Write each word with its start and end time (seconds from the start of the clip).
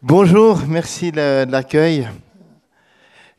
Bonjour, 0.00 0.60
merci 0.68 1.10
de 1.10 1.50
l'accueil. 1.50 2.08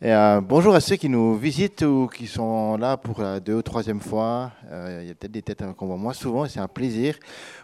Et 0.02 0.12
euh, 0.12 0.42
bonjour 0.42 0.76
à 0.76 0.82
ceux 0.82 0.98
qui 0.98 1.08
nous 1.08 1.38
visitent 1.38 1.84
ou 1.84 2.10
qui 2.14 2.28
sont 2.28 2.76
là 2.76 2.98
pour 2.98 3.22
la 3.22 3.40
deux 3.40 3.54
ou 3.54 3.62
troisième 3.62 4.02
fois. 4.02 4.52
Euh, 4.70 5.00
il 5.02 5.08
y 5.08 5.12
a 5.12 5.14
peut-être 5.16 5.32
des 5.32 5.42
têtes 5.42 5.64
qu'on 5.78 5.86
voit 5.86 5.96
moins 5.96 6.12
souvent 6.12 6.46
c'est 6.50 6.60
un 6.60 6.68
plaisir. 6.68 7.18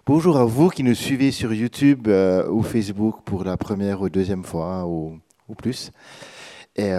Bonjour 0.06 0.38
à 0.38 0.46
vous 0.46 0.70
qui 0.70 0.82
nous 0.82 0.96
suivez 0.96 1.32
sur 1.32 1.54
YouTube 1.54 2.08
euh, 2.08 2.48
ou 2.50 2.64
Facebook 2.64 3.18
pour 3.26 3.44
la 3.44 3.58
première 3.58 4.02
ou 4.02 4.08
deuxième 4.08 4.46
fois 4.46 4.86
ou, 4.86 5.20
ou 5.50 5.56
plus. 5.56 5.92
Et 6.78 6.92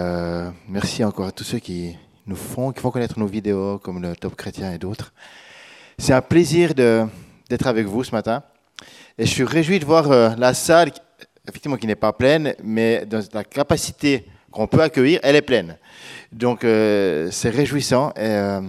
merci 0.67 1.03
encore 1.03 1.25
à 1.25 1.31
tous 1.31 1.43
ceux 1.43 1.59
qui 1.59 1.97
nous 2.27 2.35
font, 2.35 2.71
qui 2.71 2.79
font 2.79 2.91
connaître 2.91 3.17
nos 3.17 3.27
vidéos 3.27 3.79
comme 3.79 4.03
le 4.03 4.15
Top 4.15 4.35
Chrétien 4.35 4.71
et 4.71 4.77
d'autres. 4.77 5.13
C'est 5.97 6.13
un 6.13 6.21
plaisir 6.21 6.75
d'être 6.75 7.65
avec 7.65 7.87
vous 7.87 8.03
ce 8.03 8.11
matin. 8.11 8.43
Et 9.17 9.25
je 9.25 9.31
suis 9.31 9.43
réjoui 9.43 9.79
de 9.79 9.85
voir 9.85 10.09
la 10.37 10.53
salle 10.53 10.91
effectivement 11.47 11.77
qui 11.77 11.87
n'est 11.87 11.95
pas 11.95 12.13
pleine, 12.13 12.53
mais 12.63 13.05
dans 13.05 13.21
la 13.33 13.43
capacité 13.43 14.25
qu'on 14.51 14.67
peut 14.67 14.81
accueillir, 14.81 15.19
elle 15.23 15.35
est 15.35 15.41
pleine. 15.41 15.77
Donc 16.31 16.63
euh, 16.63 17.29
c'est 17.31 17.49
réjouissant 17.49 18.09
et 18.11 18.19
euh, 18.19 18.61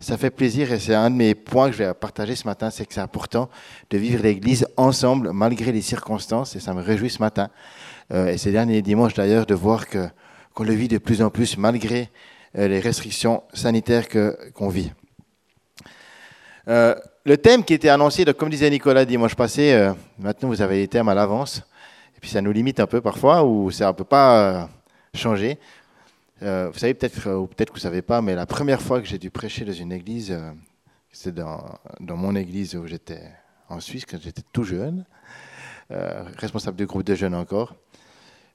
ça 0.00 0.16
fait 0.16 0.30
plaisir 0.30 0.72
et 0.72 0.78
c'est 0.78 0.94
un 0.94 1.10
de 1.10 1.16
mes 1.16 1.34
points 1.34 1.68
que 1.68 1.76
je 1.76 1.84
vais 1.84 1.94
partager 1.94 2.34
ce 2.34 2.46
matin, 2.46 2.70
c'est 2.70 2.86
que 2.86 2.94
c'est 2.94 3.00
important 3.00 3.50
de 3.90 3.98
vivre 3.98 4.22
l'Église 4.22 4.66
ensemble 4.76 5.32
malgré 5.32 5.72
les 5.72 5.82
circonstances 5.82 6.56
et 6.56 6.60
ça 6.60 6.72
me 6.72 6.82
réjouit 6.82 7.10
ce 7.10 7.20
matin. 7.20 7.48
Euh, 8.12 8.28
et 8.28 8.38
ces 8.38 8.52
derniers 8.52 8.82
dimanches 8.82 9.14
d'ailleurs 9.14 9.46
de 9.46 9.54
voir 9.54 9.86
qu'on 9.88 10.64
le 10.64 10.72
vit 10.72 10.88
de 10.88 10.98
plus 10.98 11.20
en 11.22 11.30
plus 11.30 11.56
malgré 11.58 12.08
les 12.54 12.80
restrictions 12.80 13.42
sanitaires 13.52 14.08
que 14.08 14.34
qu'on 14.54 14.70
vit. 14.70 14.90
le 16.66 17.36
thème 17.36 17.62
qui 17.64 17.74
était 17.74 17.90
annoncé, 17.90 18.24
comme 18.32 18.48
disait 18.48 18.70
Nicolas 18.70 19.04
dimanche 19.04 19.34
passé, 19.34 19.90
maintenant 20.18 20.48
vous 20.48 20.62
avez 20.62 20.76
les 20.78 20.88
thèmes 20.88 21.08
à 21.10 21.14
l'avance. 21.14 21.62
Et 22.16 22.20
puis 22.20 22.30
ça 22.30 22.40
nous 22.40 22.52
limite 22.52 22.80
un 22.80 22.86
peu 22.86 23.00
parfois, 23.00 23.44
ou 23.44 23.70
ça 23.70 23.88
ne 23.88 23.92
peut 23.92 24.04
pas 24.04 24.62
euh, 24.62 24.66
changer. 25.14 25.58
Euh, 26.42 26.70
vous 26.72 26.78
savez 26.78 26.94
peut-être, 26.94 27.30
ou 27.30 27.46
peut-être 27.46 27.68
que 27.68 27.74
vous 27.74 27.86
ne 27.86 27.90
savez 27.90 28.02
pas, 28.02 28.22
mais 28.22 28.34
la 28.34 28.46
première 28.46 28.80
fois 28.80 29.00
que 29.00 29.06
j'ai 29.06 29.18
dû 29.18 29.30
prêcher 29.30 29.64
dans 29.64 29.72
une 29.72 29.92
église, 29.92 30.32
euh, 30.32 30.50
c'est 31.12 31.34
dans, 31.34 31.78
mon 32.00 32.34
église 32.34 32.74
où 32.74 32.86
j'étais 32.86 33.22
en 33.68 33.80
Suisse, 33.80 34.04
quand 34.06 34.18
j'étais 34.20 34.42
tout 34.52 34.64
jeune, 34.64 35.04
responsable 36.36 36.76
du 36.76 36.86
groupe 36.86 37.04
de 37.04 37.14
jeunes 37.14 37.34
encore. 37.34 37.74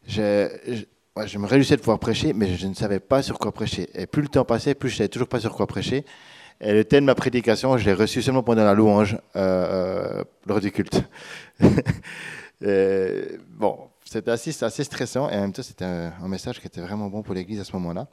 Je, 0.06 0.48
me 1.16 1.46
réjouissais 1.48 1.76
de 1.76 1.82
pouvoir 1.82 2.00
prêcher, 2.00 2.34
mais 2.34 2.56
je 2.56 2.68
ne 2.68 2.74
savais 2.74 3.00
pas 3.00 3.24
sur 3.24 3.40
quoi 3.40 3.52
prêcher. 3.52 3.90
Et 3.94 4.06
plus 4.06 4.22
le 4.22 4.28
temps 4.28 4.46
passait, 4.46 4.76
plus 4.76 4.90
je 4.90 4.96
ne 4.96 4.98
savais 4.98 5.10
toujours 5.10 5.28
pas 5.28 5.40
sur 5.40 5.56
quoi 5.56 5.66
prêcher. 5.66 6.06
Et 6.60 6.74
le 6.74 6.84
thème 6.84 7.04
de 7.04 7.08
ma 7.08 7.16
prédication, 7.16 7.78
je 7.78 7.86
l'ai 7.86 7.94
reçu 7.94 8.22
seulement 8.22 8.44
pendant 8.44 8.64
la 8.64 8.74
louange 8.74 9.18
lors 9.34 10.60
du 10.62 10.72
culte. 10.72 11.04
Euh, 12.64 13.38
bon, 13.58 13.78
c'était 14.06 14.32
assez, 14.32 14.52
stressant 14.52 15.30
et 15.30 15.36
en 15.36 15.42
même 15.42 15.54
temps, 15.54 15.64
c'était 15.64 15.86
un, 15.86 16.28
message 16.28 16.60
qui 16.60 16.68
était 16.68 16.82
vraiment 16.82 17.08
bon 17.08 17.22
pour 17.22 17.34
l'Église 17.34 17.60
à 17.60 17.64
ce 17.64 17.74
moment-là. 17.74 18.08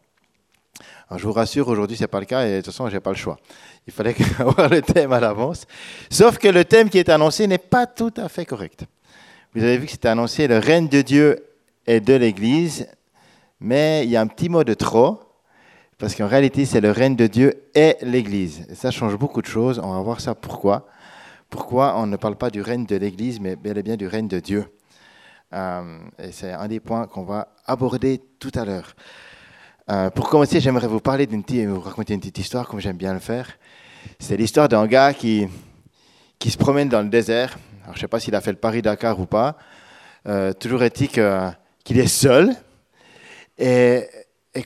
je 1.14 1.22
vous 1.26 1.32
rassure, 1.32 1.68
aujourd'hui, 1.68 1.96
ce 1.96 2.04
n'est 2.04 2.08
pas 2.08 2.20
le 2.20 2.26
cas 2.26 2.46
et 2.46 2.50
de 2.50 2.56
toute 2.58 2.66
façon, 2.66 2.88
je 2.88 2.94
n'ai 2.94 3.00
pas 3.00 3.10
le 3.10 3.16
choix. 3.16 3.38
Il 3.86 3.92
fallait 3.92 4.14
avoir 4.38 4.68
le 4.68 4.80
thème 4.80 5.12
à 5.12 5.20
l'avance. 5.20 5.66
Sauf 6.10 6.38
que 6.38 6.48
le 6.48 6.64
thème 6.64 6.88
qui 6.88 6.98
est 6.98 7.08
annoncé 7.08 7.46
n'est 7.46 7.58
pas 7.58 7.86
tout 7.86 8.14
à 8.16 8.28
fait 8.28 8.46
correct. 8.46 8.84
Vous 9.54 9.62
avez 9.62 9.78
vu 9.78 9.86
que 9.86 9.92
c'était 9.92 10.08
annoncé 10.08 10.46
le 10.46 10.58
règne 10.58 10.88
de 10.88 11.02
Dieu 11.02 11.44
et 11.86 12.00
de 12.00 12.14
l'Église, 12.14 12.86
mais 13.60 14.04
il 14.04 14.10
y 14.10 14.16
a 14.16 14.20
un 14.20 14.26
petit 14.26 14.48
mot 14.48 14.62
de 14.62 14.74
trop, 14.74 15.20
parce 15.98 16.14
qu'en 16.14 16.28
réalité, 16.28 16.64
c'est 16.64 16.80
le 16.80 16.92
règne 16.92 17.16
de 17.16 17.26
Dieu 17.26 17.64
et 17.74 17.96
l'Église. 18.02 18.66
Et 18.70 18.74
ça 18.74 18.90
change 18.90 19.16
beaucoup 19.16 19.42
de 19.42 19.46
choses. 19.46 19.80
On 19.82 19.94
va 19.94 20.00
voir 20.00 20.20
ça 20.20 20.34
pourquoi 20.34 20.86
pourquoi 21.50 21.98
on 21.98 22.06
ne 22.06 22.16
parle 22.16 22.36
pas 22.36 22.50
du 22.50 22.60
règne 22.60 22.84
de 22.84 22.96
l'Église, 22.96 23.40
mais 23.40 23.56
bel 23.56 23.78
et 23.78 23.82
bien 23.82 23.96
du 23.96 24.06
règne 24.06 24.28
de 24.28 24.40
Dieu? 24.40 24.66
Euh, 25.54 25.98
et 26.18 26.32
c'est 26.32 26.52
un 26.52 26.68
des 26.68 26.80
points 26.80 27.06
qu'on 27.06 27.22
va 27.22 27.48
aborder 27.64 28.20
tout 28.38 28.52
à 28.54 28.64
l'heure. 28.64 28.94
Euh, 29.90 30.10
pour 30.10 30.28
commencer, 30.28 30.60
j'aimerais 30.60 30.86
vous 30.86 31.00
parler 31.00 31.26
d'une 31.26 31.42
petite, 31.42 31.66
vous 31.66 31.80
raconter 31.80 32.12
une 32.12 32.20
petite 32.20 32.38
histoire, 32.38 32.68
comme 32.68 32.80
j'aime 32.80 32.98
bien 32.98 33.14
le 33.14 33.20
faire. 33.20 33.48
C'est 34.18 34.36
l'histoire 34.36 34.68
d'un 34.68 34.86
gars 34.86 35.14
qui, 35.14 35.48
qui 36.38 36.50
se 36.50 36.58
promène 36.58 36.90
dans 36.90 37.00
le 37.00 37.08
désert. 37.08 37.58
Alors, 37.84 37.94
je 37.94 37.98
ne 37.98 38.02
sais 38.02 38.08
pas 38.08 38.20
s'il 38.20 38.34
a 38.34 38.42
fait 38.42 38.52
le 38.52 38.58
Paris-Dakar 38.58 39.18
ou 39.18 39.24
pas. 39.24 39.56
Euh, 40.26 40.52
toujours 40.52 40.82
est-il 40.82 41.08
qu'il 41.08 41.98
est 41.98 42.06
seul 42.06 42.54
et, 43.56 44.06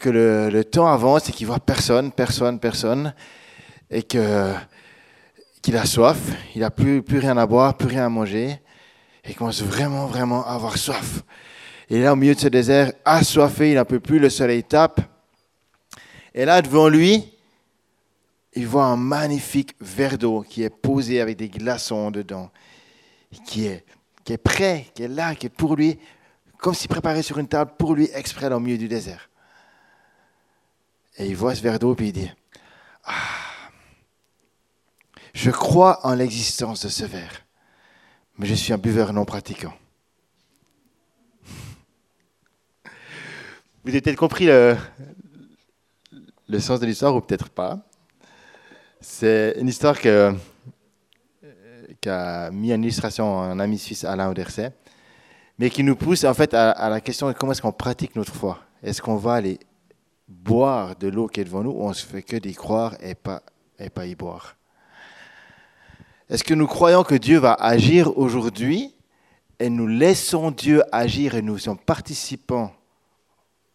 que 0.01 0.09
le, 0.11 0.51
le, 0.51 0.65
temps 0.65 0.87
avance 0.89 1.29
et 1.29 1.33
qu'il 1.33 1.47
voit 1.47 1.61
personne, 1.61 2.11
personne, 2.11 2.59
personne. 2.59 3.15
Et 3.91 4.03
que 4.03 4.53
qu'il 5.63 5.77
a 5.77 5.87
soif, 5.87 6.19
il 6.55 6.61
n'a 6.61 6.71
plus, 6.71 7.03
rien 7.09 7.37
à 7.37 7.47
boire, 7.47 7.77
plus 7.77 7.87
rien 7.87 8.07
à 8.07 8.09
manger, 8.09 8.59
et 9.25 9.31
il 9.31 9.37
commence 9.37 9.63
vraiment, 9.63 10.07
vraiment 10.07 10.45
à 10.45 10.55
avoir 10.55 10.77
soif. 10.77 11.23
Est 11.89 12.01
là 12.01 12.13
au 12.13 12.17
milieu 12.17 12.35
de 12.35 12.41
ce 12.41 12.49
désert, 12.49 12.93
assoiffé, 13.05 13.71
il 13.71 13.77
n'en 13.77 13.85
peut 13.85 14.01
plus, 14.01 14.19
le 14.19 14.29
soleil 14.29 14.65
tape. 14.65 15.01
Et 16.35 16.45
là, 16.45 16.61
devant 16.61 16.89
lui, 16.89 17.33
il 18.55 18.67
voit 18.67 18.85
un 18.85 18.97
magnifique 18.97 19.75
verre 19.81 20.19
d'eau 20.19 20.43
qui 20.43 20.63
est 20.63 20.71
posé 20.71 21.21
avec 21.21 21.37
des 21.37 21.49
glaçons 21.49 22.11
dedans, 22.11 22.51
qui 23.47 23.67
est, 23.67 23.85
qui 24.25 24.33
est 24.33 24.39
prêt, 24.39 24.87
qui 24.95 25.05
est 25.05 25.09
là, 25.09 25.35
qui 25.35 25.47
est 25.47 25.51
pour 25.51 25.77
lui, 25.77 25.99
comme 26.59 26.75
s'il 26.75 26.89
préparait 26.89 27.23
sur 27.23 27.39
une 27.39 27.49
table 27.49 27.73
pour 27.79 27.95
lui 27.95 28.09
exprès 28.15 28.49
dans 28.49 28.59
le 28.59 28.65
milieu 28.65 28.79
du 28.79 28.89
désert. 28.89 29.31
Et 31.19 31.27
il 31.27 31.37
voit 31.37 31.55
ce 31.55 31.63
verre 31.63 31.79
d'eau, 31.79 31.95
puis 31.95 32.09
il 32.09 32.13
dit, 32.13 32.31
ah, 33.05 33.13
je 35.33 35.51
crois 35.51 36.01
en 36.07 36.15
l'existence 36.15 36.85
de 36.85 36.89
ce 36.89 37.05
verre, 37.05 37.45
mais 38.39 38.47
je 38.47 38.55
suis 38.55 38.73
un 38.73 38.79
buveur 38.79 39.13
non 39.13 39.25
pratiquant. 39.25 39.75
Vous 43.85 43.91
avez 43.91 44.01
peut-être 44.01 44.17
compris 44.17 44.47
le, 44.47 44.77
sens 46.61 46.79
de 46.79 46.87
l'histoire, 46.87 47.17
ou 47.17 47.21
peut-être 47.21 47.49
pas. 47.49 47.81
C'est 49.01 49.57
une 49.59 49.67
histoire 49.67 49.99
que, 49.99 50.33
qu'a 52.01 52.51
mis 52.53 52.73
en 52.73 52.81
illustration 52.81 53.41
un 53.41 53.59
ami 53.59 53.79
suisse, 53.79 54.05
Alain 54.05 54.31
Auderset, 54.31 54.73
mais 55.59 55.69
qui 55.69 55.83
nous 55.83 55.97
pousse 55.97 56.23
en 56.23 56.35
fait 56.35 56.55
à, 56.55 56.89
la 56.89 57.01
question 57.01 57.27
de 57.27 57.33
comment 57.33 57.51
est-ce 57.51 57.63
qu'on 57.63 57.73
pratique 57.73 58.15
notre 58.15 58.33
foi. 58.33 58.61
Est-ce 58.85 59.03
qu'on 59.03 59.17
va 59.17 59.35
aller 59.35 59.59
boire 60.29 60.95
de 60.95 61.09
l'eau 61.09 61.27
qui 61.27 61.41
est 61.41 61.45
devant 61.45 61.65
nous, 61.65 61.71
ou 61.71 61.83
on 61.83 61.93
se 61.93 62.07
fait 62.07 62.23
que 62.23 62.37
d'y 62.37 62.55
croire 62.55 62.95
et 63.01 63.17
pas, 63.17 63.43
et 63.81 63.91
pas 63.91 64.07
y 64.07 64.15
boire? 64.15 64.57
Est-ce 66.33 66.45
que 66.45 66.55
nous 66.55 66.67
croyons 66.67 67.05
que 67.05 67.15
Dieu 67.15 67.39
va 67.39 67.53
agir 67.53 68.17
aujourd'hui 68.17 68.95
et 69.59 69.69
nous 69.69 69.87
laissons 69.87 70.51
Dieu 70.51 70.83
agir 70.91 71.35
et 71.35 71.43
nous 71.43 71.59
sommes 71.59 71.79
participants, 71.79 72.73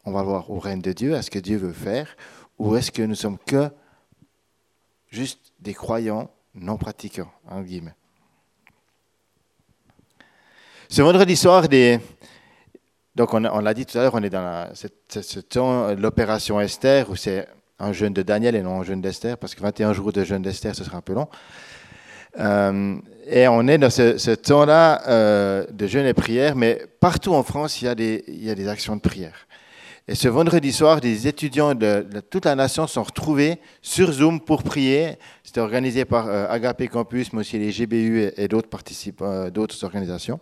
on 0.06 0.12
va 0.12 0.24
voir, 0.24 0.50
au 0.50 0.58
règne 0.58 0.82
de 0.82 0.92
Dieu, 0.92 1.16
à 1.16 1.22
ce 1.22 1.30
que 1.30 1.38
Dieu 1.38 1.58
veut 1.58 1.72
faire, 1.72 2.18
ou 2.58 2.76
est-ce 2.76 2.92
que 2.92 3.04
nous 3.04 3.14
sommes 3.14 3.38
que 3.38 3.70
juste 5.12 5.54
des 5.60 5.76
croyants 5.76 6.32
non 6.56 6.78
pratiquants, 6.78 7.32
en 7.48 7.62
guillemets? 7.62 7.94
Ce 10.90 11.04
vendredi 11.04 11.36
soir, 11.36 11.68
donc 13.16 13.36
on, 13.36 13.40
l'a 13.40 13.74
dit 13.76 13.86
tout 13.86 14.00
à 14.00 14.02
l'heure, 14.02 14.16
on 14.16 14.24
est 14.24 14.32
dans 14.32 14.74
ce 14.74 15.40
temps, 15.42 15.94
l'opération 15.94 16.60
Esther, 16.60 17.08
où 17.12 17.16
c'est 17.16 17.48
un 17.78 17.94
jeûne 17.94 18.14
de 18.14 18.24
Daniel 18.24 18.56
et 18.56 18.64
non 18.64 18.82
un 18.82 18.84
jeûne 18.84 19.02
d'Esther, 19.02 19.38
parce 19.38 19.54
que 19.54 19.62
21 19.62 19.94
jours 19.94 20.12
de 20.12 20.24
jeûne 20.24 20.42
d'Esther, 20.42 20.74
ce 20.74 20.84
sera 20.84 20.98
un 20.98 21.02
peu 21.02 21.14
long. 21.14 21.28
Euh, 22.40 22.96
et 23.30 23.48
on 23.48 23.68
est 23.68 23.78
dans 23.78 23.90
ce, 23.90 24.36
temps-là 24.36 25.02
euh, 25.08 25.66
de 25.72 25.88
jeûne 25.88 26.06
et 26.06 26.14
prière, 26.14 26.56
mais 26.56 26.82
partout 27.00 27.34
en 27.34 27.44
France, 27.44 27.82
il 27.82 27.86
y, 27.86 27.90
a 27.90 27.96
des, 27.96 28.68
actions 28.68 28.96
de 28.96 29.02
prière. 29.02 29.48
Et 30.08 30.16
ce 30.16 30.30
vendredi 30.30 30.72
soir, 30.72 31.02
des 31.02 31.28
étudiants 31.28 31.76
de, 31.76 32.06
toute 32.30 32.46
la 32.46 32.56
nation 32.56 32.88
sont 32.88 33.04
retrouvés 33.04 33.60
sur 33.82 34.12
Zoom 34.14 34.40
pour 34.40 34.64
prier. 34.64 35.18
C'était 35.44 35.60
organisé 35.60 36.06
par 36.06 36.28
euh, 36.28 36.48
Agape 36.50 36.88
Campus, 36.88 37.34
mais 37.34 37.42
aussi 37.42 37.60
les 37.60 37.72
GBU 37.72 38.32
et, 38.38 38.48
d'autres 38.48 38.70
d'autres 39.50 39.84
organisations. 39.84 40.40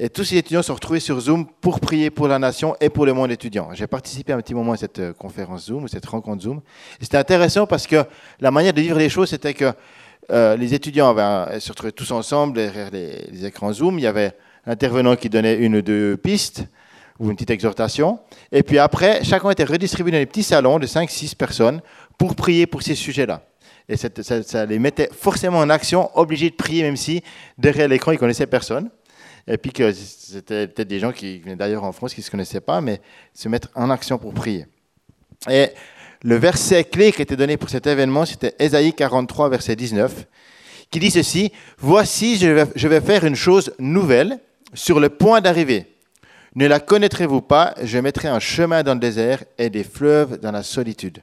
Et 0.00 0.08
tous 0.08 0.24
ces 0.24 0.36
étudiants 0.36 0.62
sont 0.62 0.74
retrouvés 0.74 1.00
sur 1.00 1.20
Zoom 1.20 1.44
pour 1.44 1.80
prier 1.80 2.08
pour 2.08 2.28
la 2.28 2.38
nation 2.38 2.76
et 2.80 2.88
pour 2.88 3.04
le 3.04 3.12
monde 3.12 3.32
étudiant. 3.32 3.70
J'ai 3.74 3.88
participé 3.88 4.32
un 4.32 4.40
petit 4.40 4.54
moment 4.54 4.72
à 4.72 4.76
cette 4.76 5.12
conférence 5.14 5.66
Zoom, 5.66 5.88
cette 5.88 6.06
rencontre 6.06 6.44
Zoom. 6.44 6.62
C'était 7.00 7.16
intéressant 7.18 7.66
parce 7.66 7.86
que 7.86 8.04
la 8.40 8.52
manière 8.52 8.72
de 8.72 8.80
vivre 8.80 8.96
les 8.96 9.08
choses, 9.08 9.28
c'était 9.28 9.54
que 9.54 9.74
euh, 10.30 10.56
les 10.56 10.74
étudiants 10.74 11.14
se 11.14 11.68
retrouvaient 11.70 11.92
tous 11.92 12.10
ensemble 12.10 12.54
derrière 12.54 12.90
les, 12.90 13.44
écrans 13.44 13.72
Zoom. 13.72 13.98
Il 13.98 14.02
y 14.02 14.06
avait 14.06 14.32
l'intervenant 14.66 15.16
qui 15.16 15.28
donnait 15.28 15.56
une 15.56 15.76
ou 15.76 15.82
deux 15.82 16.16
pistes 16.16 16.64
ou 17.18 17.30
une 17.30 17.36
petite 17.36 17.50
exhortation. 17.50 18.20
Et 18.52 18.62
puis 18.62 18.78
après, 18.78 19.24
chacun 19.24 19.50
était 19.50 19.64
redistribué 19.64 20.12
dans 20.12 20.18
des 20.18 20.26
petits 20.26 20.42
salons 20.42 20.78
de 20.78 20.86
5-6 20.86 21.34
personnes 21.34 21.80
pour 22.16 22.34
prier 22.34 22.66
pour 22.66 22.82
ces 22.82 22.94
sujets-là. 22.94 23.42
Et 23.88 23.96
ça, 23.96 24.66
les 24.66 24.78
mettait 24.78 25.08
forcément 25.10 25.58
en 25.58 25.70
action, 25.70 26.10
obligés 26.18 26.50
de 26.50 26.54
prier, 26.54 26.82
même 26.82 26.96
si 26.96 27.22
derrière 27.56 27.88
l'écran, 27.88 28.12
ils 28.12 28.16
ne 28.16 28.20
connaissaient 28.20 28.46
personne. 28.46 28.90
Et 29.46 29.56
puis 29.56 29.72
que 29.72 29.92
c'était 29.92 30.66
peut-être 30.66 30.88
des 30.88 30.98
gens 30.98 31.10
qui 31.10 31.38
venaient 31.38 31.56
d'ailleurs 31.56 31.84
en 31.84 31.92
France 31.92 32.12
qui 32.12 32.20
ne 32.20 32.24
se 32.24 32.30
connaissaient 32.30 32.60
pas, 32.60 32.82
mais 32.82 33.00
se 33.32 33.48
mettre 33.48 33.68
en 33.74 33.88
action 33.88 34.18
pour 34.18 34.34
prier. 34.34 34.66
Et 35.48 35.68
le 36.22 36.36
verset 36.36 36.84
clé 36.84 37.12
qui 37.12 37.22
était 37.22 37.36
donné 37.36 37.56
pour 37.56 37.70
cet 37.70 37.86
événement, 37.86 38.24
c'était 38.24 38.54
Ésaïe 38.58 38.92
43, 38.92 39.48
verset 39.48 39.76
19, 39.76 40.26
qui 40.90 41.00
dit 41.00 41.10
ceci, 41.10 41.52
Voici, 41.78 42.36
je 42.38 42.88
vais, 42.88 43.00
faire 43.00 43.24
une 43.24 43.36
chose 43.36 43.72
nouvelle. 43.78 44.38
sur 44.74 45.00
le 45.00 45.08
point 45.08 45.40
d'arriver. 45.40 45.86
Ne 46.54 46.66
la 46.66 46.80
connaîtrez-vous 46.80 47.40
pas 47.40 47.74
Je 47.82 47.98
mettrai 47.98 48.28
un 48.28 48.40
chemin 48.40 48.82
dans 48.82 48.94
le 48.94 49.00
désert 49.00 49.44
et 49.56 49.70
des 49.70 49.84
fleuves 49.84 50.38
dans 50.40 50.52
la 50.52 50.62
solitude. 50.62 51.22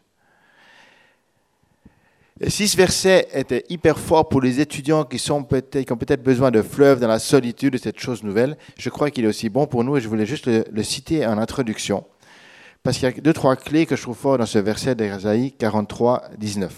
Si 2.48 2.68
ce 2.68 2.76
verset 2.76 3.30
était 3.34 3.64
hyper 3.70 3.98
fort 3.98 4.28
pour 4.28 4.42
les 4.42 4.60
étudiants 4.60 5.06
qui 5.06 5.32
ont 5.32 5.44
peut-être 5.44 6.22
besoin 6.22 6.52
de 6.52 6.62
fleuves 6.62 7.00
dans 7.00 7.08
la 7.08 7.20
solitude, 7.20 7.74
de 7.74 7.78
cette 7.78 7.98
chose 7.98 8.24
nouvelle, 8.24 8.58
je 8.78 8.90
crois 8.90 9.10
qu'il 9.10 9.24
est 9.24 9.28
aussi 9.28 9.48
bon 9.48 9.68
pour 9.68 9.86
nous 9.86 9.96
et 9.96 10.02
je 10.02 10.10
voulais 10.10 10.26
juste 10.26 10.48
le, 10.48 10.84
citer 10.84 11.26
en 11.26 11.38
introduction. 11.38 12.04
Parce 12.86 13.00
qu'il 13.00 13.10
y 13.10 13.12
a 13.12 13.20
deux, 13.20 13.34
trois 13.34 13.56
clés 13.56 13.88
que 13.88 13.96
je 13.96 14.04
trouve 14.04 14.16
fort 14.16 14.38
dans 14.38 14.46
ce 14.46 14.60
verset 14.60 14.94
d'Ésaïe 14.94 15.52
43, 15.58 16.22
19. 16.38 16.72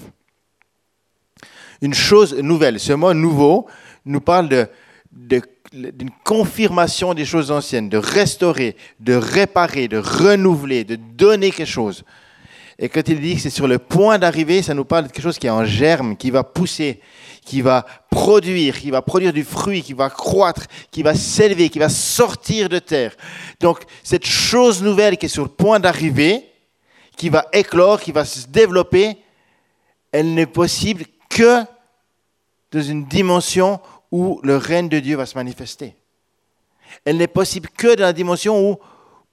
Une 1.81 1.94
chose 1.94 2.33
nouvelle, 2.33 2.80
ce 2.80 2.94
mot 2.94 3.13
nouveau 3.13 3.68
nous 4.06 4.21
parle 4.21 4.48
de, 4.48 4.69
d'une 5.74 6.09
confirmation 6.24 7.13
des 7.13 7.25
choses 7.25 7.51
anciennes, 7.51 7.89
de 7.89 7.98
restaurer, 7.98 8.77
de 9.01 9.15
réparer, 9.15 9.89
de 9.89 9.98
renouveler, 9.98 10.86
de 10.86 10.95
donner 10.95 11.51
quelque 11.51 11.68
chose. 11.68 12.06
Et 12.79 12.89
quand 12.89 13.07
il 13.07 13.19
dit 13.19 13.35
que 13.35 13.41
c'est 13.41 13.50
sur 13.50 13.68
le 13.68 13.79
point 13.79 14.19
d'arriver, 14.19 14.62
ça 14.62 14.74
nous 14.74 14.85
parle 14.85 15.06
de 15.06 15.12
quelque 15.12 15.24
chose 15.24 15.39
qui 15.39 15.47
est 15.47 15.51
en 15.51 15.65
germe, 15.65 16.15
qui 16.15 16.29
va 16.29 16.44
pousser, 16.44 17.01
qui 17.44 17.62
va 17.62 17.85
produire, 18.12 18.79
qui 18.79 18.91
va 18.91 19.01
produire 19.01 19.33
du 19.33 19.44
fruit, 19.44 19.81
qui 19.81 19.94
va 19.94 20.09
croître, 20.09 20.68
qui 20.91 21.01
va 21.01 21.15
s'élever, 21.15 21.69
qui 21.69 21.79
va 21.79 21.89
sortir 21.89 22.69
de 22.69 22.77
terre. 22.77 23.15
Donc 23.59 23.83
cette 24.03 24.25
chose 24.25 24.83
nouvelle 24.83 25.18
qui 25.18 25.25
est 25.25 25.29
sur 25.29 25.44
le 25.44 25.50
point 25.50 25.79
d'arriver, 25.79 26.44
qui 27.15 27.29
va 27.29 27.47
éclore, 27.51 28.00
qui 28.00 28.12
va 28.12 28.25
se 28.25 28.45
développer, 28.47 29.18
elle 30.12 30.35
n'est 30.35 30.45
possible 30.45 31.06
que 31.30 31.63
dans 32.71 32.81
une 32.81 33.06
dimension 33.06 33.80
où 34.12 34.39
le 34.44 34.57
règne 34.57 34.89
de 34.89 35.00
Dieu 35.00 35.18
va 35.18 35.25
se 35.25 35.35
manifester. 35.35 35.95
Elle 37.06 37.18
n'est 37.18 37.27
possible 37.27 37.69
que 37.69 37.95
dans 37.95 38.03
la 38.03 38.13
dimension 38.13 38.69
où, 38.69 38.77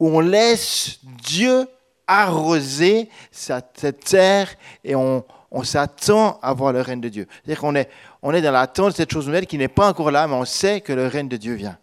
où 0.01 0.09
on 0.09 0.21
laisse 0.21 0.99
Dieu 1.03 1.67
arroser 2.07 3.09
cette 3.31 3.97
terre 4.05 4.55
et 4.85 4.95
on, 4.95 5.25
s'attend 5.63 6.41
à 6.43 6.53
voir 6.53 6.73
le 6.73 6.81
règne 6.81 7.01
de 7.01 7.09
Dieu. 7.09 7.29
C'est-à-dire 7.31 7.61
qu'on 7.61 7.77
est, 7.77 7.89
on 8.23 8.35
est 8.35 8.43
dans 8.43 8.51
l'attente 8.51 8.91
de 8.91 8.97
cette 8.97 9.13
chose 9.13 9.27
nouvelle 9.27 9.47
qui 9.47 9.57
n'est 9.57 9.69
pas 9.69 9.89
encore 9.89 10.11
là, 10.11 10.27
mais 10.27 10.35
on 10.35 10.45
sait 10.45 10.81
que 10.81 10.93
le 10.93 11.07
règne 11.07 11.29
de 11.29 11.37
Dieu 11.37 11.55
vient. 11.55 11.79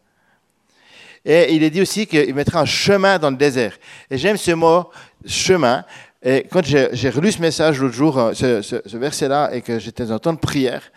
Et 1.24 1.54
il 1.56 1.64
est 1.64 1.70
dit 1.70 1.82
aussi 1.82 2.06
qu'il 2.06 2.34
mettra 2.36 2.60
un 2.60 2.66
chemin 2.66 3.18
dans 3.18 3.30
le 3.30 3.38
désert. 3.38 3.78
Et 4.10 4.18
j'aime 4.18 4.38
ce 4.38 4.52
mot, 4.52 4.90
chemin. 5.26 5.86
Et 6.22 6.48
quand 6.52 6.66
j'ai 6.66 7.10
relu 7.10 7.32
ce 7.32 7.40
message 7.40 7.80
l'autre 7.80 7.96
jour, 7.96 8.18
euh, 8.18 8.34
ce, 8.34 8.62
ce 8.62 8.98
verset-là, 8.98 9.52
et 9.54 9.62
que 9.62 9.80
j'étais 9.80 10.12
en 10.12 10.20
temps 10.20 10.34
de 10.34 10.40
prière, 10.40 10.92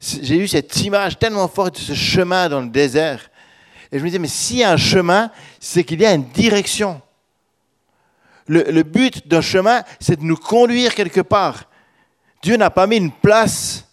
j'ai 0.00 0.36
eu 0.36 0.48
cette 0.48 0.76
image 0.80 1.18
tellement 1.18 1.48
forte 1.48 1.74
de 1.74 1.80
ce 1.80 1.94
chemin 1.94 2.48
dans 2.48 2.60
le 2.60 2.68
désert. 2.68 3.30
Et 3.90 3.98
je 3.98 4.02
me 4.02 4.08
disais, 4.08 4.18
mais 4.18 4.28
s'il 4.28 4.58
y 4.58 4.64
a 4.64 4.72
un 4.72 4.76
chemin, 4.76 5.30
c'est 5.60 5.84
qu'il 5.84 6.00
y 6.00 6.06
a 6.06 6.12
une 6.12 6.28
direction. 6.28 7.00
Le, 8.48 8.82
but 8.82 9.28
d'un 9.28 9.40
chemin, 9.40 9.82
c'est 10.00 10.18
de 10.18 10.24
nous 10.24 10.36
conduire 10.36 10.94
quelque 10.94 11.20
part. 11.20 11.64
Dieu 12.42 12.56
n'a 12.56 12.70
pas 12.70 12.86
mis 12.86 12.96
une 12.96 13.12
place 13.12 13.84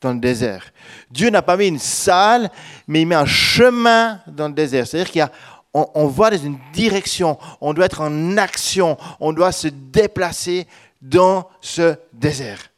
dans 0.00 0.12
le 0.12 0.18
désert. 0.18 0.72
Dieu 1.10 1.30
n'a 1.30 1.42
pas 1.42 1.56
mis 1.56 1.68
une 1.68 1.78
salle, 1.78 2.50
mais 2.88 3.02
il 3.02 3.06
met 3.06 3.14
un 3.14 3.26
chemin 3.26 4.20
dans 4.26 4.48
le 4.48 4.54
désert. 4.54 4.86
C'est-à-dire 4.86 5.12
qu'il 5.12 5.28
on, 5.72 5.86
on 5.94 6.06
va 6.08 6.30
dans 6.30 6.38
une 6.38 6.58
direction, 6.72 7.38
on 7.60 7.72
doit 7.72 7.86
être 7.86 8.00
en 8.00 8.36
action, 8.36 8.96
on 9.20 9.32
doit 9.32 9.52
se 9.52 9.68
déplacer 9.68 10.66
dans 11.00 11.48
ce 11.60 11.96
désert. 12.12 12.70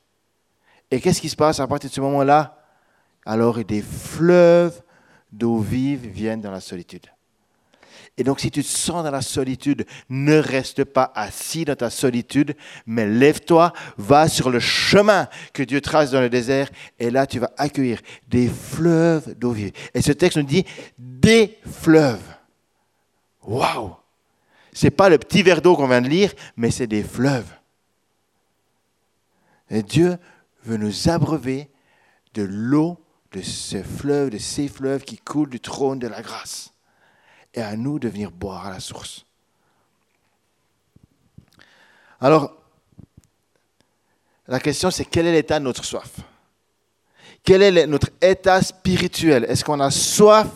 Et 0.90 1.00
qu'est-ce 1.00 1.20
qui 1.20 1.30
se 1.30 1.36
passe 1.36 1.58
à 1.58 1.66
partir 1.66 1.88
de 1.88 1.94
ce 1.94 2.00
moment-là? 2.02 2.58
Alors 3.24 3.64
des 3.64 3.82
fleuves 3.82 4.82
d'eau 5.30 5.58
vive 5.58 6.06
viennent 6.06 6.40
dans 6.40 6.50
la 6.50 6.60
solitude. 6.60 7.06
Et 8.18 8.24
donc 8.24 8.40
si 8.40 8.50
tu 8.50 8.62
te 8.62 8.68
sens 8.68 9.04
dans 9.04 9.10
la 9.10 9.22
solitude, 9.22 9.86
ne 10.10 10.36
reste 10.36 10.84
pas 10.84 11.10
assis 11.14 11.64
dans 11.64 11.76
ta 11.76 11.88
solitude, 11.88 12.54
mais 12.84 13.06
lève-toi, 13.06 13.72
va 13.96 14.28
sur 14.28 14.50
le 14.50 14.60
chemin 14.60 15.28
que 15.54 15.62
Dieu 15.62 15.80
trace 15.80 16.10
dans 16.10 16.20
le 16.20 16.28
désert, 16.28 16.68
et 16.98 17.10
là 17.10 17.26
tu 17.26 17.38
vas 17.38 17.50
accueillir 17.56 18.00
des 18.28 18.48
fleuves 18.48 19.34
d'eau 19.38 19.52
vive. 19.52 19.72
Et 19.94 20.02
ce 20.02 20.12
texte 20.12 20.36
nous 20.36 20.44
dit 20.44 20.66
des 20.98 21.58
fleuves. 21.80 22.22
Waouh 23.44 23.96
C'est 24.72 24.90
pas 24.90 25.08
le 25.08 25.18
petit 25.18 25.42
verre 25.42 25.62
d'eau 25.62 25.74
qu'on 25.74 25.88
vient 25.88 26.02
de 26.02 26.08
lire, 26.08 26.32
mais 26.56 26.70
c'est 26.70 26.86
des 26.86 27.02
fleuves. 27.02 27.50
Et 29.70 29.82
Dieu 29.82 30.18
veut 30.64 30.76
nous 30.76 31.08
abreuver 31.08 31.70
de 32.34 32.42
l'eau 32.42 32.98
de 33.32 33.40
ce 33.40 33.82
fleuve, 33.82 34.28
de 34.28 34.38
ces 34.38 34.68
fleuves 34.68 35.04
qui 35.04 35.16
coulent 35.16 35.48
du 35.48 35.60
trône 35.60 35.98
de 35.98 36.06
la 36.06 36.20
grâce. 36.20 36.71
Et 37.54 37.62
à 37.62 37.76
nous 37.76 37.98
de 37.98 38.08
venir 38.08 38.30
boire 38.30 38.66
à 38.66 38.70
la 38.70 38.80
source. 38.80 39.26
Alors, 42.20 42.54
la 44.46 44.60
question 44.60 44.90
c'est 44.90 45.04
quel 45.04 45.26
est 45.26 45.32
l'état 45.32 45.58
de 45.58 45.64
notre 45.64 45.84
soif? 45.84 46.20
Quel 47.44 47.62
est 47.62 47.86
notre 47.86 48.10
état 48.20 48.62
spirituel? 48.62 49.44
Est-ce 49.48 49.64
qu'on 49.64 49.80
a 49.80 49.90
soif 49.90 50.48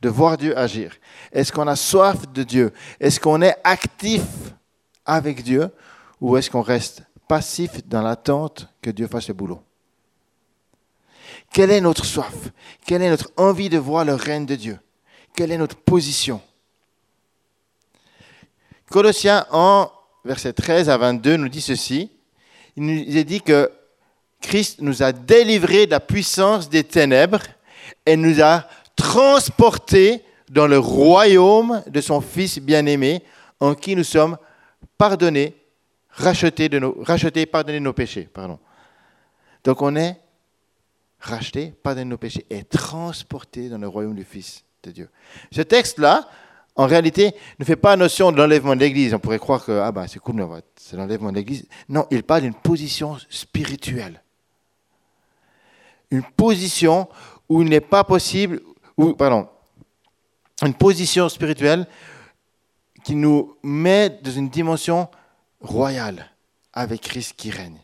de 0.00 0.08
voir 0.08 0.36
Dieu 0.36 0.56
agir? 0.56 0.96
Est-ce 1.32 1.52
qu'on 1.52 1.66
a 1.66 1.76
soif 1.76 2.30
de 2.32 2.42
Dieu? 2.42 2.72
Est-ce 3.00 3.18
qu'on 3.18 3.42
est 3.42 3.56
actif 3.64 4.22
avec 5.04 5.42
Dieu 5.42 5.70
ou 6.20 6.36
est-ce 6.36 6.50
qu'on 6.50 6.62
reste 6.62 7.02
passif 7.26 7.86
dans 7.86 8.02
l'attente 8.02 8.68
que 8.80 8.90
Dieu 8.90 9.08
fasse 9.08 9.28
le 9.28 9.34
boulot? 9.34 9.60
Quelle 11.52 11.70
est 11.70 11.80
notre 11.80 12.04
soif? 12.04 12.50
Quelle 12.86 13.02
est 13.02 13.10
notre 13.10 13.32
envie 13.36 13.68
de 13.68 13.78
voir 13.78 14.04
le 14.04 14.14
règne 14.14 14.46
de 14.46 14.54
Dieu? 14.54 14.78
Quelle 15.34 15.50
est 15.50 15.58
notre 15.58 15.76
position 15.76 16.40
Colossiens 18.88 19.46
1, 19.50 19.90
verset 20.24 20.52
13 20.52 20.88
à 20.88 20.96
22 20.96 21.36
nous 21.36 21.48
dit 21.48 21.60
ceci. 21.60 22.10
Il 22.76 22.84
nous 22.84 23.16
est 23.16 23.24
dit 23.24 23.40
que 23.40 23.70
Christ 24.40 24.80
nous 24.80 25.02
a 25.02 25.10
délivrés 25.10 25.86
de 25.86 25.90
la 25.90 26.00
puissance 26.00 26.68
des 26.68 26.84
ténèbres 26.84 27.42
et 28.06 28.16
nous 28.16 28.40
a 28.40 28.68
transportés 28.94 30.22
dans 30.50 30.68
le 30.68 30.78
royaume 30.78 31.82
de 31.88 32.00
son 32.00 32.20
Fils 32.20 32.60
bien-aimé, 32.60 33.22
en 33.58 33.74
qui 33.74 33.96
nous 33.96 34.04
sommes 34.04 34.36
pardonnés, 34.96 35.56
rachetés, 36.10 36.68
de 36.68 36.78
nos, 36.78 36.96
rachetés 37.02 37.46
pardonnés 37.46 37.80
nos 37.80 37.92
péchés. 37.92 38.28
Donc 39.64 39.82
on 39.82 39.96
est 39.96 40.16
racheté, 41.18 41.72
pardonné 41.82 42.04
nos 42.04 42.18
péchés 42.18 42.46
et 42.50 42.62
transporté 42.62 43.68
dans 43.68 43.78
le 43.78 43.88
royaume 43.88 44.14
du 44.14 44.24
Fils 44.24 44.64
de 44.84 44.90
Dieu. 44.90 45.08
Ce 45.50 45.62
texte-là, 45.62 46.28
en 46.76 46.86
réalité, 46.86 47.34
ne 47.58 47.64
fait 47.64 47.76
pas 47.76 47.96
notion 47.96 48.32
de 48.32 48.36
l'enlèvement 48.36 48.74
de 48.74 48.80
l'Église. 48.80 49.14
On 49.14 49.18
pourrait 49.18 49.38
croire 49.38 49.64
que 49.64 49.72
ah 49.72 49.92
ben, 49.92 50.06
c'est 50.06 50.18
cool, 50.18 50.44
c'est 50.76 50.96
l'enlèvement 50.96 51.30
de 51.30 51.36
l'Église. 51.36 51.66
Non, 51.88 52.06
il 52.10 52.22
parle 52.22 52.42
d'une 52.42 52.54
position 52.54 53.16
spirituelle. 53.30 54.22
Une 56.10 56.22
position 56.22 57.08
où 57.48 57.62
il 57.62 57.68
n'est 57.68 57.80
pas 57.80 58.04
possible, 58.04 58.60
pardon, 59.18 59.48
une 60.62 60.74
position 60.74 61.28
spirituelle 61.28 61.86
qui 63.04 63.14
nous 63.14 63.56
met 63.62 64.10
dans 64.22 64.30
une 64.30 64.48
dimension 64.48 65.08
royale 65.60 66.30
avec 66.72 67.02
Christ 67.02 67.34
qui 67.36 67.50
règne. 67.50 67.83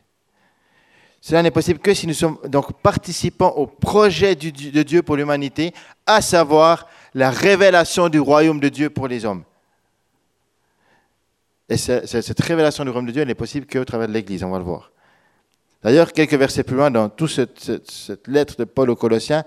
Cela 1.20 1.42
n'est 1.42 1.50
possible 1.50 1.78
que 1.78 1.92
si 1.92 2.06
nous 2.06 2.14
sommes 2.14 2.38
donc 2.48 2.72
participants 2.80 3.52
au 3.56 3.66
projet 3.66 4.34
de 4.34 4.82
Dieu 4.82 5.02
pour 5.02 5.16
l'humanité, 5.16 5.74
à 6.06 6.22
savoir 6.22 6.88
la 7.14 7.30
révélation 7.30 8.08
du 8.08 8.18
royaume 8.18 8.60
de 8.60 8.68
Dieu 8.68 8.88
pour 8.88 9.06
les 9.06 9.24
hommes. 9.24 9.44
Et 11.68 11.76
cette 11.76 12.40
révélation 12.40 12.84
du 12.84 12.90
royaume 12.90 13.06
de 13.06 13.12
Dieu 13.12 13.22
n'est 13.24 13.34
possible 13.34 13.66
qu'au 13.66 13.84
travers 13.84 14.08
de 14.08 14.12
l'Église, 14.12 14.42
on 14.42 14.50
va 14.50 14.58
le 14.58 14.64
voir. 14.64 14.90
D'ailleurs, 15.82 16.12
quelques 16.12 16.34
versets 16.34 16.62
plus 16.62 16.76
loin, 16.76 16.90
dans 16.90 17.08
toute 17.08 17.30
cette, 17.30 18.26
lettre 18.26 18.56
de 18.58 18.64
Paul 18.64 18.90
aux 18.90 18.96
Colossiens, 18.96 19.44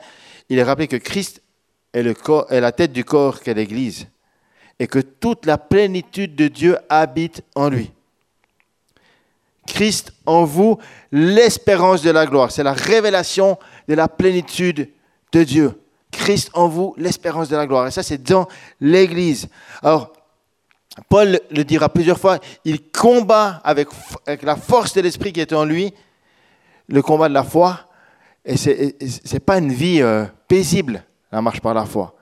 il 0.49 0.57
est 0.57 0.63
rappelé 0.63 0.87
que 0.87 0.95
Christ 0.97 1.41
est, 1.93 2.03
la 2.03 2.71
tête 2.71 2.91
du 2.91 3.03
corps 3.03 3.41
qu'est 3.41 3.53
l'Église, 3.53 4.07
et 4.79 4.87
que 4.87 4.99
toute 4.99 5.45
la 5.45 5.57
plénitude 5.57 6.35
de 6.35 6.47
Dieu 6.47 6.77
habite 6.89 7.43
en 7.55 7.69
lui. 7.69 7.91
Christ 9.67 10.13
en 10.25 10.43
vous, 10.43 10.77
l'espérance 11.11 12.01
de 12.01 12.11
la 12.11 12.25
gloire. 12.25 12.51
C'est 12.51 12.63
la 12.63 12.73
révélation 12.73 13.57
de 13.87 13.93
la 13.93 14.07
plénitude 14.07 14.89
de 15.31 15.43
Dieu. 15.43 15.79
Christ 16.11 16.51
en 16.53 16.67
vous, 16.67 16.93
l'espérance 16.97 17.49
de 17.49 17.55
la 17.55 17.65
gloire. 17.65 17.87
Et 17.87 17.91
ça, 17.91 18.03
c'est 18.03 18.21
dans 18.21 18.47
l'Église. 18.79 19.47
Alors, 19.81 20.13
Paul 21.09 21.39
le 21.49 21.63
dira 21.63 21.89
plusieurs 21.89 22.19
fois, 22.19 22.39
il 22.65 22.91
combat 22.91 23.61
avec, 23.63 23.87
la 24.43 24.55
force 24.55 24.93
de 24.93 25.01
l'Esprit 25.01 25.33
qui 25.33 25.41
est 25.41 25.53
en 25.53 25.65
lui, 25.65 25.93
le 26.87 27.01
combat 27.01 27.29
de 27.29 27.33
la 27.33 27.43
foi. 27.43 27.79
Et 28.45 28.57
ce 28.57 28.69
n'est 28.69 29.39
pas 29.39 29.57
une 29.57 29.71
vie 29.71 30.01
euh, 30.01 30.25
paisible, 30.47 31.03
la 31.31 31.41
marche 31.41 31.61
par 31.61 31.73
la 31.73 31.85
foi. 31.85 32.15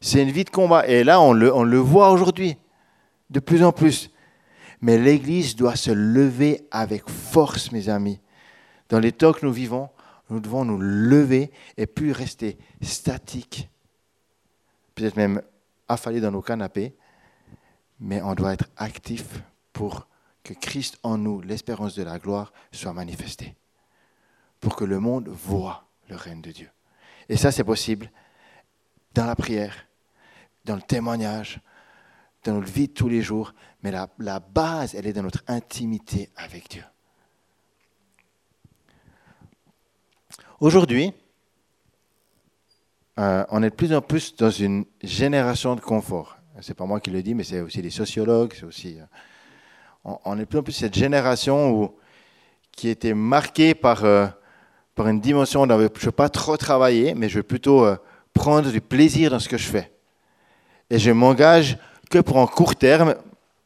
C'est 0.00 0.22
une 0.22 0.30
vie 0.30 0.44
de 0.44 0.50
combat. 0.50 0.86
Et 0.88 1.04
là, 1.04 1.20
on 1.20 1.32
le, 1.32 1.54
on 1.54 1.62
le 1.62 1.78
voit 1.78 2.10
aujourd'hui, 2.10 2.56
de 3.30 3.40
plus 3.40 3.62
en 3.62 3.72
plus. 3.72 4.10
Mais 4.80 4.98
l'Église 4.98 5.56
doit 5.56 5.76
se 5.76 5.90
lever 5.90 6.66
avec 6.70 7.08
force, 7.08 7.72
mes 7.72 7.88
amis. 7.88 8.20
Dans 8.88 8.98
les 8.98 9.12
temps 9.12 9.32
que 9.32 9.44
nous 9.44 9.52
vivons, 9.52 9.88
nous 10.30 10.40
devons 10.40 10.64
nous 10.64 10.78
lever 10.78 11.50
et 11.76 11.86
plus 11.86 12.12
rester 12.12 12.58
statiques 12.82 13.68
peut-être 14.96 15.16
même 15.16 15.40
affalés 15.88 16.20
dans 16.20 16.32
nos 16.32 16.42
canapés, 16.42 16.96
mais 18.00 18.20
on 18.22 18.34
doit 18.34 18.54
être 18.54 18.68
actif 18.76 19.24
pour 19.72 20.08
que 20.42 20.54
Christ 20.54 20.98
en 21.02 21.18
nous, 21.18 21.40
l'espérance 21.42 21.94
de 21.94 22.02
la 22.02 22.18
gloire, 22.18 22.52
soit 22.72 22.92
manifestée. 22.92 23.54
Pour 24.58 24.74
que 24.74 24.84
le 24.84 24.98
monde 24.98 25.28
voit 25.28 25.84
le 26.08 26.16
règne 26.16 26.40
de 26.40 26.50
Dieu. 26.50 26.70
Et 27.28 27.36
ça, 27.36 27.52
c'est 27.52 27.64
possible 27.64 28.10
dans 29.14 29.26
la 29.26 29.36
prière, 29.36 29.86
dans 30.64 30.76
le 30.76 30.82
témoignage, 30.82 31.60
dans 32.44 32.54
notre 32.54 32.72
vie 32.72 32.88
de 32.88 32.92
tous 32.92 33.08
les 33.08 33.22
jours, 33.22 33.54
mais 33.86 33.92
la, 34.18 34.40
base, 34.40 34.96
elle 34.96 35.06
est 35.06 35.12
dans 35.12 35.22
notre 35.22 35.44
intimité 35.46 36.28
avec 36.34 36.68
Dieu. 36.68 36.82
Aujourd'hui, 40.58 41.12
euh, 43.20 43.44
on 43.48 43.62
est 43.62 43.70
de 43.70 43.74
plus 43.76 43.94
en 43.94 44.00
plus 44.00 44.34
dans 44.34 44.50
une 44.50 44.86
génération 45.04 45.76
de 45.76 45.80
confort. 45.80 46.36
C'est 46.62 46.74
pas 46.74 46.84
moi 46.84 46.98
qui 46.98 47.10
le 47.10 47.22
dis, 47.22 47.36
mais 47.36 47.44
c'est 47.44 47.60
aussi 47.60 47.80
les 47.80 47.90
sociologues. 47.90 48.54
C'est 48.58 48.66
aussi, 48.66 48.98
euh, 48.98 50.14
on, 50.24 50.36
est 50.36 50.40
de 50.40 50.44
plus 50.46 50.58
en 50.58 50.62
plus 50.64 50.72
cette 50.72 50.96
génération 50.96 51.70
où, 51.70 51.94
qui 52.72 52.88
était 52.88 53.14
marquée 53.14 53.76
par, 53.76 54.04
euh, 54.04 54.26
par 54.96 55.06
une 55.06 55.20
dimension 55.20 55.62
où 55.62 55.68
je 55.68 55.74
ne 55.74 55.76
veux 55.78 56.10
pas 56.10 56.28
trop 56.28 56.56
travailler, 56.56 57.14
mais 57.14 57.28
je 57.28 57.36
veux 57.36 57.44
plutôt 57.44 57.86
prendre 58.34 58.68
du 58.68 58.80
plaisir 58.80 59.30
dans 59.30 59.38
ce 59.38 59.48
que 59.48 59.58
je 59.58 59.68
fais. 59.68 59.92
Et 60.90 60.98
je 60.98 61.12
m'engage 61.12 61.78
que 62.10 62.18
pour 62.18 62.38
un 62.38 62.48
court 62.48 62.74
terme, 62.74 63.14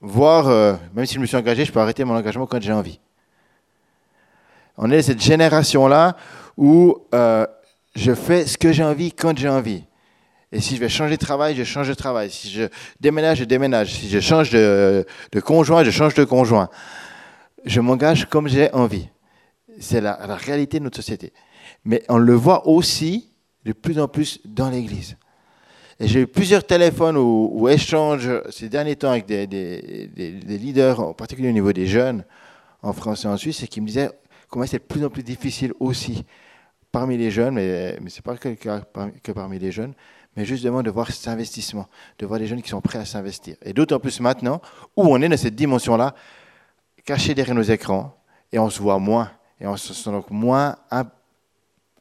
voire, 0.00 0.78
même 0.94 1.06
si 1.06 1.14
je 1.14 1.20
me 1.20 1.26
suis 1.26 1.36
engagé, 1.36 1.64
je 1.64 1.72
peux 1.72 1.80
arrêter 1.80 2.04
mon 2.04 2.14
engagement 2.14 2.46
quand 2.46 2.60
j'ai 2.60 2.72
envie. 2.72 3.00
On 4.76 4.90
est 4.90 5.02
cette 5.02 5.20
génération-là 5.20 6.16
où 6.56 6.96
je 7.12 8.14
fais 8.14 8.46
ce 8.46 8.56
que 8.56 8.72
j'ai 8.72 8.84
envie 8.84 9.12
quand 9.12 9.36
j'ai 9.36 9.48
envie. 9.48 9.84
Et 10.52 10.60
si 10.60 10.74
je 10.74 10.80
vais 10.80 10.88
changer 10.88 11.16
de 11.16 11.24
travail, 11.24 11.54
je 11.54 11.62
change 11.62 11.88
de 11.88 11.94
travail. 11.94 12.30
Si 12.30 12.50
je 12.50 12.64
déménage, 12.98 13.38
je 13.38 13.44
déménage. 13.44 13.94
Si 13.94 14.08
je 14.08 14.18
change 14.18 14.50
de, 14.50 15.06
conjoint, 15.44 15.84
je 15.84 15.90
change 15.90 16.14
de 16.14 16.24
conjoint. 16.24 16.68
Je 17.64 17.80
m'engage 17.80 18.28
comme 18.28 18.48
j'ai 18.48 18.72
envie. 18.72 19.08
C'est 19.78 20.00
la, 20.00 20.16
réalité 20.36 20.78
de 20.78 20.84
notre 20.84 20.96
société. 20.96 21.32
Mais 21.84 22.02
on 22.08 22.18
le 22.18 22.34
voit 22.34 22.66
aussi 22.66 23.32
de 23.64 23.72
plus 23.72 24.00
en 24.00 24.08
plus 24.08 24.40
dans 24.44 24.70
l'Église. 24.70 25.16
Et 26.02 26.08
j'ai 26.08 26.22
eu 26.22 26.26
plusieurs 26.26 26.64
téléphones 26.64 27.18
ou, 27.18 27.68
échanges 27.68 28.30
ces 28.50 28.70
derniers 28.70 28.96
temps 28.96 29.10
avec 29.10 29.26
des, 29.26 29.46
des, 29.46 30.58
leaders, 30.58 30.98
en 30.98 31.12
particulier 31.12 31.50
au 31.50 31.52
niveau 31.52 31.74
des 31.74 31.86
jeunes 31.86 32.24
en 32.82 32.94
France 32.94 33.26
et 33.26 33.28
en 33.28 33.36
Suisse, 33.36 33.62
et 33.62 33.68
qui 33.68 33.82
me 33.82 33.86
disaient 33.86 34.10
comment 34.48 34.64
c'est 34.64 34.78
de 34.78 34.84
plus 34.84 35.04
en 35.04 35.10
plus 35.10 35.22
difficile 35.22 35.74
aussi 35.78 36.24
parmi 36.90 37.18
les 37.18 37.30
jeunes, 37.30 37.54
mais, 37.54 37.98
mais 38.00 38.08
ce 38.08 38.16
n'est 38.16 38.22
pas 38.22 38.38
que, 38.38 38.48
que, 38.54 39.32
parmi 39.32 39.58
les 39.58 39.70
jeunes, 39.70 39.92
mais 40.36 40.46
justement 40.46 40.82
de 40.82 40.90
voir 40.90 41.10
cet 41.12 41.28
investissement, 41.28 41.86
de 42.18 42.24
voir 42.24 42.40
des 42.40 42.46
jeunes 42.46 42.62
qui 42.62 42.70
sont 42.70 42.80
prêts 42.80 42.98
à 42.98 43.04
s'investir. 43.04 43.56
Et 43.62 43.74
d'autant 43.74 44.00
plus 44.00 44.20
maintenant 44.20 44.62
où 44.96 45.02
on 45.02 45.20
est 45.20 45.28
dans 45.28 45.36
cette 45.36 45.54
dimension-là, 45.54 46.14
caché 47.04 47.34
derrière 47.34 47.54
nos 47.54 47.62
écrans, 47.62 48.16
et 48.50 48.58
on 48.58 48.70
se 48.70 48.80
voit 48.80 48.98
moins, 48.98 49.30
et 49.60 49.66
on 49.66 49.76
se 49.76 49.92
sent 49.92 50.10
donc 50.10 50.30
moins 50.30 50.76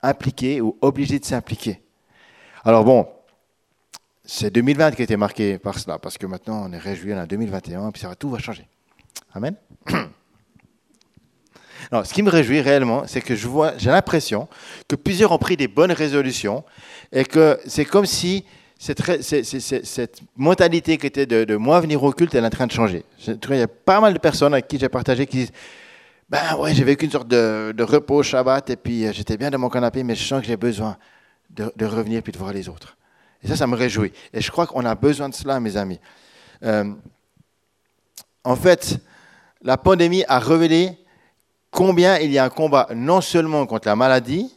impliqué 0.02 0.62
ou 0.62 0.78
obligé 0.80 1.20
de 1.20 1.26
s'impliquer. 1.26 1.82
Alors 2.64 2.86
bon, 2.86 3.06
c'est 4.32 4.52
2020 4.52 4.92
qui 4.92 5.02
a 5.02 5.06
été 5.06 5.18
marqué 5.18 5.58
par 5.58 5.80
cela, 5.80 5.98
parce 5.98 6.20
que 6.20 6.28
maintenant 6.28 6.68
on 6.68 6.72
est 6.72 6.78
réjoui 6.78 7.14
en 7.14 7.26
2021, 7.26 7.90
et 7.90 7.92
puis 7.92 8.02
ça 8.02 8.10
va, 8.10 8.16
tout 8.16 8.30
va 8.30 8.38
changer. 8.38 8.68
Amen. 9.34 9.56
ce 12.04 12.14
qui 12.14 12.22
me 12.22 12.30
réjouit 12.30 12.62
réellement, 12.62 13.08
c'est 13.08 13.22
que 13.22 13.36
je 13.36 13.48
vois, 13.48 13.74
j'ai 13.78 13.90
l'impression 13.90 14.48
que 14.88 14.96
plusieurs 14.96 15.32
ont 15.32 15.40
pris 15.40 15.58
des 15.58 15.68
bonnes 15.68 15.92
résolutions 15.92 16.64
et 17.12 17.26
que 17.26 17.60
c'est 17.66 17.86
comme 17.86 18.06
si 18.06 18.46
cette, 18.78 19.02
mentalité 20.38 20.98
qui 20.98 21.08
était 21.08 21.26
de, 21.26 21.56
moi 21.56 21.82
venir 21.82 22.04
au 22.04 22.12
culte, 22.14 22.36
elle 22.36 22.44
est 22.44 22.48
en 22.48 22.52
train 22.52 22.68
de 22.68 22.72
changer. 22.72 23.04
Il 23.28 23.56
y 23.56 23.62
a 23.62 23.68
pas 23.68 24.00
mal 24.00 24.14
de 24.14 24.20
personnes 24.20 24.54
avec 24.54 24.68
qui 24.68 24.78
j'ai 24.78 24.90
partagé 24.90 25.26
qui 25.26 25.38
disent 25.38 25.52
Ben 26.30 26.56
ouais, 26.60 26.76
j'ai 26.76 26.84
vécu 26.84 27.06
une 27.06 27.12
sorte 27.12 27.28
de, 27.28 27.84
repos 27.84 28.18
au 28.18 28.24
Shabbat 28.24 28.70
et 28.70 28.76
puis 28.76 29.08
euh, 29.08 29.12
j'étais 29.12 29.38
bien 29.38 29.50
dans 29.50 29.58
mon 29.58 29.70
canapé, 29.70 30.04
mais 30.04 30.14
je 30.14 30.24
sens 30.24 30.42
que 30.42 30.48
j'ai 30.48 30.56
besoin 30.56 30.98
de, 31.50 31.86
revenir 31.86 32.22
puis 32.22 32.32
de 32.32 32.38
voir 32.38 32.54
les 32.54 32.70
autres. 32.70 32.96
Et 33.44 33.48
ça, 33.48 33.56
ça 33.56 33.68
me 33.68 33.76
réjouit. 33.76 34.12
Et 34.34 34.42
je 34.42 34.52
crois 34.52 34.68
qu'on 34.68 34.86
a 34.86 34.96
besoin 34.96 35.30
de 35.30 35.34
cela, 35.34 35.60
mes 35.60 35.78
amis. 35.78 36.00
Euh, 36.64 36.94
en 38.44 38.56
fait, 38.56 39.00
la 39.62 39.78
pandémie 39.78 40.24
a 40.28 40.40
révélé 40.40 40.98
combien 41.72 42.18
il 42.20 42.32
y 42.32 42.38
a 42.38 42.46
un 42.46 42.50
combat 42.50 42.88
non 42.96 43.22
seulement 43.22 43.66
contre 43.66 43.88
la 43.88 43.96
maladie, 43.96 44.54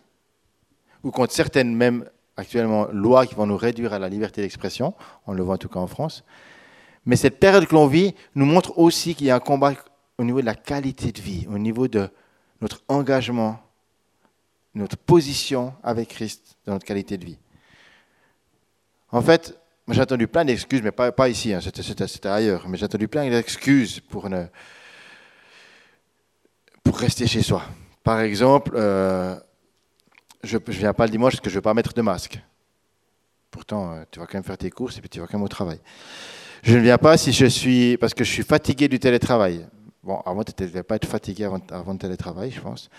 ou 1.02 1.10
contre 1.10 1.32
certaines 1.32 1.74
même 1.74 2.08
actuellement 2.36 2.86
lois 2.92 3.26
qui 3.26 3.34
vont 3.34 3.46
nous 3.46 3.56
réduire 3.56 3.92
à 3.92 3.98
la 3.98 4.08
liberté 4.08 4.40
d'expression, 4.40 4.94
on 5.26 5.32
le 5.32 5.42
voit 5.42 5.54
en 5.54 5.58
tout 5.58 5.68
cas 5.68 5.80
en 5.80 5.86
France, 5.86 6.24
mais 7.04 7.16
cette 7.16 7.38
période 7.40 7.66
que 7.66 7.74
l'on 7.74 7.86
vit 7.86 8.14
nous 8.34 8.46
montre 8.46 8.78
aussi 8.78 9.14
qu'il 9.14 9.26
y 9.26 9.30
a 9.30 9.36
un 9.36 9.40
combat 9.40 9.74
au 10.18 10.24
niveau 10.24 10.40
de 10.40 10.46
la 10.46 10.54
qualité 10.54 11.12
de 11.12 11.20
vie, 11.20 11.46
au 11.48 11.58
niveau 11.58 11.88
de 11.88 12.08
notre 12.60 12.82
engagement, 12.88 13.58
notre 14.74 14.96
position 14.96 15.74
avec 15.82 16.08
Christ 16.08 16.56
dans 16.64 16.74
notre 16.74 16.86
qualité 16.86 17.18
de 17.18 17.24
vie. 17.24 17.38
En 19.12 19.20
fait, 19.20 19.54
j'ai 19.88 20.00
entendu 20.00 20.26
plein 20.26 20.44
d'excuses, 20.44 20.82
mais 20.82 20.90
pas, 20.90 21.28
ici, 21.28 21.52
hein, 21.52 21.60
c'était 21.60 22.28
ailleurs, 22.28 22.66
mais 22.68 22.78
j'ai 22.78 22.86
entendu 22.86 23.08
plein 23.08 23.28
d'excuses 23.28 24.00
pour 24.00 24.28
pour 26.82 26.98
rester 26.98 27.26
chez 27.26 27.42
soi. 27.42 27.62
Par 28.02 28.20
exemple, 28.20 28.72
euh, 28.74 29.36
je 30.42 30.56
ne 30.56 30.72
viens 30.72 30.92
pas 30.92 31.04
le 31.04 31.10
dimanche 31.10 31.34
parce 31.34 31.40
que 31.40 31.50
je 31.50 31.54
ne 31.54 31.58
veux 31.58 31.62
pas 31.62 31.74
mettre 31.74 31.92
de 31.92 32.02
masque. 32.02 32.40
Pourtant, 33.50 33.92
euh, 33.92 34.02
tu 34.10 34.18
vas 34.18 34.26
quand 34.26 34.34
même 34.34 34.44
faire 34.44 34.58
tes 34.58 34.70
courses 34.70 34.98
et 34.98 35.00
puis 35.00 35.08
tu 35.08 35.20
vas 35.20 35.26
quand 35.26 35.38
même 35.38 35.44
au 35.44 35.48
travail. 35.48 35.78
Je 36.62 36.76
ne 36.76 36.82
viens 36.82 36.98
pas 36.98 37.16
si 37.16 37.32
je 37.32 37.46
suis 37.46 37.96
parce 37.98 38.14
que 38.14 38.24
je 38.24 38.32
suis 38.32 38.42
fatigué 38.42 38.88
du 38.88 38.98
télétravail. 38.98 39.66
Bon, 40.02 40.20
avant, 40.26 40.42
tu 40.42 40.52
ne 40.60 40.66
devais 40.66 40.82
pas 40.82 40.96
être 40.96 41.06
fatigué 41.06 41.44
avant, 41.44 41.60
avant, 41.70 41.92
le 41.92 41.98
télétravail, 41.98 42.50
je 42.50 42.60
pense. 42.60 42.90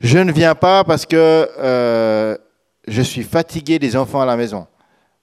Je 0.00 0.18
ne 0.18 0.32
viens 0.32 0.54
pas 0.54 0.84
parce 0.84 1.04
que 1.04 1.16
euh, 1.58 2.38
je 2.86 3.02
suis 3.02 3.24
fatigué 3.24 3.78
des 3.78 3.96
enfants 3.96 4.22
à 4.22 4.26
la 4.26 4.36
maison. 4.36 4.66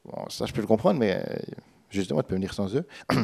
Bon, 0.06 0.30
ça, 0.30 0.46
je 0.46 0.54
peux 0.54 0.62
le 0.62 0.68
comprendre, 0.68 1.00
mais 1.00 1.24
justement, 1.90 2.22
tu 2.22 2.28
peux 2.28 2.36
venir 2.36 2.54
sans 2.54 2.74
eux. 2.76 2.86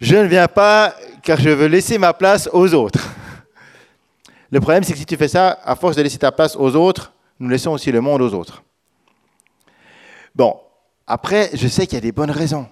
Je 0.00 0.16
ne 0.16 0.24
viens 0.24 0.48
pas 0.48 0.94
car 1.22 1.38
je 1.38 1.50
veux 1.50 1.66
laisser 1.66 1.98
ma 1.98 2.12
place 2.12 2.48
aux 2.52 2.72
autres. 2.74 3.08
Le 4.50 4.60
problème, 4.60 4.82
c'est 4.82 4.94
que 4.94 4.98
si 4.98 5.04
tu 5.04 5.16
fais 5.16 5.28
ça, 5.28 5.58
à 5.62 5.76
force 5.76 5.96
de 5.96 6.02
laisser 6.02 6.18
ta 6.18 6.32
place 6.32 6.56
aux 6.56 6.74
autres, 6.74 7.12
nous 7.38 7.48
laissons 7.48 7.72
aussi 7.72 7.92
le 7.92 8.00
monde 8.00 8.22
aux 8.22 8.32
autres. 8.32 8.62
Bon, 10.34 10.58
après, 11.06 11.50
je 11.52 11.68
sais 11.68 11.86
qu'il 11.86 11.96
y 11.96 11.98
a 11.98 12.00
des 12.00 12.12
bonnes 12.12 12.30
raisons. 12.30 12.66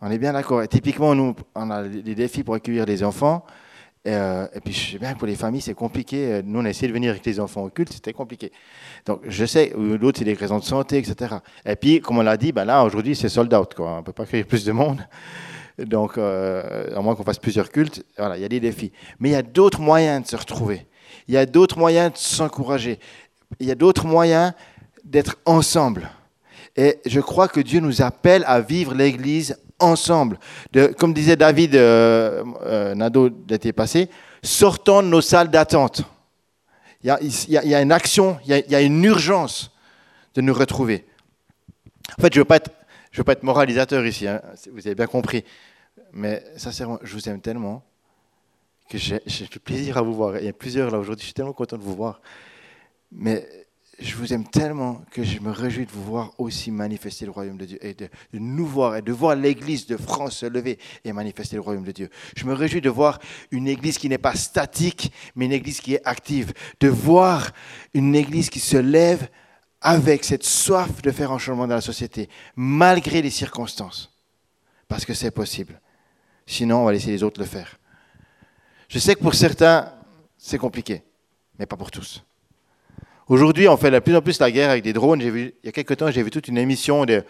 On 0.00 0.10
est 0.10 0.18
bien 0.18 0.32
d'accord. 0.32 0.66
Typiquement, 0.68 1.14
nous, 1.14 1.34
on 1.54 1.70
a 1.70 1.82
des 1.82 2.14
défis 2.14 2.44
pour 2.44 2.54
accueillir 2.54 2.86
les 2.86 3.02
enfants. 3.02 3.44
Et, 4.06 4.10
euh, 4.14 4.46
puis, 4.64 4.72
je 4.72 4.92
sais 4.92 4.98
bien 4.98 5.14
que 5.14 5.18
pour 5.18 5.26
les 5.26 5.34
familles, 5.34 5.60
c'est 5.60 5.74
compliqué. 5.74 6.40
Nous, 6.44 6.60
on 6.60 6.64
a 6.64 6.70
essayé 6.70 6.86
de 6.86 6.92
venir 6.92 7.10
avec 7.10 7.26
les 7.26 7.40
enfants 7.40 7.64
au 7.64 7.70
culte, 7.70 7.92
c'était 7.92 8.12
compliqué. 8.12 8.52
Donc, 9.04 9.20
je 9.26 9.44
sais, 9.44 9.72
l'autre, 9.76 10.20
c'est 10.20 10.24
des 10.24 10.34
raisons 10.34 10.60
de 10.60 10.64
santé, 10.64 10.98
etc. 10.98 11.34
Et 11.64 11.74
puis, 11.74 12.00
comme 12.00 12.18
on 12.18 12.22
l'a 12.22 12.36
dit, 12.36 12.52
ben 12.52 12.64
là, 12.64 12.84
aujourd'hui, 12.84 13.16
c'est 13.16 13.28
sold 13.28 13.52
out. 13.52 13.74
Quoi. 13.74 13.94
On 13.94 13.96
ne 13.96 14.02
peut 14.02 14.12
pas 14.12 14.22
accueillir 14.22 14.46
plus 14.46 14.64
de 14.64 14.70
monde. 14.70 15.04
Donc, 15.78 16.18
euh, 16.18 16.96
à 16.96 17.00
moins 17.00 17.16
qu'on 17.16 17.24
fasse 17.24 17.40
plusieurs 17.40 17.68
cultes, 17.70 18.04
voilà, 18.16 18.36
il 18.38 18.42
y 18.42 18.44
a 18.44 18.48
des 18.48 18.60
défis. 18.60 18.92
Mais 19.18 19.30
il 19.30 19.32
y 19.32 19.36
a 19.36 19.42
d'autres 19.42 19.80
moyens 19.80 20.22
de 20.22 20.28
se 20.28 20.36
retrouver. 20.36 20.86
Il 21.26 21.34
y 21.34 21.36
a 21.36 21.44
d'autres 21.44 21.76
moyens 21.76 22.12
de 22.12 22.18
s'encourager. 22.18 23.00
Il 23.58 23.66
y 23.66 23.72
a 23.72 23.74
d'autres 23.74 24.06
moyens 24.06 24.52
d'être 25.04 25.36
ensemble. 25.44 26.10
Et 26.76 27.00
je 27.06 27.20
crois 27.20 27.48
que 27.48 27.60
Dieu 27.60 27.80
nous 27.80 28.02
appelle 28.02 28.44
à 28.46 28.60
vivre 28.60 28.94
l'Église 28.94 29.56
ensemble. 29.78 30.38
Comme 30.98 31.12
disait 31.12 31.36
David 31.36 31.76
euh, 31.76 32.44
euh, 32.62 32.94
Nado 32.94 33.30
l'été 33.48 33.72
passé, 33.72 34.08
sortons 34.42 35.02
de 35.02 35.08
nos 35.08 35.20
salles 35.20 35.50
d'attente. 35.50 36.02
Il, 37.02 37.10
y, 37.48 37.74
a, 37.74 37.82
une 37.82 37.92
action, 37.92 38.38
il 38.46 38.64
y 38.68 38.74
a, 38.74 38.80
une 38.80 39.04
urgence 39.04 39.70
de 40.34 40.40
nous 40.40 40.54
retrouver. 40.54 41.06
En 42.18 42.22
fait, 42.22 42.34
je 42.34 42.40
ne 42.40 42.42
veux 42.42 43.24
pas 43.24 43.32
être 43.32 43.42
moralisateur 43.42 44.04
ici, 44.04 44.26
hein, 44.26 44.42
vous 44.72 44.86
avez 44.86 44.94
bien 44.94 45.06
compris. 45.06 45.44
Mais 46.12 46.42
sincèrement, 46.56 46.98
je 47.02 47.12
vous 47.12 47.28
aime 47.28 47.40
tellement 47.40 47.84
que 48.88 48.98
j'ai 48.98 49.20
du 49.50 49.60
plaisir 49.60 49.98
à 49.98 50.02
vous 50.02 50.14
voir. 50.14 50.38
Il 50.38 50.44
y 50.44 50.48
a 50.48 50.52
plusieurs 50.52 50.90
là 50.90 50.98
aujourd'hui, 50.98 51.22
je 51.22 51.26
suis 51.26 51.34
tellement 51.34 51.52
content 51.52 51.76
de 51.76 51.82
vous 51.82 51.94
voir. 51.94 52.20
Mais 53.12 53.65
je 53.98 54.14
vous 54.16 54.32
aime 54.34 54.46
tellement 54.46 55.02
que 55.10 55.24
je 55.24 55.40
me 55.40 55.50
réjouis 55.50 55.86
de 55.86 55.90
vous 55.90 56.04
voir 56.04 56.32
aussi 56.38 56.70
manifester 56.70 57.24
le 57.24 57.30
royaume 57.30 57.56
de 57.56 57.64
Dieu 57.64 57.78
et 57.80 57.94
de, 57.94 58.08
nous 58.34 58.66
voir 58.66 58.96
et 58.96 59.02
de 59.02 59.12
voir 59.12 59.34
l'église 59.34 59.86
de 59.86 59.96
France 59.96 60.38
se 60.38 60.46
lever 60.46 60.78
et 61.04 61.12
manifester 61.12 61.56
le 61.56 61.62
royaume 61.62 61.84
de 61.84 61.92
Dieu. 61.92 62.10
Je 62.36 62.44
me 62.44 62.52
réjouis 62.52 62.82
de 62.82 62.90
voir 62.90 63.18
une 63.50 63.66
église 63.66 63.96
qui 63.96 64.08
n'est 64.08 64.18
pas 64.18 64.34
statique, 64.34 65.12
mais 65.34 65.46
une 65.46 65.52
église 65.52 65.80
qui 65.80 65.94
est 65.94 66.06
active. 66.06 66.52
De 66.80 66.88
voir 66.88 67.50
une 67.94 68.14
église 68.14 68.50
qui 68.50 68.60
se 68.60 68.76
lève 68.76 69.28
avec 69.80 70.24
cette 70.24 70.44
soif 70.44 71.00
de 71.00 71.10
faire 71.10 71.32
un 71.32 71.38
changement 71.38 71.66
dans 71.66 71.74
la 71.74 71.80
société, 71.80 72.28
malgré 72.54 73.22
les 73.22 73.30
circonstances. 73.30 74.12
Parce 74.88 75.06
que 75.06 75.14
c'est 75.14 75.30
possible. 75.30 75.80
Sinon, 76.46 76.82
on 76.82 76.84
va 76.84 76.92
laisser 76.92 77.10
les 77.10 77.22
autres 77.22 77.40
le 77.40 77.46
faire. 77.46 77.78
Je 78.88 78.98
sais 78.98 79.14
que 79.14 79.20
pour 79.20 79.34
certains, 79.34 79.92
c'est 80.36 80.58
compliqué, 80.58 81.02
mais 81.58 81.66
pas 81.66 81.76
pour 81.76 81.90
tous. 81.90 82.24
Aujourd'hui, 83.28 83.66
on 83.66 83.76
fait 83.76 83.90
de 83.90 83.98
plus 83.98 84.14
en 84.14 84.22
plus 84.22 84.38
la 84.38 84.52
guerre 84.52 84.70
avec 84.70 84.84
des 84.84 84.92
drones. 84.92 85.20
Il 85.20 85.52
y 85.64 85.68
a 85.68 85.72
quelques 85.72 85.96
temps, 85.96 86.10
j'ai 86.12 86.22
vu 86.22 86.30
toute 86.30 86.46
une 86.46 86.58
émission 86.58 87.04
de, 87.04 87.24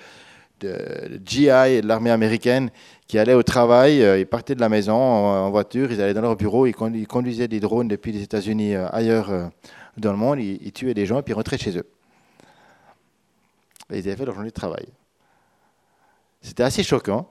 GI 1.24 1.48
et 1.48 1.80
de 1.80 1.86
l'armée 1.86 2.10
américaine 2.10 2.70
qui 3.06 3.18
allaient 3.18 3.32
au 3.32 3.42
travail, 3.42 4.02
euh, 4.02 4.18
ils 4.18 4.26
partaient 4.26 4.54
de 4.54 4.60
la 4.60 4.68
maison 4.68 4.94
en, 4.94 5.50
voiture, 5.50 5.92
ils 5.92 6.02
allaient 6.02 6.12
dans 6.12 6.20
leur 6.22 6.36
bureau, 6.36 6.66
ils, 6.66 6.74
conduisaient 6.74 7.48
des 7.48 7.60
drones 7.60 7.88
depuis 7.88 8.12
les 8.12 8.22
États-Unis 8.22 8.74
euh, 8.74 8.88
ailleurs 8.90 9.30
euh, 9.30 9.46
dans 9.96 10.10
le 10.10 10.18
monde, 10.18 10.40
ils, 10.40 10.72
tuaient 10.72 10.92
des 10.92 11.06
gens 11.06 11.20
et 11.20 11.22
puis 11.22 11.32
ils 11.32 11.36
rentraient 11.36 11.58
chez 11.58 11.78
eux. 11.78 11.86
ils 13.90 13.98
avaient 13.98 14.16
fait 14.16 14.24
leur 14.24 14.34
journée 14.34 14.50
de 14.50 14.54
travail. 14.54 14.86
C'était 16.42 16.64
assez 16.64 16.82
choquant, 16.82 17.30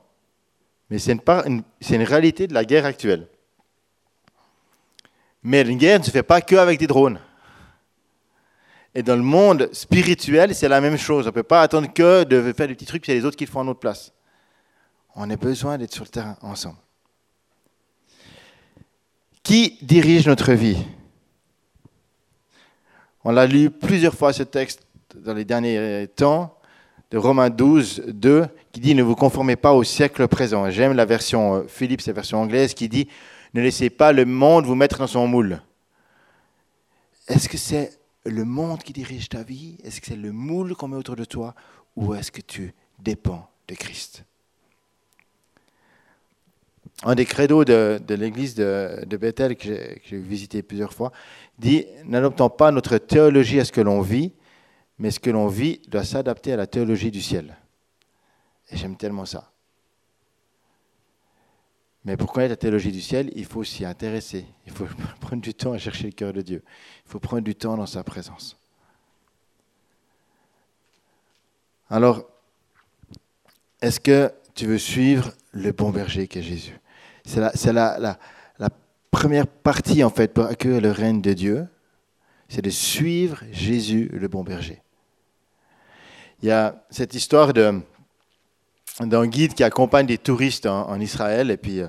mais 0.89 0.97
c'est 0.97 1.11
une, 1.11 2.03
réalité 2.03 2.47
de 2.47 2.53
la 2.53 2.65
guerre 2.65 2.85
actuelle. 2.85 3.27
Mais 5.43 5.61
une 5.61 5.77
guerre 5.77 5.99
ne 5.99 6.03
se 6.03 6.11
fait 6.11 6.23
pas 6.23 6.41
que 6.41 6.55
avec 6.55 6.79
des 6.79 6.87
drones. 6.87 7.19
Et 8.97 9.03
dans 9.03 9.17
le 9.17 9.21
monde 9.21 9.69
spirituel, 9.73 10.55
c'est 10.55 10.69
la 10.69 10.79
même 10.79 10.97
chose. 10.97 11.25
On 11.25 11.27
ne 11.27 11.33
peut 11.33 11.43
pas 11.43 11.61
attendre 11.61 11.93
que 11.93 12.23
de 12.23 12.53
faire 12.53 12.69
des 12.69 12.75
petits 12.75 12.85
trucs, 12.85 13.03
puis 13.03 13.11
c'est 13.11 13.17
les 13.17 13.25
autres 13.25 13.35
qui 13.35 13.45
le 13.45 13.51
font 13.51 13.59
à 13.59 13.65
notre 13.65 13.81
place. 13.81 14.13
On 15.15 15.29
a 15.29 15.35
besoin 15.35 15.77
d'être 15.77 15.93
sur 15.93 16.05
le 16.05 16.09
terrain 16.09 16.37
ensemble. 16.41 16.77
Qui 19.43 19.77
dirige 19.81 20.25
notre 20.25 20.53
vie? 20.53 20.77
On 23.25 23.31
l'a 23.31 23.45
lu 23.45 23.69
plusieurs 23.69 24.13
fois 24.13 24.31
ce 24.31 24.43
texte 24.43 24.81
dans 25.13 25.33
les 25.33 25.45
derniers 25.45 26.07
temps 26.15 26.57
de 27.11 27.17
Romains 27.17 27.49
12, 27.49 28.03
2, 28.07 28.47
qui 28.71 28.79
dit 28.79 28.95
Ne 28.95 29.03
vous 29.03 29.15
conformez 29.15 29.57
pas 29.57 29.73
au 29.73 29.83
siècle 29.83 30.25
présent. 30.27 30.69
J'aime 30.69 30.93
la 30.93 31.05
version 31.05 31.55
euh, 31.55 31.63
Philippe, 31.67 32.01
c'est 32.01 32.11
la 32.11 32.15
version 32.15 32.41
anglaise, 32.41 32.73
qui 32.73 32.87
dit 32.87 33.09
Ne 33.53 33.61
laissez 33.61 33.89
pas 33.89 34.13
le 34.13 34.25
monde 34.25 34.65
vous 34.65 34.75
mettre 34.75 34.99
dans 34.99 35.07
son 35.07 35.27
moule. 35.27 35.61
Est-ce 37.27 37.49
que 37.49 37.57
c'est 37.57 37.91
le 38.25 38.43
monde 38.43 38.81
qui 38.83 38.93
dirige 38.93 39.29
ta 39.29 39.43
vie? 39.43 39.77
Est-ce 39.83 40.01
que 40.01 40.07
c'est 40.07 40.15
le 40.15 40.31
moule 40.31 40.75
qu'on 40.75 40.87
met 40.87 40.97
autour 40.97 41.15
de 41.15 41.25
toi 41.25 41.55
Ou 41.95 42.13
est-ce 42.15 42.31
que 42.31 42.41
tu 42.41 42.73
dépends 42.99 43.49
de 43.67 43.75
Christ? 43.75 44.23
Un 47.03 47.15
des 47.15 47.25
credos 47.25 47.65
de, 47.65 47.99
l'église 48.09 48.55
de, 48.55 49.17
Bethel, 49.17 49.55
que 49.57 49.67
j'ai 50.03 50.17
visité 50.17 50.63
plusieurs 50.63 50.93
fois, 50.93 51.11
dit 51.59 51.85
N'adoptons 52.05 52.49
pas 52.49 52.71
notre 52.71 52.97
théologie 52.97 53.59
à 53.59 53.65
ce 53.65 53.71
que 53.71 53.81
l'on 53.81 54.01
vit, 54.01 54.33
mais 54.97 55.11
ce 55.11 55.19
que 55.19 55.29
l'on 55.29 55.47
vit 55.47 55.81
doit 55.89 56.05
s'adapter 56.05 56.53
à 56.53 56.55
la 56.55 56.67
théologie 56.67 57.11
du 57.11 57.21
ciel. 57.21 57.57
Et 58.71 58.77
j'aime 58.77 58.95
tellement 58.95 59.25
ça. 59.25 59.51
Mais 62.05 62.17
pour 62.17 62.31
connaître 62.31 62.51
la 62.51 62.55
théologie 62.55 62.91
du 62.91 63.01
ciel, 63.01 63.31
il 63.35 63.45
faut 63.45 63.63
s'y 63.63 63.83
intéresser. 63.83 64.45
Il 64.67 64.71
faut 64.71 64.87
prendre 65.19 65.41
du 65.41 65.53
temps 65.53 65.73
à 65.73 65.79
chercher 65.79 66.05
le 66.05 66.11
cœur 66.11 66.33
de 66.33 66.41
Dieu. 66.41 66.63
Il 67.05 67.11
faut 67.11 67.19
prendre 67.19 67.43
du 67.43 67.55
temps 67.55 67.75
dans 67.75 67.87
sa 67.87 68.03
présence. 68.03 68.57
Alors, 71.89 72.27
est-ce 73.81 73.99
que 73.99 74.31
tu 74.53 74.67
veux 74.67 74.77
suivre 74.77 75.33
le 75.51 75.71
bon 75.71 75.89
berger 75.89 76.27
qui 76.27 76.39
est 76.39 76.43
Jésus? 76.43 76.79
C'est 77.25 77.73
la, 77.73 77.97
la, 77.99 78.69
première 79.09 79.47
partie, 79.47 80.03
en 80.03 80.09
fait, 80.09 80.33
pour 80.33 80.45
accueillir 80.45 80.81
le 80.81 80.91
règne 80.91 81.21
de 81.21 81.33
Dieu. 81.33 81.67
C'est 82.49 82.61
de 82.61 82.69
suivre 82.69 83.43
Jésus, 83.51 84.09
le 84.13 84.27
bon 84.27 84.43
berger. 84.43 84.81
Il 86.43 86.49
y 86.49 86.51
a 86.51 86.85
cette 86.89 87.15
histoire 87.15 87.53
de, 87.53 87.81
d'un 89.01 89.27
guide 89.27 89.53
qui 89.53 89.63
accompagne 89.63 90.05
des 90.05 90.17
touristes 90.17 90.65
en, 90.65 90.99
Israël 90.99 91.51
et 91.51 91.57
puis 91.57 91.81
euh, 91.81 91.87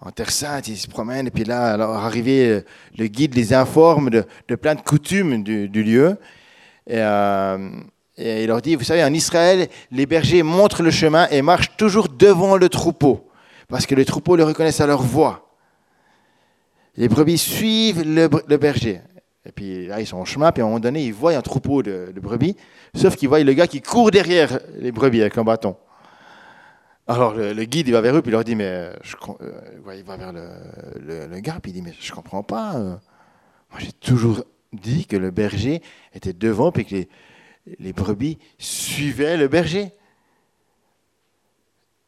en 0.00 0.10
Terre 0.10 0.30
Sainte, 0.30 0.66
ils 0.68 0.78
se 0.78 0.88
promènent 0.88 1.26
et 1.26 1.30
puis 1.30 1.44
là, 1.44 1.72
alors 1.72 1.94
arrivé, 1.96 2.48
euh, 2.48 2.64
le 2.96 3.06
guide 3.06 3.34
les 3.34 3.52
informe 3.52 4.08
de, 4.10 4.54
plein 4.54 4.74
de 4.74 4.80
coutumes 4.80 5.42
du, 5.42 5.68
lieu 5.68 6.16
euh, 6.90 7.70
et, 8.16 8.44
il 8.44 8.46
leur 8.46 8.62
dit, 8.62 8.76
vous 8.76 8.84
savez, 8.84 9.04
en 9.04 9.12
Israël, 9.12 9.68
les 9.90 10.06
bergers 10.06 10.42
montrent 10.42 10.82
le 10.82 10.90
chemin 10.90 11.28
et 11.30 11.42
marchent 11.42 11.76
toujours 11.76 12.08
devant 12.08 12.56
le 12.56 12.68
troupeau 12.68 13.28
parce 13.68 13.86
que 13.86 13.94
le 13.94 14.04
troupeau 14.04 14.36
le 14.36 14.44
reconnaissent 14.44 14.80
à 14.80 14.86
leur 14.86 15.02
voix. 15.02 15.48
Les 16.96 17.08
brebis 17.08 17.38
suivent 17.38 18.02
le, 18.02 18.28
berger. 18.58 19.00
Et 19.46 19.52
puis 19.52 19.86
là, 19.86 20.00
ils 20.00 20.06
sont 20.06 20.18
en 20.18 20.26
chemin, 20.26 20.52
puis 20.52 20.60
à 20.60 20.66
un 20.66 20.68
moment 20.68 20.80
donné, 20.80 21.04
ils 21.04 21.14
voient 21.14 21.34
un 21.34 21.40
troupeau 21.40 21.82
de, 21.82 22.12
de 22.14 22.20
brebis, 22.20 22.54
sauf 22.94 23.16
qu'ils 23.16 23.30
voient 23.30 23.42
le 23.42 23.52
gars 23.54 23.66
qui 23.66 23.80
court 23.80 24.10
derrière 24.10 24.58
les 24.78 24.92
brebis 24.92 25.22
avec 25.22 25.38
un 25.38 25.44
bâton. 25.44 25.74
Alors 27.08 27.34
le, 27.34 27.64
guide, 27.64 27.88
il 27.88 27.92
va 27.92 28.00
vers 28.00 28.14
eux, 28.16 28.22
puis 28.22 28.30
il 28.30 28.32
leur 28.32 28.44
dit, 28.44 28.54
mais 28.54 28.92
je, 29.02 29.16
euh, 29.40 29.96
il 29.96 30.04
va 30.04 30.16
vers 30.16 30.32
le, 30.32 31.40
gars, 31.40 31.58
puis 31.60 31.72
il 31.72 31.74
dit, 31.74 31.82
mais 31.82 31.94
je 31.98 32.12
comprends 32.12 32.42
pas. 32.42 32.76
Euh. 32.76 32.96
moi, 33.70 33.80
j'ai 33.80 33.92
toujours 33.92 34.44
dit 34.72 35.06
que 35.06 35.16
le 35.16 35.30
berger 35.30 35.82
était 36.14 36.32
devant, 36.32 36.70
puis 36.70 36.86
que 36.86 37.04
les, 37.78 37.92
brebis 37.92 38.38
suivaient 38.58 39.36
le 39.36 39.48
berger. 39.48 39.92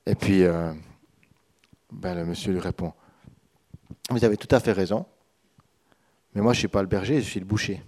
Et 0.06 0.14
puis, 0.14 0.44
euh, 0.44 0.72
ben, 1.90 2.14
le 2.14 2.24
monsieur 2.24 2.52
lui 2.52 2.60
répond, 2.60 2.92
vous 4.10 4.24
avez 4.24 4.36
tout 4.36 4.54
à 4.54 4.60
fait 4.60 4.72
raison, 4.72 5.06
mais 6.34 6.40
moi, 6.40 6.52
je 6.52 6.58
ne 6.58 6.60
suis 6.60 6.68
pas 6.68 6.82
le 6.82 6.88
berger, 6.88 7.20
je 7.20 7.28
suis 7.28 7.40
le 7.40 7.46
boucher. 7.46 7.82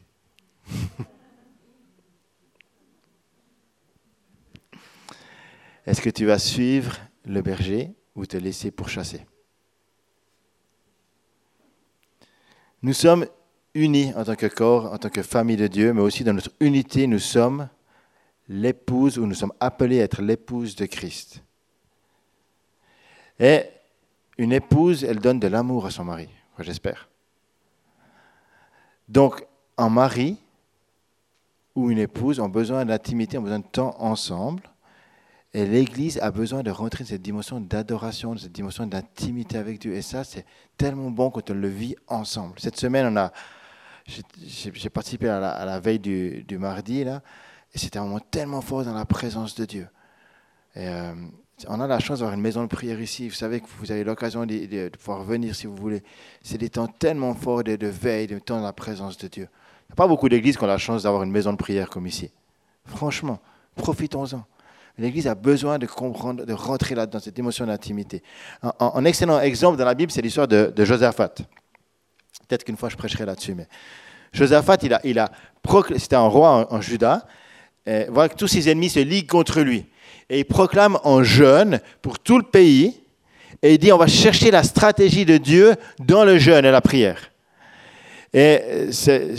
Est-ce 5.87 6.01
que 6.01 6.11
tu 6.11 6.27
vas 6.27 6.39
suivre 6.39 6.97
le 7.25 7.41
berger 7.43 7.95
ou 8.15 8.27
te 8.27 8.37
laisser 8.37 8.71
pourchasser? 8.71 9.25
Nous 12.83 12.93
sommes 12.93 13.27
unis 13.75 14.13
en 14.15 14.25
tant 14.25 14.35
que 14.35 14.47
corps, 14.47 14.93
en 14.93 14.99
tant 14.99 15.11
que 15.11 15.23
famille 15.23 15.57
de 15.57 15.67
Dieu, 15.67 15.93
mais 15.93 16.01
aussi 16.01 16.25
dans 16.25 16.33
notre 16.33 16.53
unité, 16.61 17.07
nous 17.07 17.19
sommes 17.19 17.69
l'épouse 18.49 19.19
ou 19.19 19.27
nous 19.27 19.35
sommes 19.35 19.53
appelés 19.61 20.01
à 20.01 20.05
être 20.05 20.23
l'épouse 20.23 20.77
de 20.77 20.87
Christ. 20.87 21.43
Et 23.39 23.63
une 24.39 24.53
épouse, 24.53 25.05
elle 25.05 25.21
donne 25.21 25.41
de 25.41 25.49
l'amour 25.49 25.87
à 25.87 25.91
son 25.91 26.05
mari, 26.05 26.29
j'espère. 26.59 27.09
Donc, 29.09 29.47
un 29.77 29.89
mari 29.89 30.37
ou 31.75 31.91
une 31.91 31.99
épouse 31.99 32.41
ont 32.41 32.49
besoin 32.49 32.85
d'intimité, 32.85 33.39
ont 33.39 33.43
besoin 33.43 33.61
de 33.61 33.67
temps 33.67 33.95
ensemble. 33.99 34.63
Et 35.57 35.65
l'Église 35.65 36.19
a 36.19 36.31
besoin 36.31 36.63
de 36.63 36.71
rentrer 36.71 37.03
dans 37.03 37.09
cette 37.09 37.23
dimension 37.23 37.61
d'adoration, 37.61 38.37
cette 38.37 38.53
dimension 38.53 38.87
d'intimité 38.87 39.57
avec 39.57 39.81
Dieu. 39.81 39.95
Et 39.95 40.03
ça, 40.03 40.23
c'est 40.23 40.45
tellement 40.77 41.11
bon 41.11 41.31
quand 41.31 41.51
on 41.51 41.55
le 41.55 41.69
vit 41.69 41.97
ensemble. 42.09 42.61
Cette 42.61 42.77
semaine, 42.77 43.07
on 43.11 43.17
a, 43.17 43.33
j'ai 44.45 44.91
participé 44.91 45.31
à 45.31 45.65
la, 45.65 45.81
veille 45.81 45.99
du, 45.99 46.59
mardi, 46.59 47.05
là, 47.05 47.23
et 47.73 47.79
c'était 47.79 47.99
un 47.99 48.05
moment 48.05 48.21
tellement 48.21 48.61
fort 48.61 48.85
dans 48.85 48.93
la 48.93 49.07
présence 49.07 49.55
de 49.55 49.65
Dieu. 49.65 49.89
Euh, 50.77 51.15
on 51.69 51.81
a 51.81 51.87
la 51.87 52.01
chance 52.01 52.19
d'avoir 52.19 52.35
une 52.35 52.43
maison 52.43 52.63
de 52.63 52.69
prière 52.69 53.01
ici. 53.01 53.27
Vous 53.27 53.35
savez 53.35 53.63
que 53.63 53.67
vous 53.79 53.91
avez 53.91 54.05
l'occasion 54.05 54.45
de, 54.45 54.91
pouvoir 54.91 55.25
venir 55.25 55.55
si 55.55 55.67
vous 55.67 55.75
voulez. 55.75 56.03
C'est 56.43 56.59
des 56.59 56.69
temps 56.69 56.87
tellement 56.87 57.33
forts 57.33 57.65
de, 57.65 57.77
de 57.77 57.87
veille, 57.87 58.27
de 58.27 58.39
temps 58.39 58.59
dans 58.59 58.67
la 58.67 58.75
présence 58.75 59.17
de 59.17 59.29
Dieu. 59.29 59.49
Il 59.85 59.93
n'y 59.93 59.93
a 59.93 59.97
pas 59.97 60.07
beaucoup 60.07 60.29
d'églises 60.29 60.59
qui 60.59 60.65
ont 60.65 60.67
la 60.67 60.77
chance 60.77 61.05
d'avoir 61.05 61.23
une 61.23 61.33
maison 61.33 61.53
de 61.53 61.57
prière 61.57 61.89
comme 61.89 62.07
ici. 62.07 62.31
Franchement, 62.85 63.41
profitons-en. 63.75 64.45
L'Église 64.99 65.27
a 65.27 65.35
besoin 65.35 65.79
de 65.79 65.87
comprendre, 65.87 66.47
de 66.47 66.53
rentrer 66.55 66.95
là 66.95 67.07
dans 67.07 67.21
cette 67.21 67.39
émotion 67.39 67.67
d'intimité. 67.67 68.23
Un, 68.81 69.05
excellent 69.05 69.41
exemple 69.41 69.77
dans 69.77 69.85
la 69.85 69.95
Bible, 69.95 70.11
c'est 70.11 70.23
l'histoire 70.23 70.49
de, 70.49 70.73
Josaphat. 70.79 71.35
Peut-être 72.49 72.65
qu'une 72.65 72.79
fois 72.79 72.89
je 72.89 72.97
prêcherai 72.97 73.27
là-dessus, 73.27 73.55
mais 73.55 73.67
Josaphat, 74.33 74.79
il 75.05 75.19
a, 75.19 75.31
c'était 75.97 76.17
un 76.17 76.27
roi 76.27 76.73
en, 76.73 76.81
Juda. 76.81 77.27
Et 77.85 78.07
voilà 78.09 78.31
que 78.31 78.37
tous 78.37 78.49
ses 78.49 78.71
ennemis 78.71 78.89
se 78.89 79.01
liguent 79.01 79.29
contre 79.29 79.61
lui. 79.61 79.87
Et 80.31 80.41
il 80.41 80.45
proclame 80.45 80.99
en 81.05 81.23
jeûne 81.23 81.81
pour 82.01 82.19
tout 82.19 82.39
le 82.39 82.45
pays. 82.45 83.01
Et 83.63 83.75
il 83.75 83.79
dit 83.79 83.93
on 83.93 83.99
va 83.99 84.07
chercher 84.07 84.51
la 84.51 84.63
stratégie 84.63 85.27
de 85.27 85.37
Dieu 85.37 85.75
dans 86.01 86.25
le 86.25 86.39
jeûne 86.39 86.65
et 86.65 86.71
la 86.71 86.81
prière. 86.81 87.31
Et 88.33 88.89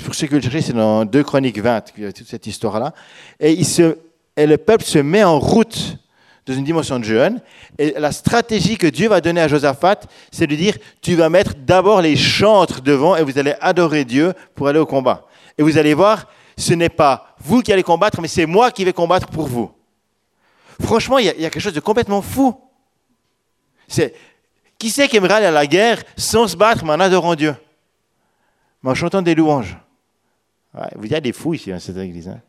pour 0.04 0.16
ceux 0.16 0.28
qui 0.28 0.34
veulent 0.34 0.42
chercher, 0.42 0.62
c'est 0.62 0.74
dans 0.74 1.04
2 1.04 1.24
Chroniques 1.24 1.60
20, 1.60 1.82
toute 2.14 2.28
cette 2.28 2.48
histoire-là. 2.48 2.94
Et 3.40 3.52
il 3.52 3.66
se 3.66 3.98
et 4.38 4.46
le 4.46 4.58
peuple 4.58 4.86
se 4.86 5.00
met 5.00 5.24
en 5.24 5.40
route 5.40 5.98
dans 6.46 6.54
une 6.54 6.64
dimension 6.64 7.00
de 7.00 7.04
jeûne. 7.04 7.42
Et 7.78 7.96
la 7.98 8.12
stratégie 8.12 8.78
que 8.78 8.88
Dieu 8.88 9.10
va 9.10 9.20
donner 9.20 9.42
à 9.42 9.48
Josaphat, 9.48 10.02
c'est 10.32 10.48
de 10.48 10.56
dire, 10.56 10.78
tu 11.02 11.16
vas 11.16 11.28
mettre 11.28 11.56
d'abord 11.56 12.02
les 12.02 12.16
chantres 12.16 12.82
devant 12.82 13.16
et 13.16 13.24
vous 13.24 13.38
allez 13.38 13.56
adorer 13.60 14.06
Dieu 14.06 14.34
pour 14.56 14.68
aller 14.68 14.80
au 14.80 14.86
combat. 14.86 15.26
Et 15.58 15.64
vous 15.64 15.78
allez 15.78 15.96
voir, 15.96 16.28
ce 16.56 16.74
n'est 16.74 16.90
pas 16.90 17.36
vous 17.40 17.62
qui 17.62 17.74
allez 17.74 17.84
combattre, 17.84 18.22
mais 18.22 18.28
c'est 18.28 18.46
moi 18.46 18.72
qui 18.72 18.86
vais 18.86 18.94
combattre 18.94 19.28
pour 19.28 19.48
vous. 19.48 19.72
Franchement, 20.82 21.18
il 21.18 21.26
y, 21.26 21.30
a, 21.30 21.34
quelque 21.34 21.60
chose 21.60 21.74
de 21.74 21.80
complètement 21.80 22.22
fou. 22.22 22.56
C'est 23.88 24.14
qui 24.78 24.92
c'est 24.92 25.08
qui 25.08 25.18
aimerait 25.18 25.34
aller 25.34 25.48
à 25.48 25.52
la 25.52 25.66
guerre 25.66 26.04
sans 26.16 26.48
se 26.48 26.56
battre, 26.56 26.86
mais 26.86 26.92
en 26.92 27.00
adorant 27.00 27.34
Dieu, 27.34 27.56
mais 28.84 28.92
en 28.92 28.96
chantant 28.96 29.24
des 29.24 29.34
louanges. 29.34 29.76
vous 30.96 31.08
y 31.08 31.16
a 31.16 31.20
des 31.20 31.34
fous 31.34 31.56
ici 31.56 31.72
dans 31.72 31.80
cette 31.80 31.98
église. 31.98 32.28
Hein 32.28 32.40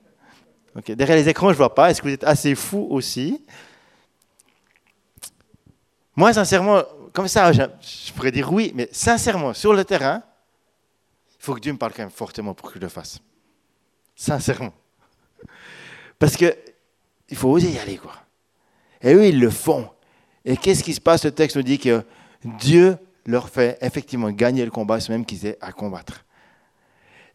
Derrière 0.87 1.17
les 1.17 1.29
écrans, 1.29 1.49
je 1.49 1.55
ne 1.55 1.59
vois 1.59 1.75
pas. 1.75 1.91
Est-ce 1.91 2.01
que 2.01 2.09
vous 2.09 2.15
êtes 2.15 2.25
assez 2.25 2.55
fou 2.55 2.87
aussi? 2.91 3.45
Moi, 6.17 6.33
sincèrement, 6.33 6.83
comme 7.13 7.29
ça, 7.29 7.53
je, 7.53 8.13
pourrais 8.15 8.33
dire 8.33 8.53
oui, 8.53 8.73
mais 8.75 8.89
sincèrement, 8.93 9.55
sur 9.55 9.73
le 9.73 9.85
terrain, 9.85 10.23
il 11.39 11.45
faut 11.45 11.55
que 11.55 11.61
Dieu 11.61 11.73
me 11.73 11.79
parle 11.79 11.93
quand 11.93 12.03
même 12.03 12.11
fortement 12.11 12.55
pour 12.55 12.69
que 12.69 12.75
je 12.79 12.81
le 12.81 12.89
fasse. 12.89 13.19
Sincèrement. 14.17 14.73
Parce 16.19 16.37
que 16.37 16.57
il 17.31 17.37
faut 17.37 17.51
oser 17.51 17.71
y 17.71 17.79
aller, 17.79 17.99
quoi. 17.99 18.15
Et 19.03 19.15
eux, 19.15 19.27
ils 19.27 19.39
le 19.39 19.51
font. 19.51 19.89
Et 20.45 20.57
qu'est-ce 20.57 20.83
qui 20.83 20.95
se 20.95 21.01
passe? 21.01 21.25
Le 21.25 21.31
texte 21.31 21.57
nous 21.57 21.63
dit 21.63 21.79
que 21.79 22.03
Dieu 22.45 22.97
leur 23.27 23.49
fait 23.49 23.79
effectivement 23.81 24.31
gagner 24.31 24.65
le 24.65 24.71
combat, 24.71 24.99
ce 24.99 25.13
même 25.13 25.25
qu'ils 25.25 25.47
aient 25.47 25.59
à 25.61 25.73
combattre. 25.73 26.25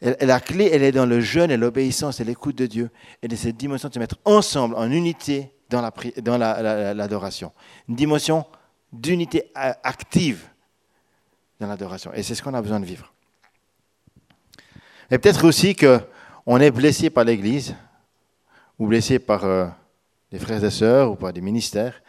La 0.03 0.41
clé, 0.41 0.69
elle 0.71 0.83
est 0.83 0.91
dans 0.91 1.05
le 1.05 1.21
jeûne 1.21 1.49
et 1.49 1.57
l'obéissance 1.57 2.19
et 2.19 2.25
l'écoute 2.25 2.57
de 2.57 2.65
Dieu. 2.65 2.89
Et 3.21 3.29
de 3.29 3.35
cette 3.37 3.55
dimension 3.55 3.87
de 3.87 3.93
se 3.93 3.99
mettre 3.99 4.17
ensemble, 4.25 4.75
en 4.75 4.91
unité, 4.91 5.53
dans 5.69 6.37
l'adoration. 6.37 7.51
Une 7.87 7.95
dimension 7.95 8.45
d'unité 8.91 9.51
active 9.55 10.47
dans 11.59 11.67
l'adoration. 11.67 12.13
Et 12.13 12.23
c'est 12.23 12.35
ce 12.35 12.43
qu'on 12.43 12.53
a 12.53 12.61
besoin 12.61 12.79
de 12.79 12.85
vivre. 12.85 13.13
Et 15.09 15.17
peut-être 15.17 15.45
aussi 15.45 15.75
qu'on 15.75 16.59
est 16.59 16.71
blessé 16.71 17.09
par 17.09 17.23
l'Église, 17.23 17.75
ou 18.79 18.87
blessé 18.87 19.19
par 19.19 19.45
euh, 19.45 19.67
des 20.31 20.39
frères 20.39 20.63
et 20.63 20.71
sœurs, 20.71 21.11
ou 21.11 21.15
par 21.15 21.31
des 21.31 21.41
ministères. 21.41 22.01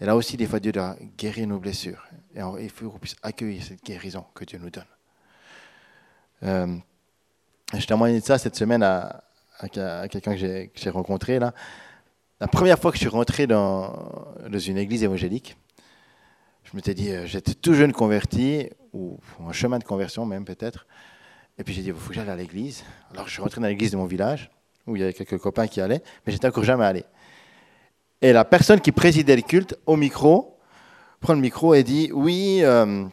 Et 0.00 0.06
là 0.06 0.16
aussi, 0.16 0.36
des 0.36 0.46
fois, 0.46 0.60
Dieu 0.60 0.72
doit 0.72 0.96
guérir 1.16 1.46
nos 1.46 1.58
blessures. 1.58 2.06
Et 2.34 2.40
il 2.60 2.70
faut 2.70 2.90
qu'on 2.90 2.98
puisse 2.98 3.16
accueillir 3.22 3.62
cette 3.62 3.84
guérison 3.84 4.24
que 4.34 4.44
Dieu 4.44 4.58
nous 4.58 4.70
donne. 4.70 4.84
Euh, 6.42 6.76
je 7.78 7.86
témoignais 7.86 8.20
de 8.20 8.24
ça 8.24 8.38
cette 8.38 8.56
semaine 8.56 8.82
à, 8.82 9.22
quelqu'un 10.08 10.34
que 10.34 10.70
j'ai 10.74 10.90
rencontré. 10.90 11.38
Là. 11.38 11.52
La 12.40 12.48
première 12.48 12.78
fois 12.78 12.90
que 12.90 12.96
je 12.96 13.02
suis 13.02 13.08
rentré 13.08 13.46
dans, 13.46 14.34
une 14.50 14.78
église 14.78 15.02
évangélique, 15.04 15.56
je 16.64 16.76
m'étais 16.76 16.94
dit, 16.94 17.10
euh, 17.10 17.26
j'étais 17.26 17.54
tout 17.54 17.74
jeune 17.74 17.92
converti, 17.92 18.70
ou 18.92 19.18
en 19.38 19.52
chemin 19.52 19.78
de 19.78 19.84
conversion 19.84 20.24
même 20.24 20.44
peut-être. 20.44 20.86
Et 21.58 21.64
puis 21.64 21.74
j'ai 21.74 21.82
dit, 21.82 21.88
il 21.88 21.94
faut 21.94 22.08
que 22.08 22.14
j'aille 22.14 22.28
à 22.28 22.36
l'église. 22.36 22.84
Alors 23.12 23.26
je 23.26 23.32
suis 23.32 23.42
rentré 23.42 23.60
dans 23.60 23.66
l'église 23.66 23.90
de 23.90 23.96
mon 23.96 24.06
village, 24.06 24.50
où 24.86 24.96
il 24.96 25.00
y 25.00 25.02
avait 25.02 25.12
quelques 25.12 25.38
copains 25.38 25.66
qui 25.66 25.80
allaient, 25.80 26.02
mais 26.26 26.32
j'étais 26.32 26.46
encore 26.46 26.64
jamais 26.64 26.84
allé. 26.84 27.04
Et 28.22 28.32
la 28.32 28.44
personne 28.44 28.80
qui 28.80 28.92
présidait 28.92 29.36
le 29.36 29.42
culte, 29.42 29.78
au 29.86 29.96
micro, 29.96 30.58
prend 31.20 31.34
le 31.34 31.40
micro 31.40 31.74
et 31.74 31.82
dit 31.82 32.10
Oui, 32.12 32.60
euh, 32.62 33.04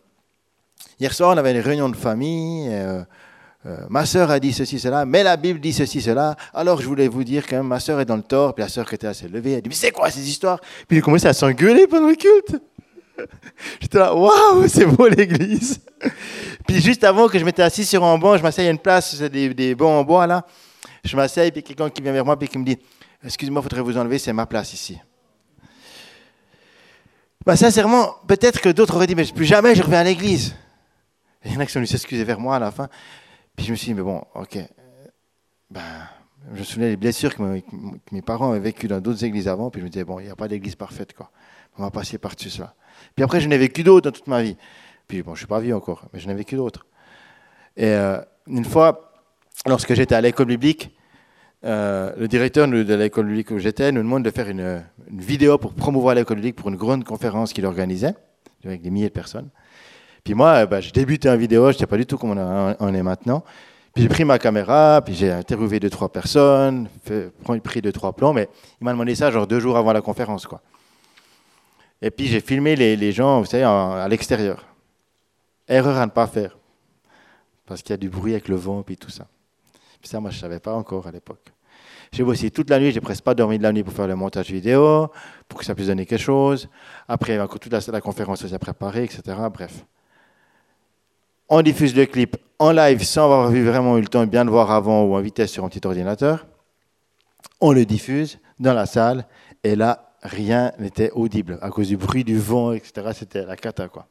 hier 0.99 1.13
soir, 1.13 1.33
on 1.33 1.37
avait 1.37 1.51
une 1.51 1.61
réunion 1.61 1.89
de 1.89 1.95
famille. 1.95 2.67
Euh, 2.69 3.03
euh, 3.65 3.77
ma 3.89 4.05
sœur 4.05 4.29
a 4.29 4.39
dit 4.39 4.53
ceci, 4.53 4.79
cela, 4.79 5.05
mais 5.05 5.23
la 5.23 5.35
Bible 5.35 5.59
dit 5.59 5.73
ceci, 5.73 6.01
cela. 6.01 6.35
Alors 6.53 6.79
je 6.79 6.87
voulais 6.87 7.07
vous 7.07 7.23
dire 7.23 7.45
que 7.45 7.55
ma 7.55 7.79
sœur 7.79 7.99
est 7.99 8.05
dans 8.05 8.15
le 8.15 8.21
tort. 8.21 8.53
Puis 8.53 8.63
la 8.63 8.69
sœur 8.69 8.87
qui 8.87 8.95
était 8.95 9.07
là 9.07 9.13
s'est 9.13 9.27
levée. 9.27 9.53
Elle 9.53 9.61
dit 9.61 9.69
Mais 9.69 9.75
c'est 9.75 9.91
quoi 9.91 10.09
ces 10.11 10.27
histoires? 10.29 10.59
Puis 10.87 10.99
a 10.99 11.01
commencé 11.01 11.27
à 11.27 11.33
s'engueuler 11.33 11.87
pendant 11.87 12.07
le 12.07 12.15
culte. 12.15 12.61
J'étais 13.81 13.97
là, 13.97 14.13
waouh, 14.13 14.67
c'est 14.67 14.85
beau 14.85 15.07
l'église. 15.07 15.79
Puis 16.67 16.81
juste 16.81 17.03
avant 17.03 17.27
que 17.27 17.39
je 17.39 17.43
m'étais 17.43 17.63
assis 17.63 17.83
sur 17.83 18.03
un 18.03 18.17
banc, 18.17 18.37
je 18.37 18.43
m'asseyais 18.43 18.67
à 18.67 18.71
une 18.71 18.77
place, 18.77 19.15
c'est 19.15 19.29
des, 19.29 19.53
des 19.53 19.73
bancs 19.73 19.89
en 19.89 20.03
bois 20.03 20.27
là. 20.27 20.45
Je 21.03 21.15
m'asseye, 21.15 21.51
puis 21.51 21.63
quelqu'un 21.63 21.89
qui 21.89 22.01
vient 22.01 22.11
vers 22.11 22.25
moi, 22.25 22.37
puis 22.37 22.47
qui 22.47 22.57
me 22.59 22.65
dit 22.65 22.77
Excusez-moi, 23.23 23.61
il 23.61 23.63
faudrait 23.63 23.81
vous 23.81 23.97
enlever, 23.97 24.19
c'est 24.19 24.33
ma 24.33 24.45
place 24.45 24.73
ici. 24.73 24.99
Bah, 27.45 27.55
sincèrement, 27.55 28.15
peut-être 28.27 28.61
que 28.61 28.69
d'autres 28.69 28.95
auraient 28.95 29.07
dit, 29.07 29.15
mais 29.15 29.25
plus 29.25 29.45
jamais 29.45 29.73
je 29.73 29.81
reviens 29.81 29.99
à 29.99 30.03
l'église. 30.03 30.55
Il 31.45 31.53
y 31.53 31.57
en 31.57 31.59
a 31.61 31.65
qui 31.65 31.71
sont 31.71 31.79
venus 31.79 31.91
s'excuser 31.91 32.23
vers 32.23 32.39
moi 32.39 32.57
à 32.57 32.59
la 32.59 32.71
fin. 32.71 32.89
Puis 33.57 33.65
je 33.65 33.71
me 33.71 33.75
suis 33.75 33.87
dit, 33.87 33.93
mais 33.95 34.03
bon, 34.03 34.23
ok. 34.35 34.59
Ben, 35.69 35.81
je 36.53 36.59
me 36.59 36.63
souviens 36.63 36.87
des 36.87 36.95
blessures 36.95 37.35
que, 37.35 37.41
mes 38.11 38.21
parents 38.21 38.51
avaient 38.51 38.61
vécues 38.61 38.87
dans 38.87 39.01
d'autres 39.01 39.25
églises 39.25 39.49
avant. 39.49 39.69
Puis 39.69 39.81
je 39.81 39.85
me 39.85 39.89
disais, 39.89 40.05
bon, 40.05 40.19
il 40.19 40.25
n'y 40.25 40.31
a 40.31 40.35
pas 40.35 40.47
d'église 40.47 40.75
parfaite, 40.75 41.13
quoi. 41.13 41.29
On 41.77 41.83
va 41.83 41.91
passer 41.91 42.17
par-dessus 42.17 42.49
cela. 42.49 42.73
Puis 43.15 43.23
après, 43.23 43.41
je 43.41 43.49
n'ai 43.49 43.57
vécu 43.57 43.83
d'autres 43.83 44.09
dans 44.09 44.15
toute 44.15 44.27
ma 44.27 44.41
vie. 44.41 44.55
Puis 45.07 45.21
bon, 45.21 45.31
je 45.31 45.33
ne 45.33 45.37
suis 45.37 45.47
pas 45.47 45.59
vieux 45.59 45.75
encore, 45.75 46.07
mais 46.13 46.19
je 46.19 46.27
n'ai 46.27 46.33
vécu 46.33 46.55
d'autres. 46.55 46.85
Et 47.75 47.87
euh, 47.87 48.19
une 48.47 48.65
fois, 48.65 49.13
lorsque 49.65 49.93
j'étais 49.93 50.15
à 50.15 50.21
l'école 50.21 50.47
biblique, 50.47 50.95
euh, 51.63 52.13
le 52.17 52.27
directeur 52.27 52.67
de 52.67 52.93
l'école 52.93 53.27
biblique 53.27 53.51
où 53.51 53.57
j'étais 53.57 53.91
nous 53.91 54.01
demande 54.01 54.23
de 54.23 54.31
faire 54.31 54.49
une, 54.49 54.83
vidéo 55.09 55.57
pour 55.57 55.73
promouvoir 55.73 56.15
l'école 56.15 56.37
biblique 56.37 56.55
pour 56.55 56.69
une 56.69 56.75
grande 56.75 57.03
conférence 57.03 57.53
qu'il 57.53 57.65
organisait, 57.65 58.13
avec 58.63 58.81
des 58.81 58.89
milliers 58.89 59.09
de 59.09 59.13
personnes. 59.13 59.49
Puis 60.27 60.33
moi, 60.33 60.55
euh, 60.55 60.65
bah, 60.65 60.81
je 60.81 60.91
débutais 60.91 61.29
en 61.29 61.37
vidéo, 61.37 61.71
je 61.71 61.77
ne 61.77 61.79
sais 61.79 61.87
pas 61.87 61.95
du 61.95 62.05
tout 62.05 62.17
comment 62.17 62.75
on, 62.81 62.93
est 62.93 63.01
maintenant. 63.01 63.45
Puis 63.93 64.03
j'ai 64.03 64.09
pris 64.09 64.25
ma 64.25 64.37
caméra, 64.37 65.01
puis 65.01 65.15
j'ai 65.15 65.31
interviewé 65.31 65.79
deux, 65.79 65.89
trois 65.89 66.11
personnes, 66.11 66.89
fait, 67.05 67.31
pris 67.63 67.81
deux, 67.81 67.93
trois 67.93 68.11
plans, 68.11 68.33
mais 68.33 68.49
il 68.81 68.83
m'a 68.83 68.91
demandé 68.91 69.15
ça 69.15 69.31
genre 69.31 69.47
deux 69.47 69.61
jours 69.61 69.77
avant 69.77 69.93
la 69.93 70.01
conférence. 70.01 70.45
quoi. 70.45 70.61
Et 72.01 72.11
puis 72.11 72.27
j'ai 72.27 72.41
filmé 72.41 72.75
les, 72.75 73.11
gens, 73.13 73.39
vous 73.39 73.45
savez, 73.45 73.63
à 73.63 74.05
l'extérieur. 74.09 74.65
Erreur 75.65 75.95
à 75.95 76.05
ne 76.05 76.11
pas 76.11 76.27
faire, 76.27 76.57
parce 77.65 77.81
qu'il 77.81 77.91
y 77.91 77.93
a 77.93 77.97
du 77.97 78.09
bruit 78.09 78.33
avec 78.33 78.49
le 78.49 78.57
vent, 78.57 78.83
puis 78.83 78.97
tout 78.97 79.09
ça. 79.09 79.27
Puis 80.01 80.09
ça, 80.09 80.19
moi, 80.19 80.29
je 80.29 80.35
ne 80.35 80.41
savais 80.41 80.59
pas 80.59 80.73
encore 80.73 81.07
à 81.07 81.11
l'époque. 81.11 81.53
J'ai 82.11 82.25
bossé 82.25 82.51
toute 82.51 82.69
la 82.69 82.81
nuit, 82.81 82.91
j'ai 82.91 82.99
presque 82.99 83.23
pas 83.23 83.33
dormi 83.33 83.59
de 83.59 83.63
la 83.63 83.71
nuit 83.71 83.83
pour 83.83 83.93
faire 83.93 84.07
le 84.07 84.15
montage 84.17 84.51
vidéo, 84.51 85.09
pour 85.47 85.57
que 85.57 85.65
ça 85.65 85.73
puisse 85.73 85.87
donner 85.87 86.05
quelque 86.05 86.19
chose. 86.19 86.67
Après, 87.07 87.39
toute 87.47 87.71
la, 87.71 87.79
la 87.93 88.01
conférence 88.01 88.43
aussi 88.43 88.53
à 88.53 88.59
préparer, 88.59 89.05
etc. 89.05 89.21
Bref. 89.53 89.85
On 91.49 91.61
diffuse 91.61 91.95
le 91.95 92.05
clip 92.05 92.35
en 92.59 92.71
live 92.71 93.03
sans 93.03 93.23
avoir 93.23 93.49
vu 93.49 93.63
vraiment 93.63 93.97
eu 93.97 94.01
le 94.01 94.07
temps 94.07 94.25
de 94.25 94.29
bien 94.29 94.43
le 94.43 94.51
voir 94.51 94.71
avant 94.71 95.03
ou 95.03 95.15
en 95.15 95.21
vitesse 95.21 95.51
sur 95.51 95.63
un 95.63 95.69
petit 95.69 95.85
ordinateur. 95.85 96.45
On 97.61 97.71
le 97.71 97.85
diffuse 97.85 98.39
dans 98.59 98.73
la 98.73 98.85
salle 98.85 99.25
et 99.63 99.75
là, 99.75 100.13
rien 100.21 100.73
n'était 100.79 101.11
audible 101.11 101.57
à 101.61 101.69
cause 101.69 101.87
du 101.87 101.97
bruit 101.97 102.23
du 102.23 102.37
vent, 102.37 102.73
etc. 102.73 103.11
C'était 103.13 103.45
la 103.45 103.55
cata, 103.55 103.87
quoi. 103.87 104.07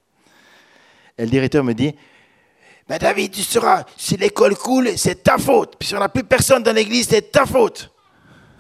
Et 1.19 1.25
le 1.25 1.31
directeur 1.31 1.63
me 1.63 1.75
dit 1.75 1.95
mais 2.89 2.99
David, 2.99 3.33
tu 3.33 3.43
sauras, 3.43 3.85
si 3.97 4.17
l'école 4.17 4.57
coule, 4.57 4.91
c'est 4.97 5.25
ta 5.25 5.39
faute. 5.39 5.75
Puis 5.77 5.89
si 5.89 5.95
on 5.97 5.99
n'a 5.99 6.09
plus 6.09 6.23
personne 6.23 6.63
dans 6.63 6.73
l'église, 6.73 7.09
c'est 7.09 7.33
ta 7.33 7.45
faute. 7.45 7.93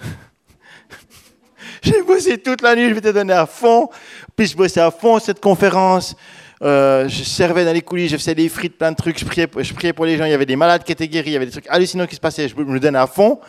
J'ai 1.83 2.03
bossé 2.03 2.39
toute 2.39 2.61
la 2.61 2.75
nuit, 2.75 2.89
je 2.89 2.95
m'étais 2.95 3.12
donné 3.12 3.33
à 3.33 3.47
fond. 3.47 3.89
Puis 4.35 4.47
je 4.47 4.57
bossais 4.57 4.81
à 4.81 4.91
fond 4.91 5.21
cette 5.21 5.41
conférence. 5.41 6.17
Euh, 6.62 7.09
je 7.09 7.23
servais 7.23 7.64
dans 7.64 7.73
les 7.73 7.83
coulisses, 7.83 8.11
je 8.11 8.16
faisais 8.16 8.35
des 8.35 8.49
frites, 8.49 8.79
plein 8.79 8.90
de 8.90 8.97
trucs. 8.97 9.19
Je 9.19 9.25
priais, 9.25 9.49
je 9.59 9.75
priais 9.75 9.92
pour 9.92 10.07
les 10.07 10.16
gens. 10.16 10.25
Il 10.25 10.31
y 10.31 10.35
avait 10.35 10.47
des 10.47 10.57
malades 10.57 10.85
qui 10.85 10.92
étaient 10.92 11.09
guéris, 11.09 11.31
il 11.31 11.33
y 11.35 11.37
avait 11.37 11.47
des 11.47 11.53
trucs 11.53 11.69
hallucinants 11.69 12.07
qui 12.07 12.16
se 12.16 12.21
passaient. 12.21 12.49
Je 12.49 12.57
me 12.57 12.81
donnais 12.81 12.99
à 12.99 13.07
fond. 13.07 13.40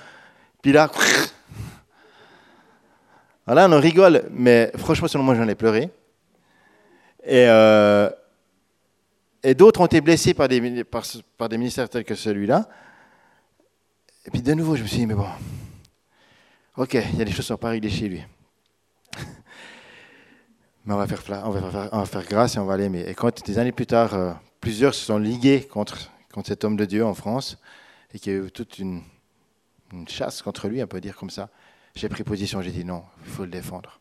Puis 0.62 0.72
là, 0.72 0.92
voilà, 3.46 3.68
on 3.70 3.80
rigole. 3.80 4.24
Mais 4.32 4.72
franchement, 4.78 5.08
selon 5.08 5.24
moi, 5.24 5.36
j'en 5.36 5.48
ai 5.48 5.56
pleuré. 5.56 5.90
Et. 7.24 7.46
Euh, 7.48 8.10
et 9.44 9.54
d'autres 9.56 9.82
ont 9.82 9.86
été 9.86 10.02
blessés 10.02 10.34
par 10.34 10.50
des, 10.50 10.84
par, 10.84 11.04
des 11.48 11.58
ministères 11.58 11.88
tels 11.90 12.04
que 12.04 12.16
celui-là. 12.16 12.68
Et 14.26 14.30
puis 14.30 14.42
de 14.42 14.54
nouveau, 14.54 14.76
je 14.76 14.84
me 14.84 14.88
suis 14.88 14.98
dit, 14.98 15.06
mais 15.06 15.14
bon, 15.14 15.28
ok, 16.76 16.96
il 16.96 17.20
y 17.20 17.22
a 17.22 17.26
des 17.26 17.32
choses 17.32 17.46
qui 17.46 17.48
sont 17.48 17.58
pas 17.58 17.70
réglées 17.70 17.90
chez 17.90 18.10
lui. 18.10 18.22
Mais 20.88 20.94
on 20.94 20.98
va, 20.98 21.06
faire, 21.06 21.22
on, 21.46 21.52
faire, 21.52 21.90
on 21.92 22.00
va 22.00 22.06
faire 22.06 22.26
grâce 22.26 22.56
et 22.56 22.60
on 22.60 22.66
va 22.66 22.74
aller. 22.74 22.90
Et 23.08 23.14
quand 23.14 23.46
des 23.46 23.60
années 23.60 23.72
plus 23.72 23.86
tard, 23.86 24.16
euh, 24.16 24.34
plusieurs 24.60 24.96
se 24.96 25.06
sont 25.06 25.20
ligués 25.20 25.62
contre, 25.62 26.10
contre 26.34 26.48
cet 26.48 26.64
homme 26.64 26.78
de 26.78 26.86
Dieu 26.86 27.06
en 27.06 27.14
France, 27.14 27.60
et 28.14 28.20
qu'il 28.20 28.34
y 28.34 28.36
a 28.36 28.40
eu 28.40 28.50
toute 28.50 28.80
une, 28.80 29.04
chasse 30.08 30.42
contre 30.42 30.68
lui, 30.68 30.82
on 30.82 30.88
peut 30.88 31.00
dire 31.00 31.16
comme 31.16 31.30
ça, 31.30 31.50
j'ai 31.96 32.10
pris 32.10 32.24
position, 32.24 32.62
j'ai 32.64 32.72
dit 32.72 32.84
non, 32.84 33.04
il 33.24 33.30
faut 33.30 33.44
le 33.44 33.52
défendre. 33.52 34.00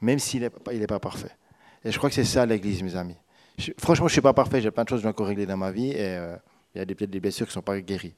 Même 0.00 0.20
s'il 0.20 0.42
n'est 0.42 0.50
pas, 0.50 0.86
pas 0.86 1.00
parfait. 1.00 1.34
Et 1.84 1.90
je 1.90 1.98
crois 1.98 2.08
que 2.08 2.14
c'est 2.14 2.24
ça 2.24 2.46
l'Église, 2.46 2.82
mes 2.82 2.94
amis 2.94 3.16
franchement, 3.78 4.06
je 4.06 4.12
ne 4.12 4.14
suis 4.14 4.20
pas 4.20 4.32
parfait, 4.32 4.60
j'ai 4.60 4.70
plein 4.70 4.84
de 4.84 4.88
choses 4.88 5.00
que 5.00 5.04
dois 5.04 5.10
encore 5.10 5.26
régler 5.26 5.46
dans 5.46 5.56
ma 5.56 5.70
vie 5.70 5.90
et 5.90 6.16
euh, 6.16 6.36
il 6.74 6.78
y 6.78 6.80
a 6.80 6.84
des 6.84 7.20
blessures 7.20 7.46
qui 7.46 7.50
ne 7.50 7.54
sont 7.54 7.62
pas 7.62 7.80
guéries. 7.80 8.14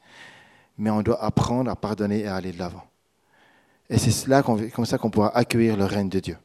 Mais 0.78 0.90
on 0.90 1.02
doit 1.02 1.22
apprendre 1.22 1.70
à 1.70 1.76
pardonner 1.76 2.20
et 2.20 2.26
à 2.26 2.37
aller 2.37 2.52
de 2.52 2.58
l'avant. 2.58 2.85
Et 3.88 3.98
c'est 3.98 4.30
comme 4.72 4.87
ça 4.87 4.98
qu'on 4.98 5.11
pourra 5.11 5.37
accueillir 5.37 5.76
le 5.76 5.85
règne 5.85 6.08
de 6.08 6.20
Dieu. 6.20 6.37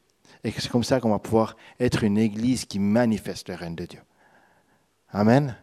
Et 0.44 0.52
c'est 0.52 0.70
comme 0.70 0.84
ça 0.84 1.00
qu'on 1.00 1.10
va 1.10 1.20
pouvoir 1.20 1.56
être 1.80 2.04
une 2.04 2.18
église 2.18 2.66
qui 2.66 2.80
manifeste 2.80 3.50
le 3.50 3.56
règne 3.56 3.76
de 3.76 3.86
Dieu. 3.86 4.02
Amen. 5.12 5.56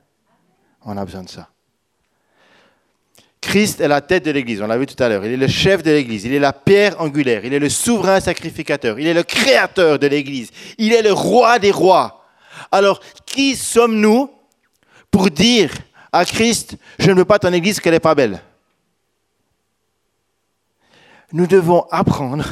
On 0.85 0.97
a 0.97 1.05
besoin 1.05 1.23
de 1.23 1.29
ça. 1.29 1.49
Christ 3.41 3.81
est 3.81 3.89
la 3.89 4.01
tête 4.01 4.25
de 4.25 4.31
l'Église, 4.31 4.63
on 4.63 4.67
l'a 4.67 4.79
vu 4.79 4.87
tout 4.87 5.01
à 5.03 5.09
l'heure. 5.09 5.25
Il 5.25 5.33
est 5.33 5.37
le 5.37 5.49
chef 5.49 5.83
de 5.83 5.91
l'Église, 5.91 6.25
il 6.25 6.33
est 6.33 6.39
la 6.39 6.55
pierre 6.55 6.99
angulaire, 7.01 7.45
il 7.45 7.53
est 7.53 7.59
le 7.59 7.69
souverain 7.69 8.19
sacrificateur, 8.19 8.99
il 8.99 9.07
est 9.07 9.15
le 9.15 9.23
créateur 9.23 9.99
de 9.99 10.07
l'Église, 10.07 10.51
il 10.79 10.95
est 10.95 11.03
le 11.03 11.13
roi 11.13 11.59
des 11.59 11.71
rois. 11.71 12.25
Alors, 12.73 13.01
qui 13.27 13.55
sommes-nous 13.55 14.31
pour 15.11 15.31
dire 15.31 15.71
à 16.11 16.25
Christ, 16.25 16.77
je 16.99 17.11
ne 17.11 17.17
veux 17.17 17.25
pas 17.25 17.39
ton 17.39 17.53
église 17.53 17.81
qu'elle 17.81 17.93
n'est 17.93 18.01
pas 18.01 18.15
belle? 18.15 18.41
Nous 21.33 21.47
devons 21.47 21.87
apprendre 21.91 22.47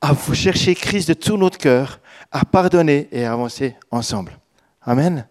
à 0.00 0.14
chercher 0.32 0.74
Christ 0.74 1.08
de 1.08 1.14
tout 1.14 1.36
notre 1.36 1.58
cœur, 1.58 2.00
à 2.30 2.44
pardonner 2.44 3.08
et 3.10 3.24
à 3.24 3.32
avancer 3.32 3.76
ensemble. 3.90 4.38
Amen. 4.82 5.26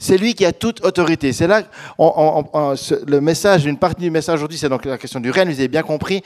C'est 0.00 0.16
lui 0.16 0.34
qui 0.34 0.44
a 0.44 0.52
toute 0.52 0.84
autorité. 0.84 1.32
C'est 1.32 1.46
là 1.46 1.62
le 1.98 3.18
message, 3.20 3.66
une 3.66 3.78
partie 3.78 4.02
du 4.02 4.10
message 4.10 4.36
aujourd'hui, 4.36 4.58
c'est 4.58 4.68
donc 4.68 4.84
la 4.84 4.98
question 4.98 5.20
du 5.20 5.30
règne. 5.30 5.48
Vous 5.48 5.58
avez 5.58 5.68
bien 5.68 5.82
compris 5.82 6.22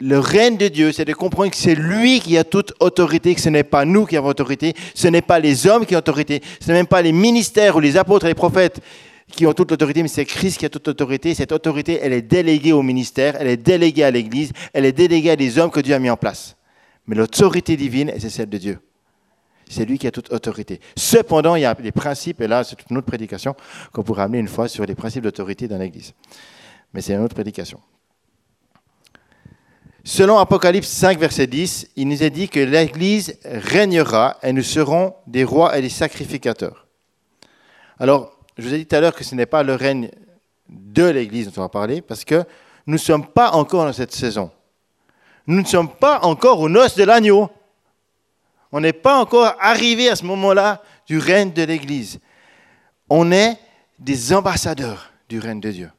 le 0.00 0.18
règne 0.18 0.56
de 0.56 0.68
Dieu, 0.68 0.92
c'est 0.92 1.04
de 1.04 1.12
comprendre 1.12 1.50
que 1.50 1.56
c'est 1.56 1.74
lui 1.74 2.20
qui 2.20 2.38
a 2.38 2.44
toute 2.44 2.72
autorité, 2.80 3.34
que 3.34 3.40
ce 3.40 3.50
n'est 3.50 3.64
pas 3.64 3.84
nous 3.84 4.06
qui 4.06 4.16
avons 4.16 4.28
autorité, 4.28 4.74
ce 4.94 5.08
n'est 5.08 5.20
pas 5.20 5.38
les 5.38 5.66
hommes 5.66 5.84
qui 5.84 5.94
ont 5.94 5.98
autorité, 5.98 6.42
ce 6.58 6.68
n'est 6.68 6.72
même 6.72 6.86
pas 6.86 7.02
les 7.02 7.12
ministères 7.12 7.76
ou 7.76 7.80
les 7.80 7.98
apôtres 7.98 8.24
et 8.24 8.28
les 8.28 8.34
prophètes 8.34 8.80
qui 9.30 9.46
ont 9.46 9.52
toute 9.52 9.70
l'autorité, 9.70 10.02
mais 10.02 10.08
c'est 10.08 10.24
Christ 10.24 10.58
qui 10.58 10.66
a 10.66 10.68
toute 10.68 10.86
l'autorité. 10.86 11.34
Cette 11.34 11.52
autorité, 11.52 11.98
elle 12.02 12.12
est 12.12 12.22
déléguée 12.22 12.72
au 12.72 12.82
ministère, 12.82 13.36
elle 13.38 13.48
est 13.48 13.56
déléguée 13.56 14.04
à 14.04 14.10
l'Église, 14.10 14.52
elle 14.72 14.84
est 14.84 14.92
déléguée 14.92 15.30
à 15.30 15.36
des 15.36 15.58
hommes 15.58 15.70
que 15.70 15.80
Dieu 15.80 15.94
a 15.94 15.98
mis 15.98 16.10
en 16.10 16.16
place. 16.16 16.56
Mais 17.06 17.16
l'autorité 17.16 17.76
divine, 17.76 18.12
c'est 18.18 18.30
celle 18.30 18.48
de 18.48 18.58
Dieu. 18.58 18.78
C'est 19.68 19.84
lui 19.84 19.98
qui 19.98 20.06
a 20.06 20.10
toute 20.10 20.32
autorité. 20.32 20.80
Cependant, 20.96 21.54
il 21.54 21.62
y 21.62 21.64
a 21.64 21.74
des 21.74 21.92
principes, 21.92 22.40
et 22.40 22.48
là, 22.48 22.64
c'est 22.64 22.76
une 22.90 22.98
autre 22.98 23.06
prédication 23.06 23.54
qu'on 23.92 24.02
pourra 24.02 24.24
amener 24.24 24.38
une 24.38 24.48
fois 24.48 24.68
sur 24.68 24.84
les 24.84 24.94
principes 24.94 25.22
d'autorité 25.22 25.68
dans 25.68 25.78
l'Église. 25.78 26.12
Mais 26.92 27.00
c'est 27.00 27.14
une 27.14 27.22
autre 27.22 27.34
prédication. 27.34 27.80
Selon 30.02 30.38
Apocalypse 30.38 30.88
5, 30.88 31.18
verset 31.18 31.46
10, 31.46 31.90
il 31.96 32.08
nous 32.08 32.22
est 32.22 32.30
dit 32.30 32.48
que 32.48 32.58
l'Église 32.58 33.38
régnera 33.44 34.38
et 34.42 34.52
nous 34.52 34.62
serons 34.62 35.14
des 35.26 35.44
rois 35.44 35.76
et 35.76 35.82
des 35.82 35.88
sacrificateurs. 35.90 36.88
Alors, 37.98 38.39
je 38.58 38.62
vous 38.62 38.74
ai 38.74 38.78
dit 38.78 38.86
tout 38.86 38.96
à 38.96 39.00
l'heure 39.00 39.14
que 39.14 39.24
ce 39.24 39.34
n'est 39.34 39.46
pas 39.46 39.62
le 39.62 39.74
règne 39.74 40.10
de 40.68 41.04
l'Église 41.04 41.46
dont 41.46 41.52
on 41.58 41.64
va 41.64 41.68
parler, 41.68 42.00
parce 42.00 42.24
que 42.24 42.44
nous 42.86 42.94
ne 42.94 42.98
sommes 42.98 43.26
pas 43.26 43.50
encore 43.52 43.84
dans 43.84 43.92
cette 43.92 44.12
saison. 44.12 44.50
Nous 45.46 45.60
ne 45.60 45.66
sommes 45.66 45.88
pas 45.88 46.20
encore 46.22 46.60
aux 46.60 46.68
noces 46.68 46.96
de 46.96 47.04
l'agneau. 47.04 47.50
On 48.72 48.80
n'est 48.80 48.92
pas 48.92 49.18
encore 49.18 49.54
arrivé 49.60 50.08
à 50.08 50.16
ce 50.16 50.24
moment-là 50.24 50.82
du 51.06 51.18
règne 51.18 51.52
de 51.52 51.62
l'Église. 51.62 52.20
On 53.08 53.32
est 53.32 53.56
des 53.98 54.32
ambassadeurs 54.32 55.10
du 55.28 55.38
règne 55.40 55.60
de 55.60 55.70
Dieu. 55.70 55.90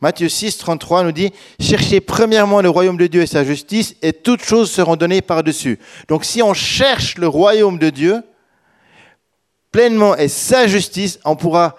Matthieu 0.00 0.28
6, 0.28 0.58
33 0.58 1.04
nous 1.04 1.12
dit, 1.12 1.32
cherchez 1.60 2.00
premièrement 2.00 2.60
le 2.60 2.68
royaume 2.68 2.96
de 2.96 3.06
Dieu 3.06 3.22
et 3.22 3.26
sa 3.26 3.44
justice, 3.44 3.94
et 4.02 4.12
toutes 4.12 4.42
choses 4.42 4.70
seront 4.70 4.96
données 4.96 5.22
par-dessus. 5.22 5.78
Donc 6.08 6.24
si 6.24 6.42
on 6.42 6.54
cherche 6.54 7.16
le 7.18 7.28
royaume 7.28 7.78
de 7.78 7.88
Dieu 7.88 8.22
pleinement 9.72 10.14
et 10.16 10.28
sa 10.28 10.66
justice, 10.66 11.18
on 11.24 11.34
pourra 11.34 11.76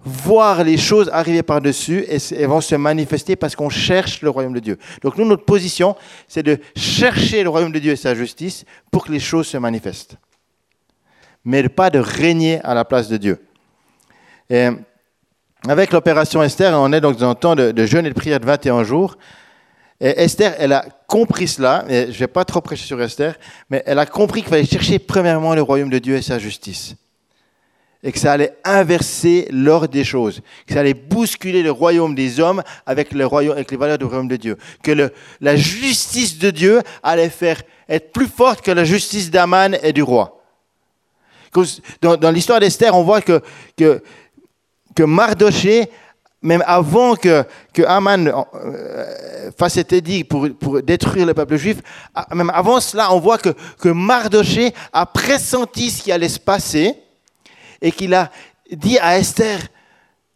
voir 0.00 0.62
les 0.62 0.76
choses 0.76 1.10
arriver 1.12 1.42
par-dessus 1.42 2.04
et 2.08 2.46
vont 2.46 2.60
se 2.60 2.74
manifester 2.76 3.34
parce 3.34 3.56
qu'on 3.56 3.68
cherche 3.68 4.22
le 4.22 4.30
royaume 4.30 4.54
de 4.54 4.60
Dieu. 4.60 4.78
Donc 5.02 5.18
nous, 5.18 5.26
notre 5.26 5.44
position, 5.44 5.96
c'est 6.28 6.42
de 6.42 6.58
chercher 6.76 7.42
le 7.42 7.48
royaume 7.48 7.72
de 7.72 7.78
Dieu 7.78 7.92
et 7.92 7.96
sa 7.96 8.14
justice 8.14 8.64
pour 8.90 9.04
que 9.04 9.12
les 9.12 9.20
choses 9.20 9.48
se 9.48 9.56
manifestent. 9.56 10.16
Mais 11.44 11.68
pas 11.68 11.90
de 11.90 11.98
régner 11.98 12.60
à 12.62 12.74
la 12.74 12.84
place 12.84 13.08
de 13.08 13.16
Dieu. 13.16 13.44
Et 14.48 14.68
avec 15.66 15.92
l'opération 15.92 16.42
Esther, 16.42 16.72
on 16.78 16.92
est 16.92 17.00
donc 17.00 17.16
dans 17.16 17.30
un 17.30 17.34
temps 17.34 17.56
de, 17.56 17.86
jeûne 17.86 18.06
et 18.06 18.10
de 18.10 18.14
prière 18.14 18.38
de 18.38 18.46
21 18.46 18.84
jours. 18.84 19.18
Et 20.00 20.22
Esther, 20.22 20.54
elle 20.58 20.72
a 20.72 20.84
compris 21.08 21.48
cela, 21.48 21.84
je 21.88 21.94
ne 22.06 22.12
vais 22.12 22.26
pas 22.26 22.44
trop 22.44 22.60
prêcher 22.60 22.86
sur 22.86 23.00
Esther, 23.00 23.36
mais 23.70 23.82
elle 23.86 23.98
a 23.98 24.06
compris 24.06 24.42
qu'il 24.42 24.50
fallait 24.50 24.66
chercher 24.66 24.98
premièrement 24.98 25.54
le 25.54 25.62
royaume 25.62 25.90
de 25.90 25.98
Dieu 25.98 26.16
et 26.16 26.22
sa 26.22 26.38
justice 26.38 26.94
et 28.02 28.12
que 28.12 28.18
ça 28.18 28.32
allait 28.32 28.56
inverser 28.64 29.48
l'ordre 29.50 29.88
des 29.88 30.04
choses, 30.04 30.40
que 30.66 30.74
ça 30.74 30.80
allait 30.80 30.94
bousculer 30.94 31.62
le 31.62 31.70
royaume 31.70 32.14
des 32.14 32.40
hommes 32.40 32.62
avec, 32.84 33.12
le 33.12 33.26
royaume, 33.26 33.56
les 33.68 33.76
valeurs 33.76 33.98
du 33.98 34.04
royaume 34.04 34.28
de 34.28 34.36
Dieu, 34.36 34.56
que 34.82 35.10
la 35.40 35.56
justice 35.56 36.38
de 36.38 36.50
Dieu 36.50 36.82
allait 37.02 37.30
faire 37.30 37.62
être 37.88 38.12
plus 38.12 38.28
forte 38.28 38.62
que 38.62 38.70
la 38.70 38.84
justice 38.84 39.30
d'Aman 39.30 39.76
et 39.82 39.92
du 39.92 40.02
roi. 40.02 40.42
Dans, 42.02 42.30
l'histoire 42.30 42.60
d'Esther, 42.60 42.94
on 42.94 43.02
voit 43.02 43.22
que, 43.22 43.40
que, 43.76 45.02
Mardoché, 45.02 45.88
même 46.42 46.62
avant 46.66 47.16
que, 47.16 47.44
que 47.72 47.82
Aman 47.82 48.28
euh, 48.28 49.50
fasse 49.58 49.74
cet 49.74 49.92
édit 49.92 50.22
pour, 50.24 50.48
pour, 50.60 50.82
détruire 50.82 51.26
le 51.26 51.32
peuple 51.32 51.56
juif, 51.56 51.78
même 52.34 52.50
avant 52.50 52.80
cela, 52.80 53.12
on 53.12 53.20
voit 53.20 53.38
que, 53.38 53.54
que 53.80 53.88
Mardoché 53.88 54.74
a 54.92 55.06
pressenti 55.06 55.90
ce 55.90 56.02
qui 56.02 56.12
allait 56.12 56.28
se 56.28 56.38
passer 56.38 56.94
et 57.80 57.92
qu'il 57.92 58.14
a 58.14 58.30
dit 58.70 58.98
à 58.98 59.18
Esther, 59.18 59.60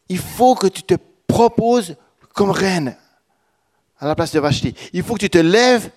il 0.09 0.18
faut 0.18 0.55
que 0.55 0.66
tu 0.66 0.83
te 0.83 0.94
proposes 1.26 1.96
comme 2.35 2.50
reine 2.50 2.96
à 3.98 4.07
la 4.07 4.14
place 4.14 4.33
de 4.33 4.40
Vashti. 4.40 4.74
Il 4.92 5.03
faut 5.03 5.14
que 5.14 5.20
tu 5.20 5.31
te 5.31 5.38
lèves. 5.38 5.90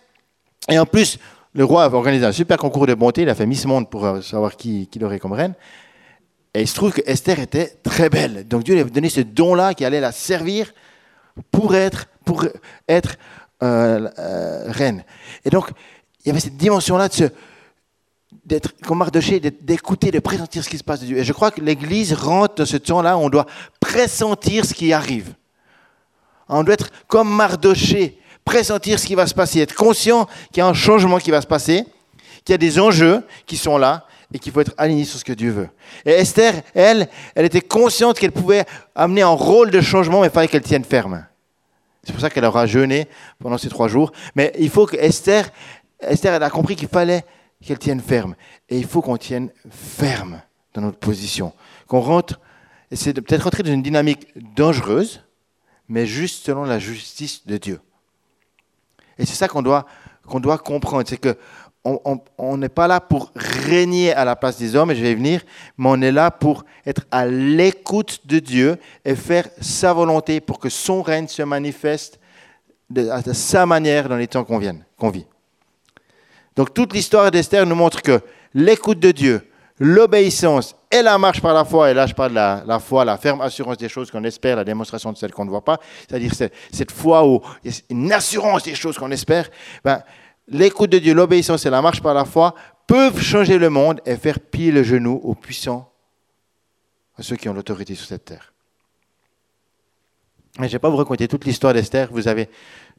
Et 0.70 0.78
en 0.78 0.86
plus, 0.86 1.20
le 1.54 1.64
roi 1.64 1.86
a 1.86 1.90
organisé 1.90 2.26
un 2.26 2.32
super 2.32 2.58
concours 2.58 2.88
de 2.88 2.94
bonté. 2.94 3.22
Il 3.22 3.30
a 3.30 3.36
fait 3.36 3.46
Miss 3.46 3.66
Monde 3.66 3.90
pour 3.90 4.06
euh, 4.06 4.22
savoir 4.22 4.56
qui, 4.56 4.88
qui 4.88 5.00
l'aurait 5.00 5.20
comme 5.20 5.34
reine. 5.34 5.54
Et 6.54 6.62
il 6.62 6.68
se 6.68 6.76
trouve 6.76 6.94
que 6.94 7.02
Esther 7.06 7.40
était 7.40 7.78
très 7.84 8.10
belle. 8.10 8.48
Donc 8.48 8.64
Dieu 8.64 8.76
lui 8.76 8.82
a 8.82 8.84
donné 8.86 9.10
ce 9.10 9.22
don-là 9.22 9.74
qui 9.74 9.86
allait 9.86 10.00
la 10.00 10.12
servir 10.12 10.74
pour 11.52 11.76
être, 11.76 12.08
pour 12.26 12.46
être 12.88 13.16
euh, 13.64 14.10
euh, 14.20 14.66
reine. 14.68 15.04
Et 15.46 15.50
donc, 15.50 15.70
il 16.24 16.28
y 16.28 16.32
avait 16.32 16.40
cette 16.40 16.58
dimension-là 16.58 17.08
de 17.08 17.14
se, 17.14 17.24
d'être 18.46 18.74
comme 18.84 19.00
Mardoché, 19.00 19.40
d'écouter, 19.40 20.12
de 20.12 20.20
pressentir 20.20 20.64
ce 20.64 20.70
qui 20.70 20.78
se 20.78 20.84
passe 20.84 21.02
de 21.02 21.06
Dieu. 21.06 21.18
Et 21.18 21.24
je 21.24 21.34
crois 21.34 21.52
que 21.52 21.62
l'Église 21.62 22.14
rentre 22.14 22.56
dans 22.56 22.66
ce 22.66 22.78
temps-là 22.78 23.18
où 23.18 23.22
on 23.22 23.30
doit 23.30 23.46
pressentir 23.80 24.66
ce 24.66 24.74
qui 24.74 24.94
arrive. 24.94 25.34
On 26.50 26.64
doit 26.64 26.74
être 26.74 26.90
comme 27.08 27.30
Mardoché, 27.30 28.20
pressentir 28.46 29.00
ce 29.00 29.06
qui 29.08 29.16
va 29.16 29.28
se 29.28 29.34
passer, 29.34 29.60
être 29.60 29.76
conscient 29.76 30.28
qu'il 30.52 30.58
y 30.58 30.62
a 30.62 30.68
un 30.68 30.74
changement 30.74 31.18
qui 31.18 31.32
va 31.32 31.42
se 31.42 31.48
passer, 31.48 31.86
qu'il 32.44 32.54
y 32.54 32.56
a 32.56 32.58
des 32.58 32.80
enjeux 32.80 33.24
qui 33.46 33.58
sont 33.58 33.78
là 33.78 34.06
et 34.34 34.40
qu'il 34.40 34.52
faut 34.52 34.62
être 34.62 34.74
aligné 34.78 35.06
sur 35.06 35.20
ce 35.20 35.24
que 35.24 35.34
Dieu 35.34 35.52
veut. 35.52 35.70
Et 36.06 36.12
Esther, 36.12 36.62
elle, 36.74 37.08
elle 37.36 37.46
était 37.46 37.62
consciente 37.62 38.20
qu'elle 38.20 38.32
pouvait 38.32 38.66
amener 38.96 39.22
un 39.22 39.30
rôle 39.30 39.72
de 39.72 39.80
changement, 39.80 40.22
mais 40.22 40.28
il 40.28 40.34
fallait 40.34 40.48
qu'elle 40.48 40.64
tienne 40.64 40.84
ferme. 40.84 41.26
C'est 42.04 42.12
pour 42.12 42.22
ça 42.22 42.30
qu'elle 42.30 42.46
aura 42.46 42.66
jeûné 42.66 43.08
pendant 43.40 43.58
ces 43.58 43.70
trois 43.70 43.88
jours. 43.88 44.12
Mais 44.36 44.52
il 44.60 44.70
faut 44.70 44.86
que 44.86 44.98
Esther, 44.98 45.50
Esther, 46.02 46.34
elle 46.34 46.44
a 46.44 46.50
compris 46.50 46.76
qu'il 46.76 46.90
fallait 46.90 47.24
qu'elle 47.64 47.80
tienne 47.80 48.02
ferme. 48.02 48.36
Et 48.70 48.78
il 48.78 48.86
faut 48.86 49.02
qu'on 49.02 49.18
tienne 49.18 49.50
ferme 49.70 50.42
dans 50.74 50.82
notre 50.82 51.00
position. 51.00 51.54
Qu'on 51.88 52.02
rentre, 52.02 52.40
c'est 52.92 53.14
peut-être 53.14 53.44
rentrer 53.44 53.64
dans 53.64 53.72
une 53.72 53.84
dynamique 53.84 54.28
dangereuse, 54.56 55.24
mais 55.88 56.06
juste 56.06 56.46
selon 56.46 56.64
la 56.64 56.80
justice 56.80 57.46
de 57.46 57.58
Dieu. 57.58 57.80
Et 59.18 59.26
c'est 59.26 59.36
ça 59.36 59.48
qu'on 59.48 59.62
doit, 59.62 59.86
qu'on 60.28 60.40
doit 60.40 60.58
comprendre, 60.58 61.04
c'est 61.08 61.18
que 61.18 61.38
on 61.86 62.58
n'est 62.58 62.70
pas 62.70 62.88
là 62.88 63.02
pour 63.02 63.34
régner 63.36 64.14
à 64.14 64.24
la 64.24 64.38
place 64.38 64.58
des 64.58 64.74
hommes, 64.74 64.92
et 64.92 64.96
je 64.96 65.02
vais 65.02 65.12
y 65.12 65.16
venir, 65.16 65.42
mais 65.78 65.90
on 65.90 66.02
est 66.02 66.14
là 66.14 66.32
pour 66.32 66.64
être 66.86 67.02
à 67.12 67.26
l'écoute 67.26 68.22
de 68.26 68.40
Dieu 68.40 68.78
et 69.04 69.16
faire 69.16 69.50
sa 69.60 69.92
volonté 69.92 70.40
pour 70.40 70.60
que 70.60 70.70
son 70.70 71.02
règne 71.02 71.28
se 71.28 71.44
manifeste 71.44 72.22
de, 72.90 73.10
de 73.22 73.34
sa 73.34 73.66
manière 73.66 74.08
dans 74.08 74.16
les 74.16 74.28
temps 74.28 74.46
qu'on 74.46 74.60
vit. 74.60 75.26
Donc 76.56 76.74
toute 76.74 76.94
l'histoire 76.94 77.32
d'Esther 77.32 77.66
nous 77.66 77.76
montre 77.76 78.02
que 78.02 78.22
l'écoute 78.54 79.00
de 79.00 79.12
Dieu, 79.12 79.50
l'obéissance 79.80 80.76
et 80.92 81.02
la 81.02 81.18
marche 81.18 81.42
par 81.42 81.54
la 81.54 81.66
foi, 81.66 81.90
et 81.90 81.94
là 81.94 82.06
je 82.06 82.14
parle 82.14 82.32
de 82.32 82.36
la, 82.36 82.80
foi, 82.80 83.04
la 83.04 83.18
ferme 83.18 83.42
assurance 83.42 83.78
des 83.78 83.90
choses 83.90 84.12
qu'on 84.12 84.24
espère, 84.24 84.56
la 84.56 84.64
démonstration 84.64 85.12
de 85.12 85.18
celles 85.18 85.32
qu'on 85.32 85.46
ne 85.46 85.50
voit 85.50 85.64
pas, 85.64 85.80
c'est-à-dire 86.08 86.34
cette 86.36 86.92
foi 86.92 87.22
a 87.22 87.40
une 87.90 88.12
assurance 88.12 88.64
des 88.64 88.76
choses 88.76 88.98
qu'on 88.98 89.12
espère, 89.12 89.50
ben, 89.84 90.04
l'écoute 90.48 90.92
de 90.92 91.00
Dieu, 91.00 91.14
l'obéissance 91.14 91.66
et 91.66 91.70
la 91.70 91.82
marche 91.82 92.02
par 92.02 92.14
la 92.14 92.26
foi 92.26 92.54
peuvent 92.86 93.20
changer 93.20 93.58
le 93.58 93.70
monde 93.70 94.02
et 94.06 94.16
faire 94.18 94.40
plier 94.40 94.72
le 94.72 94.84
genou 94.84 95.20
aux 95.24 95.36
puissants, 95.36 95.92
à 97.18 97.24
ceux 97.24 97.36
qui 97.36 97.50
ont 97.50 97.54
l'autorité 97.54 97.96
sur 97.96 98.06
cette 98.06 98.26
terre. 98.26 98.54
Mais 100.60 100.68
je 100.68 100.74
ne 100.74 100.74
vais 100.74 100.80
pas 100.80 100.90
vous 100.90 100.98
raconter 100.98 101.28
toute 101.28 101.46
l'histoire 101.46 101.74
d'Esther, 101.74 102.10
vous 102.12 102.28
avez 102.28 102.48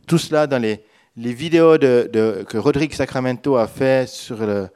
tout 0.08 0.18
cela 0.18 0.48
dans 0.48 0.60
les, 0.60 0.84
les 1.16 1.33
vidéos 1.33 1.79
que 1.79 2.59
Rodrigue 2.59 2.92
Sacramento 2.92 3.57
a 3.57 3.68
fait 3.68 4.09
sur 4.09 4.38
le, 4.44 4.68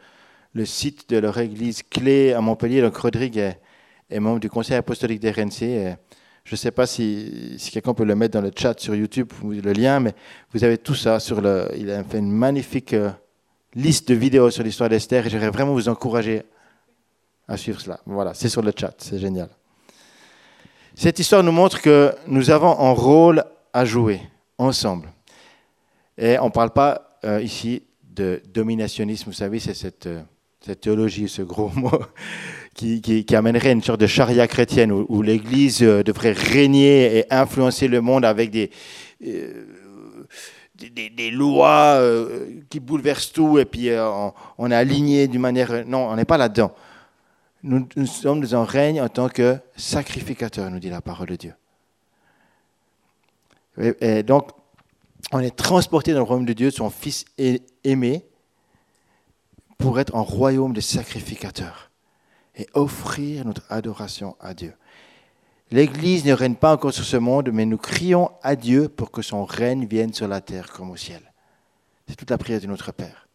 site 0.64 1.09
de 1.11 1.18
leur 1.18 1.38
église 1.38 1.83
clé 1.83 2.33
à 2.33 2.40
Montpellier. 2.40 2.81
Donc 2.81 2.96
Rodrigue 2.96 3.38
est, 4.11 4.20
membre 4.20 4.40
du 4.40 4.51
conseil 4.51 4.77
apostolique 4.77 5.20
des 5.20 5.31
RNC. 5.31 5.96
Je 6.44 6.55
ne 6.55 6.57
sais 6.57 6.70
pas 6.70 6.87
si, 6.87 7.57
si 7.59 7.70
quelqu'un 7.70 7.92
peut 7.92 8.05
le 8.05 8.14
mettre 8.14 8.35
dans 8.35 8.40
le 8.40 8.51
chat 8.57 8.79
sur 8.79 8.94
YouTube, 8.94 9.33
le 9.44 9.72
lien, 9.72 10.01
mais 10.01 10.14
vous 10.53 10.64
avez 10.64 10.79
tout 10.79 10.94
ça 10.94 11.20
sur 11.20 11.40
le. 11.40 11.68
Il 11.77 11.90
a 11.90 12.03
fait 12.05 12.18
une 12.18 12.33
magnifique 12.33 12.94
euh, 12.94 13.11
liste 13.74 14.09
de 14.09 14.14
vidéos 14.14 14.51
sur 14.51 14.62
l'histoire 14.62 14.88
d'Esther 14.88 15.27
et 15.27 15.31
j'aimerais 15.31 15.51
vraiment 15.51 15.74
vous 15.74 15.88
encourager 15.88 16.42
à 17.46 17.57
suivre 17.57 17.81
cela. 17.81 18.01
Voilà, 18.07 18.33
c'est 18.33 18.48
sur 18.48 18.62
le 18.62 18.72
chat, 18.74 18.94
c'est 18.98 19.18
génial. 19.18 19.51
Cette 20.94 21.18
histoire 21.18 21.42
nous 21.42 21.53
montre 21.53 21.83
que 21.83 22.14
nous 22.27 22.51
avons 22.51 22.79
un 22.79 22.92
rôle 22.92 23.44
à 23.72 23.85
jouer 23.85 24.20
ensemble. 24.57 25.12
Et 26.18 26.37
on 26.40 26.46
ne 26.46 26.50
parle 26.50 26.70
pas 26.70 27.18
euh, 27.24 27.40
ici 27.40 27.85
de 28.02 28.42
dominationnisme, 28.52 29.26
vous 29.26 29.33
savez, 29.33 29.61
c'est 29.61 29.74
cette, 29.74 30.07
euh, 30.07 30.22
théologie, 30.81 31.28
ce 31.28 31.42
gros 31.42 31.68
mot, 31.76 31.92
qui, 32.74 33.00
qui, 33.00 33.37
amènerait 33.37 33.70
une 33.70 33.83
sorte 33.83 34.00
de 34.00 34.09
charia 34.09 34.48
chrétienne 34.48 34.90
où, 34.90 35.22
l'Église 35.22 35.83
euh, 35.83 36.02
devrait 36.02 36.33
régner 36.33 37.18
et 37.18 37.33
influencer 37.33 37.87
le 37.87 38.00
monde 38.00 38.24
avec 38.24 38.50
des, 38.50 38.70
lois 41.31 42.00
qui 42.68 42.81
bouleversent 42.81 43.33
tout 43.33 43.59
et 43.59 43.64
puis 43.64 43.90
on, 44.59 44.70
est 44.70 44.74
aligné 44.74 45.28
d'une 45.28 45.40
manière... 45.40 45.85
Non, 45.87 46.09
on 46.09 46.16
n'est 46.16 46.24
pas 46.24 46.37
là-dedans. 46.37 46.72
Nous, 47.62 48.07
sommes 48.07 48.40
dans 48.40 48.57
un 48.57 48.64
règne 48.64 49.00
en 49.00 49.09
tant 49.09 49.28
que 49.28 49.57
sacrificateur, 49.76 50.70
nous 50.70 50.78
dit 50.78 50.90
la 50.90 51.00
parole 51.00 51.28
de 51.28 51.37
Dieu. 51.37 51.54
et 54.00 54.22
donc, 54.22 54.50
on 55.33 55.40
est 55.40 55.54
transporté 55.54 56.12
dans 56.12 56.20
le 56.20 56.24
royaume 56.24 56.46
de 56.46 56.52
Dieu, 56.52 56.70
son 56.70 56.90
Fils 56.90 57.24
aimé, 57.85 58.24
pour 59.76 60.00
être 60.00 60.16
un 60.16 60.22
royaume 60.22 60.72
de 60.72 60.81
sacrificateurs 60.81 61.90
et 62.57 62.66
offrir 62.74 63.44
notre 63.44 63.62
adoration 63.70 64.37
à 64.40 64.54
Dieu. 64.54 64.74
L'Église 65.70 66.24
ne 66.24 66.33
règne 66.33 66.54
pas 66.54 66.72
encore 66.74 66.92
sur 66.92 67.04
ce 67.04 67.16
monde, 67.16 67.50
mais 67.52 67.66
nous 67.66 67.76
crions 67.76 68.31
à 68.42 68.57
Dieu 68.57 68.88
pour 68.88 69.11
que 69.11 69.22
son 69.22 69.44
règne 69.44 69.87
vienne 69.87 70.12
sur 70.12 70.26
la 70.26 70.40
terre 70.40 70.70
comme 70.72 70.90
au 70.90 70.96
ciel. 70.96 71.20
C'est 72.09 72.16
toute 72.16 72.31
la 72.31 72.38
prière 72.38 72.61
de 72.61 72.66
notre 72.66 72.90
Père. 72.92 73.28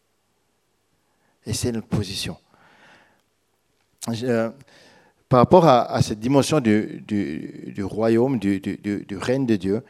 Et 1.46 1.52
c'est 1.52 1.70
notre 1.70 1.86
position. 1.86 2.36
par 5.28 5.38
rapport 5.38 5.66
à, 5.66 6.02
cette 6.02 6.18
dimension 6.18 6.60
du, 6.60 7.04
royaume, 7.82 8.38
du, 8.38 9.16
règne 9.16 9.46
de 9.46 9.56
Dieu, 9.56 9.84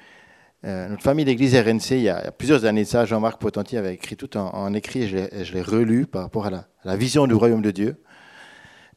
euh, 0.65 0.89
notre 0.89 1.03
famille 1.03 1.27
d'église 1.27 1.55
RNC, 1.55 1.91
il 1.91 2.03
y, 2.03 2.09
a, 2.09 2.31
plusieurs 2.31 2.65
années 2.65 2.85
de 2.85 2.89
ça, 2.89 3.05
Jean-Marc 3.05 3.39
Potentier 3.39 3.77
avait 3.77 3.93
écrit 3.93 4.17
tout 4.17 4.35
en, 4.39 4.73
écrit 4.73 5.03
et 5.03 5.45
je 5.45 5.53
l'ai 5.53 5.61
relu 5.61 6.07
par 6.07 6.23
rapport 6.23 6.47
à 6.47 6.67
la, 6.85 6.97
vision 6.97 7.27
du 7.27 7.35
royaume 7.35 7.61
de 7.61 7.71
Dieu. 7.71 8.03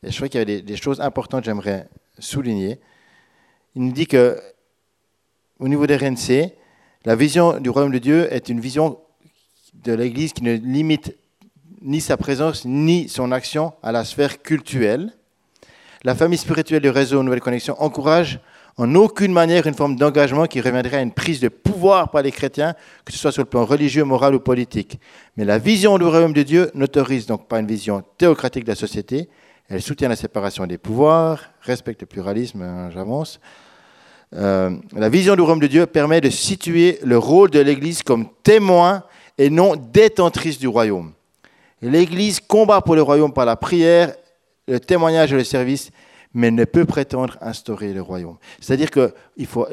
Et 0.01 0.11
je 0.11 0.15
crois 0.15 0.29
qu'il 0.29 0.39
y 0.39 0.43
avait 0.43 0.61
des, 0.61 0.75
choses 0.77 1.01
importantes 1.01 1.41
que 1.41 1.47
j'aimerais 1.47 1.89
souligner. 2.19 2.79
Il 3.75 3.83
nous 3.83 3.91
dit 3.91 4.07
que, 4.07 4.39
au 5.59 5.67
niveau 5.67 5.85
des 5.87 5.97
RNC, 5.97 6.53
la 7.03 7.15
vision 7.15 7.59
du 7.59 7.69
royaume 7.69 7.91
de 7.91 7.99
Dieu 7.99 8.31
est 8.31 8.47
une 8.47 8.61
vision 8.61 8.99
de 9.73 9.91
l'Église 9.91 10.31
qui 10.31 10.43
ne 10.43 10.53
limite 10.53 11.17
ni 11.81 11.99
sa 11.99 12.15
présence 12.15 12.63
ni 12.63 13.09
son 13.09 13.33
action 13.33 13.73
à 13.83 13.91
la 13.91 14.05
sphère 14.05 14.41
cultuelle. 14.41 15.11
La 16.05 16.15
famille 16.15 16.37
spirituelle 16.37 16.81
du 16.81 16.89
réseau 16.89 17.21
Nouvelle 17.23 17.41
Connexion 17.41 17.75
encourage 17.81 18.39
en 18.77 18.93
aucune 18.93 19.33
manière 19.33 19.65
une 19.65 19.73
forme 19.73 19.95
d'engagement 19.95 20.45
qui 20.45 20.61
reviendrait 20.61 20.97
à 20.97 21.01
une 21.01 21.11
prise 21.11 21.39
de 21.39 21.49
pouvoir 21.49 22.11
par 22.11 22.21
les 22.21 22.31
chrétiens, 22.31 22.75
que 23.05 23.11
ce 23.11 23.17
soit 23.17 23.31
sur 23.31 23.41
le 23.41 23.49
plan 23.49 23.65
religieux, 23.65 24.03
moral 24.03 24.35
ou 24.35 24.39
politique. 24.39 24.99
Mais 25.35 25.45
la 25.45 25.57
vision 25.57 25.97
du 25.97 26.05
royaume 26.05 26.33
de 26.33 26.43
Dieu 26.43 26.69
n'autorise 26.75 27.25
donc 27.25 27.47
pas 27.47 27.59
une 27.59 27.67
vision 27.67 28.03
théocratique 28.17 28.65
de 28.65 28.69
la 28.69 28.75
société. 28.75 29.29
Elle 29.67 29.81
soutient 29.81 30.09
la 30.09 30.15
séparation 30.15 30.67
des 30.67 30.77
pouvoirs, 30.77 31.41
respecte 31.61 32.01
le 32.01 32.07
pluralisme, 32.07 32.61
hein, 32.61 32.89
j'avance. 32.93 33.39
Euh, 34.35 34.71
la 34.95 35.09
vision 35.09 35.35
du 35.35 35.41
royaume 35.41 35.59
de 35.59 35.67
Dieu 35.67 35.85
permet 35.87 36.21
de 36.21 36.29
situer 36.29 36.99
le 37.03 37.17
rôle 37.17 37.49
de 37.49 37.59
l'Église 37.59 38.03
comme 38.03 38.27
témoin 38.43 39.03
et 39.37 39.49
non 39.49 39.75
détentrice 39.75 40.59
du 40.59 40.67
royaume. 40.67 41.13
L'Église 41.81 42.39
combat 42.39 42.81
pour 42.81 42.95
le 42.95 43.01
royaume 43.01 43.33
par 43.33 43.45
la 43.45 43.55
prière, 43.55 44.13
le 44.67 44.79
témoignage 44.79 45.33
et 45.33 45.35
le 45.35 45.43
service, 45.43 45.91
mais 46.37 46.51
ne 46.51 46.65
peut 46.65 46.85
prétendre 46.85 47.35
instaurer 47.41 47.93
le 47.93 48.01
royaume. 48.03 48.37
C'est-à-dire 48.61 48.91
que 48.91 49.11
il 49.37 49.47
faut, 49.47 49.67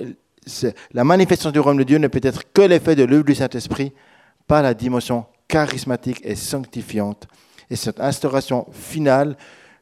la 0.94 1.04
manifestation 1.04 1.50
du 1.50 1.60
royaume 1.60 1.78
de 1.78 1.84
Dieu 1.84 1.98
ne 1.98 2.08
peut 2.08 2.20
être 2.22 2.50
que 2.54 2.62
l'effet 2.62 2.96
de 2.96 3.04
l'œuvre 3.04 3.24
du 3.24 3.34
Saint-Esprit, 3.34 3.92
pas 4.46 4.62
la 4.62 4.72
dimension 4.72 5.26
charismatique 5.46 6.22
et 6.24 6.34
sanctifiante. 6.34 7.28
Et 7.68 7.76
cette 7.76 8.00
instauration 8.00 8.66
finale 8.72 9.36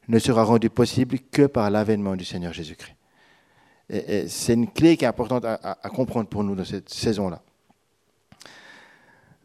ne 0.09 0.18
sera 0.18 0.42
rendue 0.42 0.71
possible 0.71 1.21
que 1.31 1.47
par 1.47 1.71
l'avènement 1.71 2.16
du 2.16 2.25
Seigneur 2.25 2.53
Jésus-Christ. 2.53 2.97
Et, 3.88 4.27
c'est 4.27 4.55
une 4.55 4.68
clé 4.68 4.97
qui 4.97 5.05
est 5.05 5.09
importante 5.09 5.45
à, 5.45 5.88
comprendre 5.95 6.29
pour 6.29 6.42
nous 6.42 6.57
dans 6.57 6.64
cette 6.64 6.90
saison-là. 6.90 7.42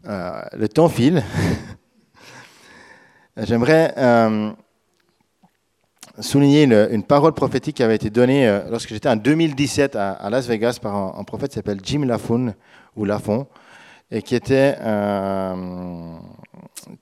Euh, 0.07 0.41
le 0.53 0.67
temps 0.67 0.89
file. 0.89 1.23
J'aimerais 3.37 3.93
euh, 3.95 4.51
souligner 6.19 6.63
une, 6.63 7.03
parole 7.03 7.33
prophétique 7.33 7.77
qui 7.77 7.83
avait 7.83 7.95
été 7.95 8.09
donnée 8.09 8.47
euh, 8.47 8.61
lorsque 8.69 8.89
j'étais 8.89 9.09
en 9.09 9.15
2017 9.15 9.95
à, 9.95 10.29
Las 10.29 10.47
Vegas 10.47 10.79
par 10.81 10.95
un, 11.17 11.23
prophète 11.23 11.51
qui 11.51 11.55
s'appelle 11.55 11.79
Jim 11.83 12.05
Lafon, 12.05 12.53
ou 12.95 13.05
Lafon, 13.05 13.47
et 14.09 14.21
qui, 14.21 14.35
était, 14.35 14.75
euh, 14.79 16.15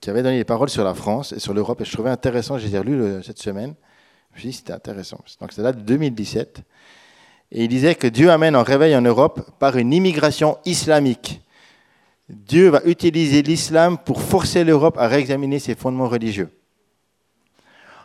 qui 0.02 0.10
avait 0.10 0.24
donné 0.24 0.38
des 0.38 0.44
paroles 0.44 0.70
sur 0.70 0.84
la 0.84 0.94
France 0.94 1.34
et 1.34 1.40
sur 1.40 1.54
l'Europe. 1.54 1.82
Et 1.82 1.86
je 1.86 1.92
trouvais 1.92 2.10
intéressant, 2.10 2.58
j'ai 2.58 2.78
relu 2.78 3.24
cette 3.24 3.40
semaine. 3.40 3.76
Je 4.32 4.36
me 4.36 4.40
suis 4.42 4.50
dit 4.50 4.56
c'était 4.56 4.74
intéressant. 4.74 5.20
Donc 5.40 5.52
c'est 5.54 5.62
là 5.62 5.72
de 5.72 5.82
2017. 5.82 6.62
Et 7.52 7.64
il 7.64 7.68
disait 7.70 7.96
que 7.96 8.08
Dieu 8.08 8.32
amène 8.32 8.56
un 8.56 8.64
réveil 8.64 8.96
en 8.96 9.02
Europe 9.02 9.50
par 9.60 9.78
une 9.78 9.94
immigration 9.94 10.58
islamique. 10.66 11.42
Dieu 12.28 12.70
va 12.70 12.82
utiliser 12.86 13.44
l'islam 13.44 13.98
pour 14.00 14.22
forcer 14.22 14.64
l'Europe 14.64 14.98
à 14.98 15.08
réexaminer 15.08 15.60
ses 15.60 15.76
fondements 15.76 16.10
religieux. 16.10 16.50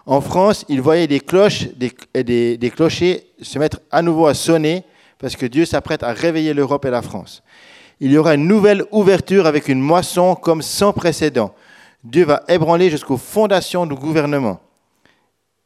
En 0.06 0.20
France, 0.20 0.64
il 0.68 0.80
voyait 0.80 1.06
des 1.06 1.20
cloches, 1.20 1.68
clochers 2.74 3.24
se 3.40 3.58
mettre 3.58 3.80
à 3.90 4.02
nouveau 4.02 4.26
à 4.26 4.34
sonner 4.34 4.84
parce 5.18 5.36
que 5.36 5.46
Dieu 5.46 5.64
s'apprête 5.64 6.02
à 6.02 6.12
réveiller 6.12 6.54
l'Europe 6.54 6.84
et 6.86 6.90
la 6.90 7.02
France. 7.02 7.42
Il 8.00 8.10
y 8.10 8.16
aura 8.16 8.34
une 8.34 8.46
nouvelle 8.46 8.84
ouverture 8.90 9.46
avec 9.46 9.68
une 9.68 9.80
moisson 9.80 10.34
comme 10.34 10.62
sans 10.62 10.92
précédent. 10.92 11.54
Dieu 12.02 12.24
va 12.24 12.42
ébranler 12.48 12.88
jusqu'aux 12.88 13.18
fondations 13.18 13.84
du 13.84 13.94
gouvernement. 13.94 14.60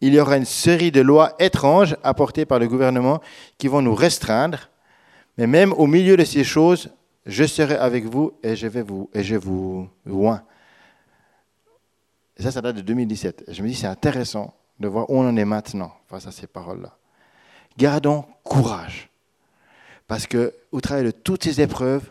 Il 0.00 0.12
y 0.14 0.20
aura 0.20 0.36
une 0.36 0.44
série 0.44 0.90
de 0.90 1.00
lois 1.00 1.34
étranges 1.38 1.96
apportées 2.02 2.44
par 2.44 2.58
le 2.58 2.66
gouvernement 2.66 3.20
qui 3.56 3.68
vont 3.68 3.80
nous 3.80 3.94
restreindre. 3.94 4.68
Mais 5.38 5.46
même 5.46 5.72
au 5.72 5.86
milieu 5.86 6.16
de 6.16 6.24
ces 6.24 6.42
choses, 6.42 6.90
je 7.24 7.44
serai 7.44 7.76
avec 7.76 8.04
vous 8.04 8.32
et 8.42 8.56
je 8.56 8.66
vais 8.66 8.82
vous 8.82 9.08
et 9.14 9.22
je 9.22 9.36
vous 9.36 9.88
loin. 10.04 10.42
Et 12.36 12.42
ça, 12.42 12.50
ça 12.50 12.60
date 12.60 12.76
de 12.76 12.80
2017. 12.80 13.44
je 13.48 13.62
me 13.62 13.68
dis, 13.68 13.74
c'est 13.74 13.86
intéressant 13.86 14.54
de 14.80 14.88
voir 14.88 15.08
où 15.08 15.18
on 15.18 15.28
en 15.28 15.36
est 15.36 15.44
maintenant 15.44 15.92
face 16.08 16.26
à 16.26 16.32
ces 16.32 16.46
paroles-là. 16.46 16.96
Gardons 17.76 18.24
courage. 18.42 19.08
Parce 20.06 20.26
que, 20.26 20.54
au 20.72 20.80
travers 20.80 21.04
de 21.04 21.10
toutes 21.10 21.44
ces 21.44 21.60
épreuves, 21.60 22.08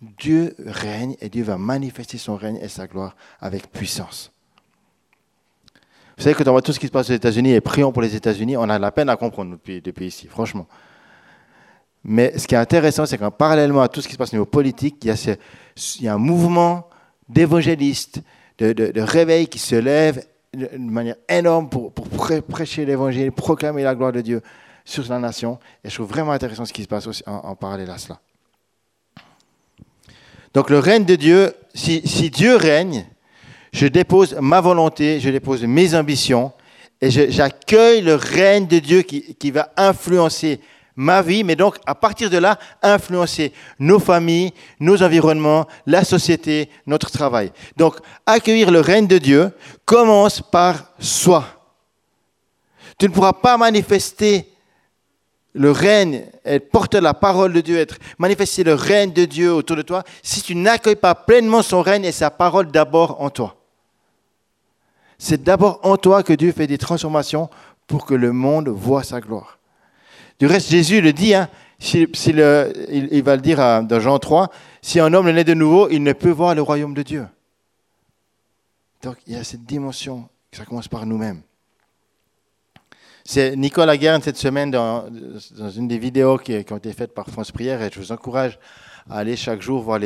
Dieu 0.00 0.54
règne 0.64 1.16
et 1.20 1.28
Dieu 1.28 1.44
va 1.44 1.56
manifester 1.58 2.18
son 2.18 2.36
règne 2.36 2.58
et 2.60 2.68
sa 2.68 2.86
gloire 2.86 3.16
avec 3.40 3.70
puissance. 3.70 4.32
Vous 6.16 6.24
savez 6.24 6.34
que 6.34 6.42
dans 6.42 6.60
tout 6.60 6.72
ce 6.72 6.78
qui 6.78 6.86
se 6.86 6.92
passe 6.92 7.10
aux 7.10 7.14
États-Unis 7.14 7.52
et 7.52 7.60
prions 7.60 7.92
pour 7.92 8.02
les 8.02 8.14
États-Unis, 8.14 8.56
on 8.56 8.68
a 8.68 8.78
la 8.78 8.92
peine 8.92 9.08
à 9.08 9.16
comprendre 9.16 9.56
depuis, 9.64 10.06
ici, 10.06 10.26
franchement. 10.26 10.66
Mais 12.04 12.36
ce 12.36 12.46
qui 12.46 12.54
est 12.54 12.58
intéressant, 12.58 13.06
c'est 13.06 13.16
qu'en 13.16 13.30
parallèlement 13.30 13.80
à 13.80 13.88
tout 13.88 14.00
ce 14.00 14.08
qui 14.08 14.12
se 14.12 14.18
passe 14.18 14.32
au 14.32 14.36
niveau 14.36 14.46
politique, 14.46 15.04
il 15.04 16.04
y 16.04 16.08
a 16.08 16.14
un 16.14 16.18
mouvement 16.18 16.88
d'évangélistes, 17.28 18.22
de, 18.58 19.00
réveil 19.00 19.48
qui 19.48 19.58
se 19.58 19.74
lève 19.74 20.24
de 20.54 20.68
manière 20.78 21.16
énorme 21.28 21.68
pour, 21.68 21.92
prêcher 22.48 22.84
l'évangile, 22.84 23.32
proclamer 23.32 23.82
la 23.82 23.94
gloire 23.94 24.12
de 24.12 24.20
Dieu 24.20 24.42
sur 24.84 25.08
la 25.08 25.18
nation. 25.18 25.58
Et 25.84 25.90
je 25.90 25.94
trouve 25.94 26.08
vraiment 26.08 26.32
intéressant 26.32 26.64
ce 26.64 26.72
qui 26.72 26.82
se 26.82 26.88
passe 26.88 27.06
aussi 27.06 27.22
en, 27.26 27.54
parallèle 27.54 27.90
à 27.90 27.98
cela. 27.98 28.20
Donc 30.54 30.68
le 30.68 30.78
règne 30.78 31.04
de 31.04 31.16
Dieu, 31.16 31.54
si, 31.74 32.00
Dieu 32.30 32.56
règne, 32.56 33.06
je 33.72 33.86
dépose 33.86 34.36
ma 34.40 34.60
volonté, 34.60 35.18
je 35.18 35.30
dépose 35.30 35.64
mes 35.64 35.94
ambitions 35.94 36.52
et 37.00 37.10
j'accueille 37.10 38.02
le 38.02 38.14
règne 38.14 38.66
de 38.66 38.78
Dieu 38.78 39.02
qui, 39.02 39.34
qui 39.34 39.50
va 39.50 39.72
influencer 39.76 40.60
ma 40.96 41.22
vie, 41.22 41.44
mais 41.44 41.56
donc 41.56 41.76
à 41.86 41.94
partir 41.94 42.30
de 42.30 42.38
là, 42.38 42.58
influencer 42.82 43.52
nos 43.78 43.98
familles, 43.98 44.52
nos 44.78 45.02
environnements, 45.02 45.66
la 45.86 46.04
société, 46.04 46.68
notre 46.86 47.10
travail. 47.10 47.52
Donc 47.76 47.96
accueillir 48.26 48.70
le 48.70 48.80
règne 48.80 49.06
de 49.06 49.18
Dieu 49.18 49.50
commence 49.84 50.40
par 50.40 50.92
soi. 50.98 51.44
Tu 52.98 53.06
ne 53.08 53.12
pourras 53.12 53.32
pas 53.32 53.56
manifester 53.56 54.48
le 55.54 55.70
règne, 55.70 56.24
porter 56.70 57.00
la 57.00 57.14
parole 57.14 57.52
de 57.52 57.60
Dieu, 57.60 57.78
être 57.78 57.96
manifester 58.18 58.64
le 58.64 58.74
règne 58.74 59.12
de 59.12 59.24
Dieu 59.24 59.52
autour 59.52 59.76
de 59.76 59.82
toi, 59.82 60.02
si 60.22 60.42
tu 60.42 60.54
n'accueilles 60.54 60.96
pas 60.96 61.14
pleinement 61.14 61.62
son 61.62 61.82
règne 61.82 62.04
et 62.04 62.12
sa 62.12 62.30
parole 62.30 62.70
d'abord 62.70 63.20
en 63.20 63.28
toi. 63.28 63.56
C'est 65.18 65.42
d'abord 65.42 65.78
en 65.82 65.96
toi 65.96 66.22
que 66.22 66.32
Dieu 66.32 66.52
fait 66.52 66.66
des 66.66 66.78
transformations 66.78 67.50
pour 67.86 68.06
que 68.06 68.14
le 68.14 68.32
monde 68.32 68.68
voit 68.68 69.04
sa 69.04 69.20
gloire. 69.20 69.58
Du 70.42 70.48
reste, 70.48 70.72
Jésus 70.72 71.00
le 71.00 71.12
dit, 71.12 71.34
hein, 71.34 71.48
il, 71.94 73.22
va 73.22 73.36
le 73.36 73.40
dire 73.40 73.58
dans 73.84 74.00
Jean 74.00 74.18
3, 74.18 74.50
si 74.80 74.98
un 74.98 75.14
homme 75.14 75.30
né 75.30 75.44
de 75.44 75.54
nouveau, 75.54 75.88
il 75.88 76.02
ne 76.02 76.12
peut 76.12 76.32
voir 76.32 76.56
le 76.56 76.62
royaume 76.62 76.94
de 76.94 77.02
Dieu. 77.04 77.28
Donc 79.04 79.18
il 79.28 79.34
y 79.34 79.36
a 79.36 79.44
cette 79.44 79.64
dimension, 79.64 80.28
ça 80.50 80.64
commence 80.64 80.88
par 80.88 81.06
nous-mêmes. 81.06 81.42
C'est 83.24 83.54
Nicole 83.54 83.86
Laguerne 83.86 84.20
cette 84.20 84.36
semaine 84.36 84.72
dans, 84.72 85.04
une 85.76 85.86
des 85.86 85.98
vidéos 85.98 86.38
qui, 86.38 86.54
ont 86.72 86.76
été 86.76 86.92
faites 86.92 87.14
par 87.14 87.28
France 87.28 87.52
Prière, 87.52 87.80
et 87.80 87.88
je 87.92 88.00
vous 88.00 88.10
encourage 88.10 88.58
à 89.08 89.18
aller 89.18 89.36
chaque 89.36 89.62
jour 89.62 89.80
voir 89.80 90.00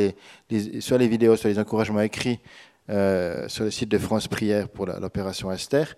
soit 0.81 0.99
les 0.99 1.07
vidéos, 1.07 1.35
soit 1.35 1.49
les 1.49 1.57
encouragements 1.57 2.01
écrits 2.01 2.39
euh, 2.91 3.49
sur 3.49 3.63
le 3.63 3.71
site 3.71 3.89
de 3.89 3.97
France 3.97 4.27
Prière 4.27 4.69
pour 4.69 4.85
l'opération 4.85 5.51
Esther. 5.51 5.95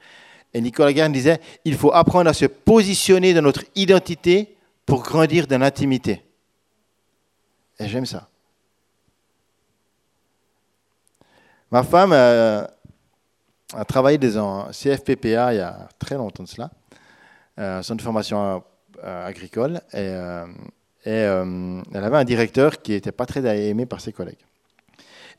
Et 0.54 0.62
Nicolas 0.62 0.94
Garn 0.94 1.12
disait, 1.12 1.40
il 1.64 1.76
faut 1.76 1.94
apprendre 1.94 2.30
à 2.30 2.34
se 2.34 2.46
positionner 2.46 3.34
dans 3.34 3.42
notre 3.42 3.64
identité 3.76 4.56
pour 4.86 5.04
grandir 5.04 5.46
dans 5.46 5.60
l'intimité. 5.60 6.24
Et 7.80 7.88
j'aime 7.88 8.06
ça. 8.06 8.28
Ma 11.72 11.84
femme 11.84 12.14
euh, 12.14 12.66
a 13.74 13.86
travaillé 13.86 14.18
dans 14.18 14.66
un 14.66 14.72
CFPPA 14.72 15.54
il 15.54 15.58
y 15.58 15.62
a 15.62 15.88
très 16.00 16.16
longtemps 16.16 16.44
de 16.44 16.48
cela, 16.48 16.72
euh, 17.60 17.84
centre 17.84 17.98
de 17.98 18.02
formation 18.02 18.64
euh, 19.04 19.28
agricole, 19.28 19.80
et, 19.94 20.12
et 21.06 21.12
elle 21.12 22.04
avait 22.04 22.18
un 22.18 22.24
directeur 22.24 22.82
qui 22.82 22.94
n'était 22.94 23.12
pas 23.12 23.28
très 23.28 23.46
aimé 23.70 23.86
par 23.86 24.02
ses 24.02 24.12
collègues. 24.12 24.44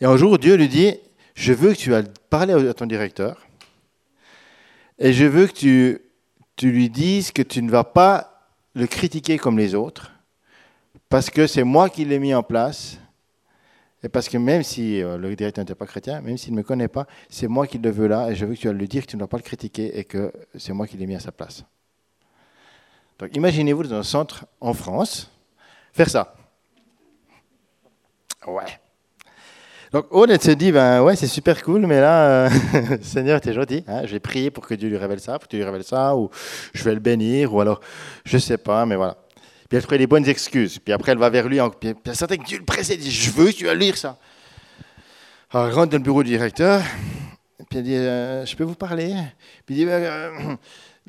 Et 0.01 0.05
un 0.05 0.17
jour, 0.17 0.39
Dieu 0.39 0.55
lui 0.55 0.69
dit, 0.69 0.97
je 1.35 1.53
veux 1.53 1.73
que 1.73 1.79
tu 1.79 1.95
ailles 1.95 2.11
parler 2.31 2.55
à 2.55 2.75
ton 2.75 2.87
directeur 2.87 3.45
et 5.01 5.13
je 5.13 5.25
veux 5.25 5.47
que 5.47 5.53
tu, 5.53 5.99
tu 6.57 6.71
lui 6.71 6.91
dises 6.91 7.33
que 7.33 7.43
tu 7.43 7.63
ne 7.63 7.71
vas 7.71 7.85
pas 7.85 8.47
le 8.75 8.87
critiquer 8.87 9.39
comme 9.39 9.59
les 9.59 9.75
autres, 9.75 10.13
parce 11.09 11.31
que 11.31 11.47
c'est 11.47 11.65
moi 11.65 11.89
qui 11.89 12.05
l'ai 12.05 12.19
mis 12.19 12.35
en 12.35 12.43
place, 12.43 12.99
et 14.03 14.09
parce 14.09 14.29
que 14.29 14.39
même 14.39 14.63
si 14.63 15.03
euh, 15.03 15.19
le 15.19 15.35
directeur 15.35 15.65
n'était 15.65 15.75
pas 15.75 15.87
chrétien, 15.87 16.21
même 16.21 16.39
s'il 16.39 16.53
ne 16.53 16.59
me 16.59 16.63
connaît 16.63 16.89
pas, 16.89 17.07
c'est 17.29 17.49
moi 17.49 17.67
qui 17.67 17.79
le 17.79 17.91
veux 17.91 18.07
là, 18.07 18.31
et 18.31 18.37
je 18.37 18.45
veux 18.47 18.55
que 18.55 18.61
tu 18.61 18.67
vas 18.69 18.73
lui 18.73 18.89
dire 18.89 19.03
que 19.05 19.11
tu 19.11 19.17
ne 19.17 19.21
dois 19.21 19.29
pas 19.29 19.39
le 19.39 19.43
critiquer, 19.43 19.99
et 19.99 20.05
que 20.05 20.33
c'est 20.57 20.73
moi 20.73 20.87
qui 20.87 20.97
l'ai 20.97 21.07
mis 21.07 21.17
à 21.17 21.21
sa 21.21 21.33
place. 21.33 21.65
Donc 23.19 23.35
imaginez-vous 23.37 23.85
dans 23.85 23.97
un 23.97 24.03
centre 24.03 24.47
en 24.61 24.73
France, 24.73 25.31
faire 25.93 26.09
ça. 26.09 26.35
Ouais. 28.47 28.81
Donc 29.93 30.07
Aude, 30.11 30.31
elle 30.31 30.41
se 30.41 30.53
dit, 30.53 30.71
ben 30.71 31.03
ouais, 31.03 31.17
c'est 31.17 31.27
super 31.27 31.61
cool, 31.65 31.85
mais 31.85 32.01
là, 32.01 32.47
euh, 32.47 32.51
Seigneur, 33.03 33.41
t'es 33.41 33.53
gentil. 33.53 33.83
Hein, 33.89 34.03
je 34.05 34.13
vais 34.13 34.21
prier 34.21 34.53
pour 34.53 34.65
que 34.65 34.75
Dieu 34.75 34.89
lui 34.89 34.97
révèle 34.97 35.19
ça, 35.19 35.33
pour 35.39 35.49
que 35.49 35.51
Dieu 35.51 35.59
lui 35.59 35.65
révèle 35.65 35.83
ça, 35.83 36.15
ou 36.15 36.31
je 36.73 36.85
vais 36.85 36.95
le 36.95 37.01
bénir, 37.01 37.53
ou 37.53 37.61
alors, 37.61 37.81
je 38.25 38.39
sais 38.39 38.59
pas, 38.59 38.87
mais 38.87 38.95
voilà. 38.95 39.17
Puis 39.69 39.77
elle 39.77 39.83
trouve 39.83 39.99
des 39.99 40.07
bonnes 40.07 40.29
excuses. 40.29 40.79
Puis 40.79 40.93
après, 40.93 41.13
elle 41.13 41.19
va 41.19 41.29
vers 41.29 41.49
lui, 41.49 41.59
puis 41.81 41.95
elle 42.07 42.15
sentait 42.15 42.39
que 42.39 42.45
Dieu 42.45 42.59
le 42.59 42.65
pressait, 42.65 42.95
elle 42.95 43.01
dit, 43.01 43.11
je 43.11 43.33
veux 43.33 43.53
tu 43.53 43.65
vas 43.65 43.75
lire 43.75 43.97
ça. 43.97 44.19
Alors 45.51 45.67
elle 45.67 45.75
rentre 45.75 45.91
dans 45.91 45.99
le 45.99 46.05
bureau 46.05 46.23
du 46.23 46.31
directeur, 46.31 46.83
puis 47.69 47.81
elle 47.81 47.85
dit, 47.85 47.97
euh, 47.97 48.47
je 48.47 48.55
peux 48.55 48.65
vous 48.65 48.77
parler? 48.77 49.13
Puis 49.67 49.75
il 49.75 49.79
dit, 49.79 49.87
ben, 49.87 50.57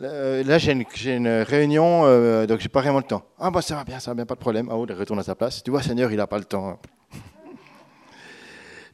euh, 0.01 0.43
là, 0.43 0.57
j'ai 0.57 0.71
une, 0.71 1.27
réunion, 1.43 2.47
donc 2.47 2.59
j'ai 2.59 2.69
pas 2.69 2.81
vraiment 2.81 2.97
le 2.97 3.03
temps. 3.03 3.23
Ah, 3.37 3.51
bah 3.51 3.61
ça 3.61 3.75
va 3.75 3.83
bien, 3.83 3.99
ça 3.99 4.09
va 4.09 4.15
bien, 4.15 4.25
pas 4.25 4.33
de 4.33 4.39
problème. 4.39 4.69
Ah, 4.71 4.75
Aude, 4.75 4.89
elle 4.89 4.97
retourne 4.97 5.19
à 5.19 5.23
sa 5.23 5.35
place. 5.35 5.61
Tu 5.61 5.69
vois, 5.69 5.83
Seigneur, 5.83 6.11
il 6.11 6.17
n'a 6.17 6.25
pas 6.25 6.39
le 6.39 6.45
temps. 6.45 6.79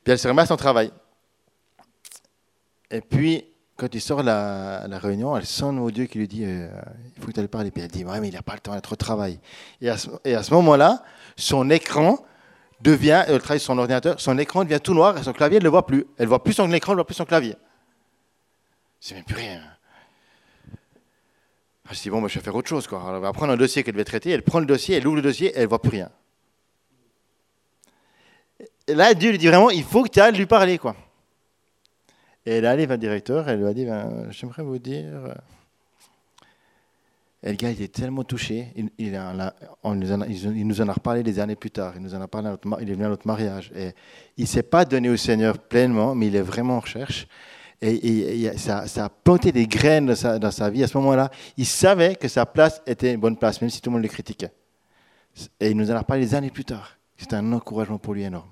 Puis 0.07 0.13
elle 0.13 0.19
se 0.19 0.27
remet 0.29 0.43
à 0.43 0.45
son 0.45 0.55
travail. 0.55 0.89
Et 2.89 3.01
puis, 3.01 3.43
quand 3.75 3.93
il 3.93 3.99
sort 3.99 4.23
la, 4.23 4.85
la 4.87 4.99
réunion, 4.99 5.35
elle 5.35 5.45
sonne 5.45 5.79
au 5.79 5.91
Dieu 5.91 6.05
qui 6.05 6.17
lui 6.19 6.29
dit 6.29 6.45
euh, 6.45 6.69
Il 7.13 7.21
faut 7.21 7.27
que 7.27 7.33
tu 7.33 7.41
ailles 7.41 7.49
parler. 7.49 7.71
Puis 7.71 7.83
elle 7.83 7.91
dit 7.91 8.05
Ouais, 8.05 8.21
mais 8.21 8.29
il 8.29 8.33
n'a 8.33 8.41
pas 8.41 8.53
le 8.53 8.61
temps, 8.61 8.73
il 8.73 8.77
a 8.77 8.79
trop 8.79 8.95
de 8.95 8.99
travail. 8.99 9.37
Et 9.81 9.89
à 9.89 9.97
ce, 9.97 10.53
moment-là, 10.53 11.03
son 11.35 11.69
écran 11.69 12.25
devient, 12.79 13.25
elle 13.27 13.41
travaille 13.41 13.59
sur 13.59 13.73
son 13.73 13.79
ordinateur, 13.79 14.21
son 14.21 14.37
écran 14.37 14.63
devient 14.63 14.79
tout 14.81 14.93
noir 14.93 15.17
et 15.17 15.23
son 15.23 15.33
clavier, 15.33 15.57
elle 15.57 15.63
ne 15.63 15.67
le 15.67 15.71
voit 15.71 15.85
plus. 15.85 16.07
Elle 16.17 16.23
ne 16.23 16.29
voit 16.29 16.41
plus 16.41 16.53
son 16.53 16.71
écran, 16.71 16.93
elle 16.93 16.95
ne 16.95 16.99
voit 16.99 17.05
plus 17.05 17.15
son 17.15 17.25
clavier. 17.25 17.57
C'est 19.01 19.15
même 19.15 19.25
plus 19.25 19.35
rien. 19.35 19.59
Je 21.91 22.01
dis 22.01 22.09
Bon, 22.09 22.21
moi, 22.21 22.29
je 22.29 22.39
vais 22.39 22.45
faire 22.45 22.55
autre 22.55 22.69
chose. 22.69 22.87
Quoi. 22.87 23.03
elle 23.13 23.19
va 23.19 23.33
prendre 23.33 23.51
un 23.51 23.57
dossier 23.57 23.83
qu'elle 23.83 23.95
devait 23.95 24.05
traiter, 24.05 24.29
elle 24.29 24.43
prend 24.43 24.61
le 24.61 24.65
dossier, 24.65 24.95
elle 24.95 25.05
ouvre 25.05 25.17
le 25.17 25.21
dossier, 25.21 25.51
elle 25.53 25.63
ne 25.63 25.67
voit 25.67 25.81
plus 25.81 25.91
rien. 25.91 26.09
Là, 28.87 29.13
Dieu 29.13 29.31
lui 29.31 29.37
dit 29.37 29.47
vraiment, 29.47 29.69
il 29.69 29.83
faut 29.83 30.03
que 30.03 30.09
tu 30.09 30.19
ailles 30.19 30.35
lui 30.35 30.45
parler. 30.45 30.77
quoi. 30.77 30.95
Et 32.45 32.51
elle 32.51 32.63
est 32.63 32.67
allée 32.67 32.85
vers 32.85 32.95
le 32.95 33.01
directeur, 33.01 33.49
elle 33.49 33.59
lui 33.59 33.67
a 33.67 33.73
dit, 33.73 33.85
ben, 33.85 34.27
j'aimerais 34.31 34.63
vous 34.63 34.79
dire... 34.79 35.05
Euh, 35.05 35.33
et 37.43 37.51
le 37.51 37.55
gars 37.55 37.69
était 37.69 37.87
tellement 37.87 38.23
touché, 38.23 38.73
il, 38.75 38.89
il, 38.97 39.11
nous 39.11 40.11
en 40.11 40.21
a, 40.21 40.27
il, 40.27 40.91
reparlé 40.91 41.23
des 41.23 41.39
années 41.39 41.55
plus 41.55 41.69
tard, 41.69 41.93
il, 41.95 42.01
nous 42.01 42.15
en 42.15 42.21
a 42.21 42.27
parlé 42.27 42.49
il 42.81 42.89
est 42.89 42.93
venu 42.93 43.05
à 43.05 43.09
notre 43.09 43.27
mariage. 43.27 43.71
Il 44.37 44.41
ne 44.41 44.45
s'est 44.45 44.63
pas 44.63 44.85
donné 44.85 45.09
au 45.09 45.17
Seigneur 45.17 45.57
pleinement, 45.59 46.15
mais 46.15 46.27
il 46.27 46.35
est 46.35 46.41
vraiment 46.41 46.77
en 46.77 46.79
recherche. 46.79 47.27
Et, 47.81 48.49
ça, 48.57 48.83
a 48.83 49.09
planté 49.09 49.51
des 49.51 49.67
graines 49.67 50.07
dans 50.07 50.51
sa 50.51 50.69
vie. 50.69 50.83
À 50.83 50.87
ce 50.87 50.97
moment-là, 50.97 51.29
il 51.57 51.65
savait 51.65 52.15
que 52.15 52.27
sa 52.27 52.45
place 52.45 52.81
était 52.87 53.13
une 53.13 53.19
bonne 53.19 53.37
place, 53.37 53.61
même 53.61 53.69
si 53.69 53.81
tout 53.81 53.91
le 53.91 53.95
monde 53.95 54.03
le 54.03 54.09
critiquait. 54.09 54.51
Et 55.59 55.69
il 55.69 55.77
nous 55.77 55.91
en 55.91 55.95
a 55.95 55.99
reparlé 55.99 56.25
des 56.25 56.33
années 56.33 56.49
plus 56.49 56.65
tard. 56.65 56.97
C'était 57.17 57.35
un 57.35 57.53
encouragement 57.53 57.99
pour 57.99 58.15
lui 58.15 58.23
énorme. 58.23 58.49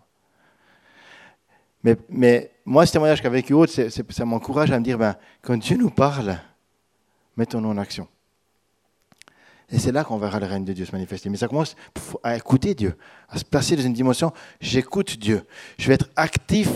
Mais, 2.10 2.52
moi, 2.66 2.86
ce 2.86 2.94
témoignage 2.94 3.22
qu'avec 3.22 3.52
Aude, 3.52 3.70
ça 3.70 4.26
m'encourage 4.26 4.72
à 4.72 4.80
me 4.80 4.84
dire, 4.84 4.98
ben, 4.98 5.16
quand 5.42 5.58
Dieu 5.58 5.78
nous 5.78 5.92
parle, 5.92 6.40
mettons-nous 7.38 7.70
en 7.70 7.78
action. 7.78 8.08
Et 9.70 9.80
c'est 9.80 9.92
là 9.92 10.04
qu'on 10.04 10.18
verra 10.18 10.40
le 10.40 10.46
règne 10.46 10.66
de 10.66 10.74
Dieu 10.74 10.86
se 10.86 10.92
manifester. 10.92 11.30
Mais 11.30 11.38
ça 11.38 11.48
commence 11.48 11.76
à 12.24 12.36
écouter 12.36 12.76
Dieu, 12.76 12.96
à 13.30 13.38
se 13.38 13.46
placer 13.46 13.76
dans 13.76 13.84
une 13.84 13.94
dimension, 13.94 14.32
j'écoute 14.60 15.18
Dieu. 15.18 15.44
Je 15.78 15.88
vais 15.88 15.96
être 15.96 16.10
actif 16.16 16.70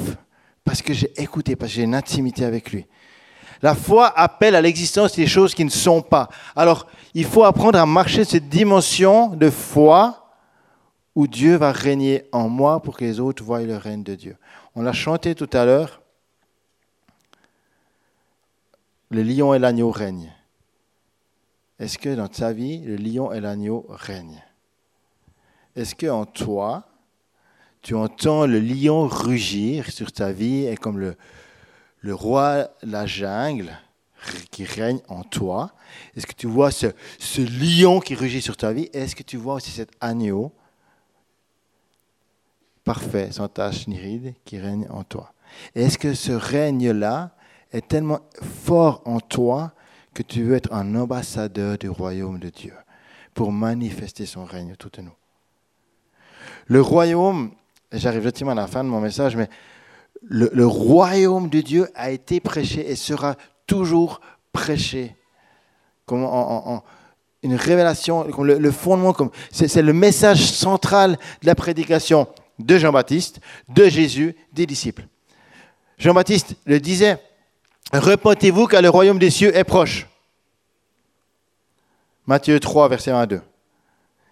parce 0.64 0.82
que 0.82 0.94
j'ai 0.94 1.12
écouté, 1.22 1.56
parce 1.56 1.72
que 1.72 1.78
j'ai 1.78 1.84
une 1.84 1.96
intimité 1.96 2.46
avec 2.46 2.72
lui. 2.72 2.86
La 3.62 3.76
foi 3.76 4.08
appelle 4.18 4.56
à 4.56 4.62
l'existence 4.62 5.16
des 5.16 5.28
choses 5.28 5.54
qui 5.54 5.66
ne 5.66 5.70
sont 5.70 6.02
pas. 6.02 6.30
Alors, 6.56 6.88
il 7.14 7.26
faut 7.26 7.44
apprendre 7.44 7.78
à 7.80 7.86
marcher 7.86 8.24
cette 8.24 8.48
dimension 8.48 9.36
de 9.36 9.50
foi 9.50 10.29
où 11.20 11.28
Dieu 11.28 11.58
va 11.58 11.74
régner 11.74 12.24
en 12.32 12.48
moi 12.48 12.82
pour 12.82 12.96
que 12.96 13.04
les 13.04 13.20
autres 13.20 13.44
voient 13.44 13.62
le 13.62 13.76
règne 13.76 14.04
de 14.04 14.16
Dieu. 14.16 14.38
On 14.74 14.82
l'a 14.82 14.94
chanté 14.94 15.36
tout 15.36 15.50
à 15.52 15.66
l'heure. 15.66 16.02
Le 19.10 19.22
lion 19.22 19.54
et 19.54 19.60
l'agneau 19.60 19.92
règnent. 19.92 20.34
Est-ce 21.78 21.98
que 21.98 22.16
dans 22.16 22.30
ta 22.30 22.54
vie, 22.54 22.80
le 22.86 22.96
lion 22.96 23.34
et 23.34 23.42
l'agneau 23.42 23.86
règnent? 23.90 24.42
Est-ce 25.76 25.94
que 25.94 26.08
en 26.08 26.26
toi, 26.26 26.88
tu 27.82 27.96
entends 27.96 28.46
le 28.46 28.62
lion 28.62 29.06
rugir 29.06 29.92
sur 29.92 30.14
ta 30.14 30.32
vie 30.32 30.68
et 30.68 30.78
comme 30.78 31.00
le, 31.00 32.16
roi 32.16 32.70
la 32.82 33.06
jungle 33.06 33.78
qui 34.52 34.64
règne 34.64 35.02
en 35.10 35.24
toi? 35.24 35.74
Est-ce 36.16 36.26
que 36.26 36.32
tu 36.34 36.48
vois 36.48 36.72
ce, 36.72 36.88
ce 37.18 37.42
lion 37.42 38.00
qui 38.00 38.16
rugit 38.16 38.42
sur 38.42 38.56
ta 38.56 38.72
vie? 38.72 38.90
Est-ce 38.94 39.18
que 39.18 39.24
tu 39.24 39.36
vois 39.36 39.56
aussi 39.56 39.72
cet 39.72 39.92
agneau 40.00 40.54
parfait, 42.90 43.30
sans 43.32 43.48
tache 43.48 43.88
ni 43.88 44.00
ride, 44.00 44.34
qui 44.46 44.58
règne 44.58 44.88
en 44.90 45.04
toi. 45.04 45.32
est-ce 45.76 46.00
que 46.00 46.16
ce 46.16 46.32
règne-là 46.32 47.30
est 47.72 47.88
tellement 47.88 48.22
fort 48.64 49.04
en 49.06 49.20
toi 49.20 49.74
que 50.16 50.24
tu 50.24 50.42
veux 50.42 50.56
être 50.56 50.74
un 50.74 50.96
ambassadeur 50.96 51.78
du 51.78 51.88
royaume 51.88 52.40
de 52.40 52.50
Dieu 52.50 52.74
pour 53.36 53.52
manifester 53.52 54.26
son 54.26 54.44
règne 54.44 54.74
tout 54.76 54.90
en 55.00 55.04
nous? 55.04 55.18
Le 56.66 56.82
royaume, 56.82 57.52
j'arrive 57.92 58.24
gentiment 58.24 58.54
à 58.54 58.56
la 58.56 58.66
fin 58.66 58.84
de 58.84 58.90
mon 58.90 59.02
message, 59.02 59.36
mais 59.36 59.50
le, 60.24 60.66
royaume 60.66 61.48
de 61.48 61.62
Dieu 61.62 61.88
a 61.94 62.10
été 62.10 62.40
prêché 62.40 62.90
et 62.90 62.96
sera 62.96 63.36
toujours 63.68 64.20
prêché. 64.52 65.16
Comme 66.08 66.24
en, 66.24 66.84
une 67.44 67.54
révélation, 67.54 68.24
comme 68.32 68.48
le, 68.48 68.58
le 68.58 68.72
fondement, 68.72 69.14
comme 69.14 69.30
c'est 69.52 69.80
le 69.80 69.94
message 69.94 70.44
central 70.52 71.20
de 71.44 71.46
la 71.46 71.54
prédication 71.54 72.28
de 72.60 72.78
Jean-Baptiste, 72.78 73.40
de 73.70 73.88
Jésus, 73.88 74.36
des 74.54 74.66
disciples. 74.66 75.08
Jean-Baptiste 75.98 76.56
le 76.66 76.80
disait, 76.80 77.18
repentez-vous 77.94 78.68
car 78.68 78.82
le 78.82 78.90
royaume 78.90 79.20
des 79.20 79.30
cieux 79.30 79.56
est 79.56 79.64
proche. 79.64 80.08
Matthieu 82.28 82.60
3, 82.60 82.90
verset 82.90 83.12
1 83.12 83.20
à 83.20 83.26
2. 83.26 83.42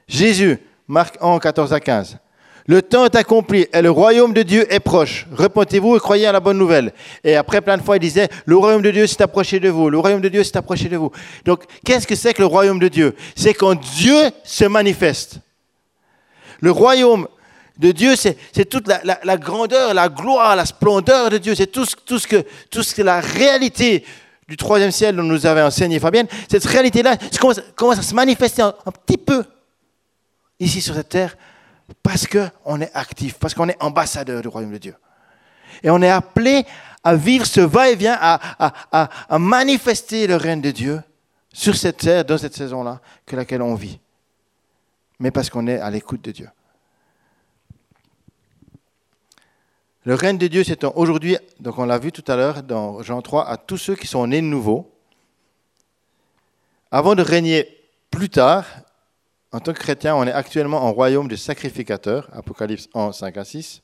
Jésus, 0.07 0.59
Marc 0.87 1.17
1, 1.19 1.39
14 1.39 1.73
à 1.73 1.79
15. 1.79 2.19
Le 2.67 2.81
temps 2.81 3.05
est 3.05 3.15
accompli 3.15 3.65
et 3.71 3.81
le 3.81 3.89
royaume 3.89 4.33
de 4.33 4.43
Dieu 4.43 4.71
est 4.71 4.81
proche. 4.81 5.25
Repentez-vous 5.31 5.95
et 5.95 5.99
croyez 5.99 6.27
à 6.27 6.33
la 6.33 6.41
bonne 6.41 6.57
nouvelle. 6.57 6.93
Et 7.23 7.35
après, 7.37 7.61
plein 7.61 7.77
de 7.77 7.81
fois, 7.81 7.95
il 7.95 8.01
disait, 8.01 8.27
le 8.45 8.57
royaume 8.57 8.81
de 8.81 8.91
Dieu 8.91 9.07
s'est 9.07 9.21
approché 9.21 9.61
de 9.61 9.69
vous. 9.69 9.89
Le 9.89 9.97
royaume 9.97 10.19
de 10.19 10.27
Dieu 10.27 10.43
s'est 10.43 10.57
approché 10.57 10.89
de 10.89 10.97
vous. 10.97 11.11
Donc, 11.45 11.63
qu'est-ce 11.85 12.05
que 12.05 12.15
c'est 12.15 12.33
que 12.33 12.41
le 12.41 12.45
royaume 12.45 12.79
de 12.79 12.89
Dieu? 12.89 13.15
C'est 13.37 13.53
quand 13.53 13.73
Dieu 13.75 14.17
se 14.43 14.65
manifeste. 14.65 15.39
Le 16.59 16.71
royaume 16.71 17.29
de 17.79 17.91
Dieu, 17.91 18.15
c'est 18.15 18.65
toute 18.65 18.87
la, 18.87 19.37
grandeur, 19.37 19.93
la 19.93 20.09
gloire, 20.09 20.55
la 20.55 20.65
splendeur 20.65 21.29
de 21.29 21.37
Dieu. 21.37 21.55
C'est 21.55 21.67
tout, 21.67 21.85
tout, 22.05 22.19
ce 22.19 22.27
que, 22.27 22.43
tout 22.69 22.83
ce 22.83 22.95
que 22.95 23.01
la 23.01 23.19
réalité 23.19 24.03
du 24.47 24.57
troisième 24.57 24.91
ciel 24.91 25.15
dont 25.15 25.23
nous 25.23 25.45
avait 25.45 25.61
enseigné 25.61 25.99
Fabienne, 25.99 26.27
cette 26.49 26.65
réalité-là 26.65 27.17
commence, 27.75 27.99
à 27.99 28.01
se 28.01 28.15
manifester 28.15 28.61
un, 28.61 28.73
petit 29.05 29.17
peu 29.17 29.43
ici 30.59 30.81
sur 30.81 30.95
cette 30.95 31.09
terre 31.09 31.37
parce 32.01 32.25
qu'on 32.27 32.81
est 32.81 32.91
actif, 32.93 33.35
parce 33.35 33.53
qu'on 33.53 33.69
est 33.69 33.81
ambassadeur 33.81 34.41
du 34.41 34.47
royaume 34.47 34.73
de 34.73 34.77
Dieu. 34.77 34.95
Et 35.83 35.89
on 35.89 36.01
est 36.01 36.09
appelé 36.09 36.65
à 37.03 37.15
vivre 37.15 37.45
ce 37.45 37.61
va-et-vient, 37.61 38.17
à, 38.19 38.39
à, 38.91 39.09
à, 39.29 39.39
manifester 39.39 40.27
le 40.27 40.35
règne 40.35 40.61
de 40.61 40.71
Dieu 40.71 41.01
sur 41.53 41.75
cette 41.75 41.97
terre, 41.97 42.25
dans 42.25 42.37
cette 42.37 42.55
saison-là, 42.55 42.99
que 43.25 43.35
laquelle 43.35 43.61
on 43.61 43.75
vit. 43.75 43.99
Mais 45.19 45.31
parce 45.31 45.49
qu'on 45.49 45.67
est 45.67 45.79
à 45.79 45.89
l'écoute 45.89 46.21
de 46.21 46.31
Dieu. 46.31 46.49
Le 50.07 50.15
règne 50.15 50.37
de 50.37 50.47
Dieu 50.47 50.63
s'étend 50.63 50.93
aujourd'hui, 50.95 51.35
donc 51.59 51.77
on 51.79 51.83
l'a 51.83 51.97
vu 51.97 52.13
tout 52.13 52.23
à 52.31 52.37
l'heure 52.37 52.63
dans 52.63 53.01
Jean 53.03 53.21
3, 53.21 53.45
à 53.45 53.57
tous 53.57 53.75
ceux 53.75 53.93
qui 53.93 54.07
sont 54.07 54.25
nés 54.25 54.39
de 54.39 54.47
nouveau. 54.47 54.89
Avant 56.91 57.13
de 57.13 57.21
régner 57.21 57.67
plus 58.09 58.29
tard, 58.29 58.65
en 59.51 59.59
tant 59.59 59.73
que 59.73 59.79
chrétien, 59.79 60.15
on 60.15 60.23
est 60.23 60.31
actuellement 60.31 60.81
en 60.81 60.93
royaume 60.93 61.27
de 61.27 61.35
sacrificateurs, 61.35 62.29
Apocalypse 62.31 62.87
1, 62.93 63.11
5 63.11 63.35
à 63.35 63.43
6. 63.43 63.81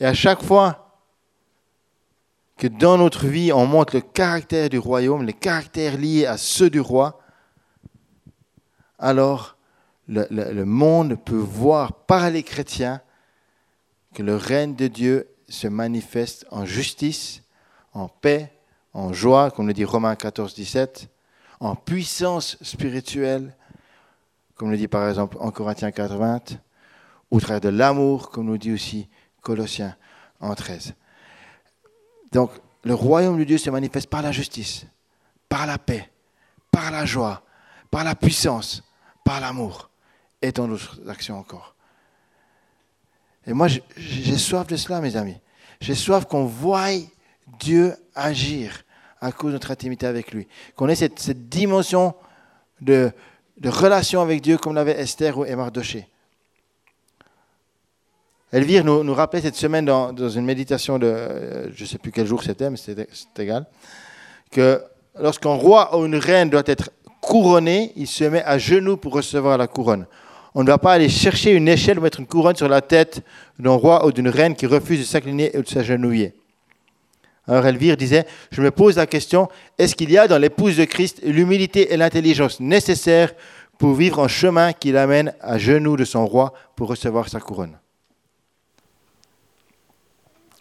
Et 0.00 0.04
à 0.04 0.12
chaque 0.12 0.42
fois 0.42 0.98
que 2.56 2.66
dans 2.66 2.98
notre 2.98 3.28
vie, 3.28 3.52
on 3.52 3.64
montre 3.64 3.94
le 3.94 4.00
caractère 4.00 4.68
du 4.68 4.78
royaume, 4.78 5.24
les 5.24 5.34
caractères 5.34 5.96
liés 5.96 6.26
à 6.26 6.36
ceux 6.36 6.68
du 6.68 6.80
roi, 6.80 7.20
alors 8.98 9.56
le, 10.08 10.26
le 10.30 10.64
monde 10.64 11.16
peut 11.24 11.36
voir 11.36 11.92
par 11.92 12.28
les 12.30 12.42
chrétiens 12.42 13.00
que 14.16 14.22
le 14.22 14.34
règne 14.34 14.74
de 14.74 14.86
Dieu 14.86 15.28
se 15.46 15.68
manifeste 15.68 16.46
en 16.50 16.64
justice, 16.64 17.42
en 17.92 18.08
paix, 18.08 18.50
en 18.94 19.12
joie, 19.12 19.50
comme 19.50 19.66
le 19.66 19.74
dit 19.74 19.84
Romains 19.84 20.16
14, 20.16 20.54
17, 20.54 21.10
en 21.60 21.76
puissance 21.76 22.56
spirituelle, 22.62 23.54
comme 24.54 24.70
le 24.70 24.78
dit 24.78 24.88
par 24.88 25.06
exemple 25.06 25.36
en 25.38 25.50
Corinthiens 25.50 25.90
4, 25.90 26.16
20, 26.16 26.52
ou 27.30 27.36
au 27.36 27.40
travers 27.40 27.60
de 27.60 27.68
l'amour, 27.68 28.30
comme 28.30 28.46
nous 28.46 28.56
dit 28.56 28.72
aussi 28.72 29.06
Colossiens 29.42 29.94
en 30.40 30.54
13. 30.54 30.94
Donc, 32.32 32.52
le 32.84 32.94
royaume 32.94 33.38
de 33.38 33.44
Dieu 33.44 33.58
se 33.58 33.68
manifeste 33.68 34.08
par 34.08 34.22
la 34.22 34.32
justice, 34.32 34.86
par 35.46 35.66
la 35.66 35.76
paix, 35.76 36.10
par 36.70 36.90
la 36.90 37.04
joie, 37.04 37.42
par 37.90 38.02
la 38.02 38.14
puissance, 38.14 38.82
par 39.26 39.40
l'amour 39.40 39.90
et 40.40 40.52
dans 40.52 40.68
d'autres 40.68 41.02
actions 41.06 41.38
encore. 41.38 41.75
Et 43.46 43.52
moi, 43.52 43.68
j'ai 43.68 44.36
soif 44.36 44.66
de 44.66 44.76
cela, 44.76 45.00
mes 45.00 45.16
amis. 45.16 45.36
J'ai 45.80 45.94
soif 45.94 46.24
qu'on 46.24 46.44
voie 46.44 46.88
Dieu 47.60 47.94
agir 48.14 48.82
à 49.20 49.32
cause 49.32 49.48
de 49.48 49.52
notre 49.54 49.70
intimité 49.70 50.06
avec 50.06 50.32
lui. 50.32 50.46
Qu'on 50.74 50.88
ait 50.88 50.94
cette, 50.94 51.48
dimension 51.48 52.14
de, 52.80 53.12
relation 53.64 54.20
avec 54.20 54.42
Dieu 54.42 54.58
comme 54.58 54.74
l'avait 54.74 54.98
Esther 54.98 55.38
ou 55.38 55.44
Mardoché. 55.56 56.08
Elvire 58.52 58.84
nous, 58.84 59.02
nous 59.02 59.14
rappelait 59.14 59.42
cette 59.42 59.56
semaine 59.56 59.84
dans, 59.84 60.28
une 60.28 60.44
méditation 60.44 60.98
de, 60.98 61.70
je 61.74 61.82
ne 61.82 61.88
sais 61.88 61.98
plus 61.98 62.12
quel 62.12 62.26
jour 62.26 62.42
c'était, 62.42 62.70
mais 62.70 62.76
c'est 62.76 63.08
égal, 63.38 63.66
que 64.50 64.82
lorsqu'un 65.18 65.54
roi 65.54 65.98
ou 65.98 66.06
une 66.06 66.16
reine 66.16 66.48
doit 66.48 66.62
être 66.66 66.90
couronné, 67.20 67.92
il 67.96 68.06
se 68.06 68.24
met 68.24 68.42
à 68.44 68.56
genoux 68.58 68.96
pour 68.96 69.12
recevoir 69.12 69.58
la 69.58 69.66
couronne. 69.66 70.06
On 70.58 70.62
ne 70.62 70.68
va 70.68 70.78
pas 70.78 70.94
aller 70.94 71.10
chercher 71.10 71.52
une 71.52 71.68
échelle 71.68 71.98
ou 71.98 72.02
mettre 72.02 72.18
une 72.18 72.26
couronne 72.26 72.56
sur 72.56 72.66
la 72.66 72.80
tête 72.80 73.22
d'un 73.58 73.72
roi 73.72 74.06
ou 74.06 74.10
d'une 74.10 74.30
reine 74.30 74.56
qui 74.56 74.64
refuse 74.64 75.00
de 75.00 75.04
s'incliner 75.04 75.54
ou 75.54 75.60
de 75.60 75.68
s'agenouiller. 75.68 76.32
Alors 77.46 77.66
Elvire 77.66 77.98
disait, 77.98 78.24
je 78.50 78.62
me 78.62 78.70
pose 78.70 78.96
la 78.96 79.06
question, 79.06 79.50
est-ce 79.76 79.94
qu'il 79.94 80.10
y 80.10 80.16
a 80.16 80.26
dans 80.26 80.38
l'épouse 80.38 80.78
de 80.78 80.86
Christ 80.86 81.20
l'humilité 81.22 81.92
et 81.92 81.98
l'intelligence 81.98 82.58
nécessaires 82.58 83.34
pour 83.76 83.92
vivre 83.92 84.24
un 84.24 84.28
chemin 84.28 84.72
qui 84.72 84.92
l'amène 84.92 85.34
à 85.42 85.58
genoux 85.58 85.98
de 85.98 86.06
son 86.06 86.26
roi 86.26 86.54
pour 86.74 86.88
recevoir 86.88 87.28
sa 87.28 87.38
couronne? 87.38 87.76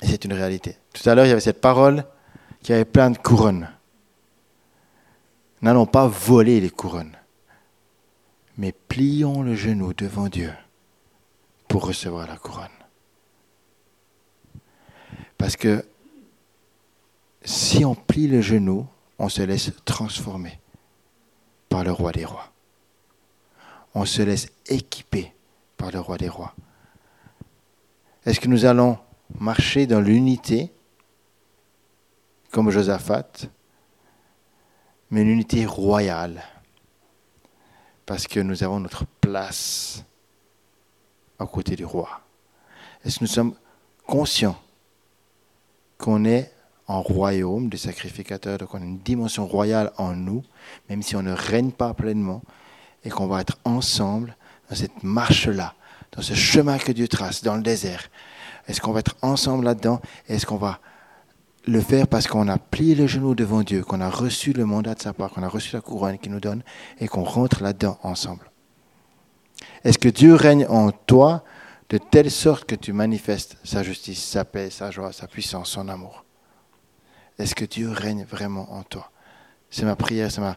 Et 0.02 0.08
c'est 0.08 0.26
une 0.26 0.34
réalité. 0.34 0.76
Tout 0.92 1.10
à 1.10 1.16
l'heure, 1.16 1.26
il 1.26 1.30
y 1.30 1.32
avait 1.32 1.40
cette 1.40 1.62
parole 1.62 2.04
qui 2.62 2.74
avait 2.74 2.84
plein 2.84 3.12
de 3.12 3.18
couronnes. 3.18 3.70
N'allons 5.62 5.86
pas 5.86 6.06
voler 6.06 6.60
les 6.60 6.70
couronnes, 6.70 7.16
mais 8.58 8.72
plions 8.72 9.42
le 9.42 9.56
genou 9.56 9.94
devant 9.94 10.28
Dieu 10.28 10.54
pour 11.68 11.86
recevoir 11.86 12.28
la 12.28 12.38
couronne. 12.38 12.70
Parce 15.38 15.56
que 15.56 15.86
si 17.44 17.86
on 17.86 17.96
plie 17.96 18.28
le 18.28 18.42
genou, 18.42 18.88
on 19.20 19.30
se 19.30 19.42
laisse 19.42 19.72
transformer 19.86 20.60
par 21.70 21.84
le 21.84 21.92
roi 21.92 22.12
des 22.12 22.26
rois. 22.26 22.52
On 23.94 24.06
se 24.06 24.22
laisse 24.22 24.48
équiper 24.68 25.34
par 25.78 25.92
le 25.92 26.00
roi 26.00 26.18
des 26.18 26.30
rois. 26.30 26.54
Est-ce 28.26 28.40
que 28.40 28.48
nous 28.48 28.66
allons 28.66 28.98
marcher 29.40 29.88
dans 29.88 30.02
l'unité, 30.02 30.72
comme 32.52 32.72
Josaphat, 32.72 33.48
mais 35.12 35.22
une 35.22 35.30
unité 35.30 35.66
royale, 35.66 36.44
parce 38.06 38.28
que 38.28 38.40
nous 38.40 38.64
avons 38.64 38.80
notre 38.80 39.06
place 39.22 40.04
à 41.40 41.46
côté 41.46 41.76
du 41.76 41.86
roi 41.86 42.22
Est-ce 43.04 43.20
que 43.20 43.24
nous 43.24 43.30
sommes 43.30 43.56
conscients 44.06 44.60
qu'on 45.98 46.26
est 46.26 46.52
en 46.88 47.02
royaume 47.02 47.70
de 47.70 47.78
sacrificateurs, 47.78 48.60
donc 48.60 48.74
on 48.74 48.82
a 48.82 48.86
une 48.86 49.00
dimension 49.00 49.48
royale 49.48 49.92
en 49.98 50.14
nous, 50.14 50.44
même 50.90 51.02
si 51.02 51.16
on 51.16 51.24
ne 51.24 51.34
règne 51.34 51.72
pas 51.72 51.94
pleinement, 51.94 52.44
et 53.04 53.10
qu'on 53.10 53.28
va 53.28 53.42
être 53.42 53.58
ensemble 53.66 54.36
dans 54.70 54.76
cette 54.76 55.04
marche-là, 55.04 55.74
dans 56.12 56.22
ce 56.22 56.34
chemin 56.34 56.78
que 56.78 56.92
Dieu 56.92 57.08
trace 57.08 57.44
dans 57.44 57.56
le 57.56 57.64
désert? 57.64 58.10
Est-ce 58.68 58.82
qu'on 58.82 58.92
va 58.92 59.00
être 59.00 59.16
ensemble 59.22 59.66
là-dedans? 59.66 60.02
Est-ce 60.28 60.46
qu'on 60.46 60.58
va 60.58 60.80
le 61.68 61.82
faire 61.82 62.08
parce 62.08 62.28
qu'on 62.28 62.48
a 62.48 62.58
plié 62.58 62.96
le 62.96 63.08
genou 63.08 63.36
devant 63.36 63.64
Dieu, 63.64 63.84
qu'on 63.84 64.02
a 64.02 64.10
reçu 64.10 64.54
le 64.54 64.66
mandat 64.66 64.96
de 64.96 65.02
sa 65.02 65.14
part, 65.14 65.32
qu'on 65.32 65.44
a 65.44 65.48
reçu 65.48 65.76
la 65.76 65.82
couronne 65.82 66.18
qu'il 66.18 66.32
nous 66.32 66.40
donne 66.40 66.64
et 67.00 67.08
qu'on 67.08 67.24
rentre 67.24 67.64
là-dedans 67.64 68.00
ensemble 68.04 68.52
Est-ce 69.84 69.98
que 69.98 70.10
Dieu 70.10 70.36
règne 70.36 70.66
en 70.68 70.92
toi 70.92 71.44
de 71.90 71.98
telle 71.98 72.32
sorte 72.32 72.66
que 72.66 72.76
tu 72.76 72.94
manifestes 72.94 73.58
sa 73.64 73.84
justice, 73.84 74.24
sa 74.24 74.46
paix, 74.46 74.70
sa 74.70 74.92
joie, 74.92 75.12
sa 75.12 75.28
puissance, 75.28 75.70
son 75.70 75.88
amour? 75.90 76.26
Est-ce 77.38 77.56
que 77.56 77.66
Dieu 77.66 77.90
règne 77.90 78.26
vraiment 78.26 78.72
en 78.74 78.84
toi? 78.84 79.12
C'est 79.70 79.86
ma 79.86 79.96
prière, 79.96 80.32
c'est 80.32 80.42
ma, 80.42 80.56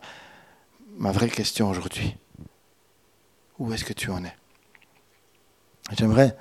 ma 0.97 1.13
vraie 1.13 1.31
question 1.31 1.69
aujourd'hui. 1.71 2.17
Où 3.59 3.73
est-ce 3.73 3.85
que 3.85 3.93
tu 3.93 4.11
en 4.11 4.25
es? 4.25 4.37
J'aimerais, 5.97 6.37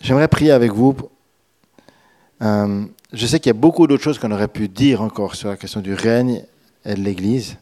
j'aimerais 0.00 0.28
prier 0.28 0.52
avec 0.52 0.72
vous. 0.72 0.94
Euh, 2.42 2.84
je 3.12 3.26
sais 3.26 3.38
qu'il 3.38 3.50
y 3.50 3.56
a 3.56 3.58
beaucoup 3.58 3.86
d'autres 3.86 4.02
choses 4.02 4.18
qu'on 4.18 4.32
aurait 4.32 4.48
pu 4.48 4.68
dire 4.68 5.00
encore 5.00 5.36
sur 5.36 5.48
la 5.48 5.56
question 5.56 5.80
du 5.80 5.94
règne 5.94 6.44
et 6.84 6.94
de 6.94 7.00
l'Église, 7.00 7.56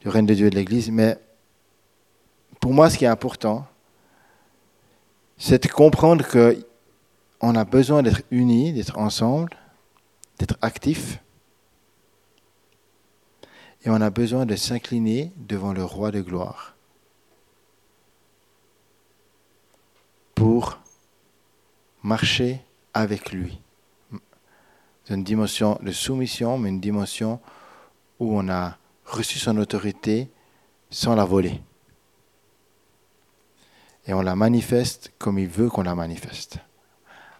du 0.00 0.08
règne 0.08 0.24
de 0.24 0.34
Dieu 0.34 0.46
et 0.46 0.50
de 0.50 0.56
l'Église, 0.56 0.90
mais 0.90 1.18
pour 2.60 2.72
moi, 2.72 2.88
ce 2.88 2.96
qui 2.96 3.04
est 3.04 3.08
important, 3.08 3.66
c'est 5.36 5.62
de 5.62 5.68
comprendre 5.68 6.26
que 6.26 6.64
on 7.40 7.54
a 7.54 7.64
besoin 7.64 8.02
d'être 8.02 8.22
unis, 8.30 8.72
d'être 8.72 8.96
ensemble, 8.98 9.50
d'être 10.38 10.56
actifs. 10.62 11.18
Et 13.84 13.90
on 13.90 14.00
a 14.00 14.08
besoin 14.08 14.46
de 14.46 14.56
s'incliner 14.56 15.32
devant 15.36 15.74
le 15.74 15.84
roi 15.84 16.10
de 16.10 16.22
gloire 16.22 16.74
pour 20.34 20.78
marcher 22.02 22.60
avec 22.94 23.30
lui. 23.32 23.60
Une 25.08 25.22
dimension 25.22 25.78
de 25.82 25.92
soumission, 25.92 26.58
mais 26.58 26.70
une 26.70 26.80
dimension 26.80 27.40
où 28.18 28.36
on 28.38 28.48
a 28.48 28.76
reçu 29.04 29.38
son 29.38 29.56
autorité 29.58 30.30
sans 30.90 31.14
la 31.14 31.24
voler. 31.24 31.60
Et 34.06 34.14
on 34.14 34.22
la 34.22 34.36
manifeste 34.36 35.12
comme 35.18 35.38
il 35.38 35.48
veut 35.48 35.68
qu'on 35.68 35.82
la 35.82 35.94
manifeste 35.94 36.58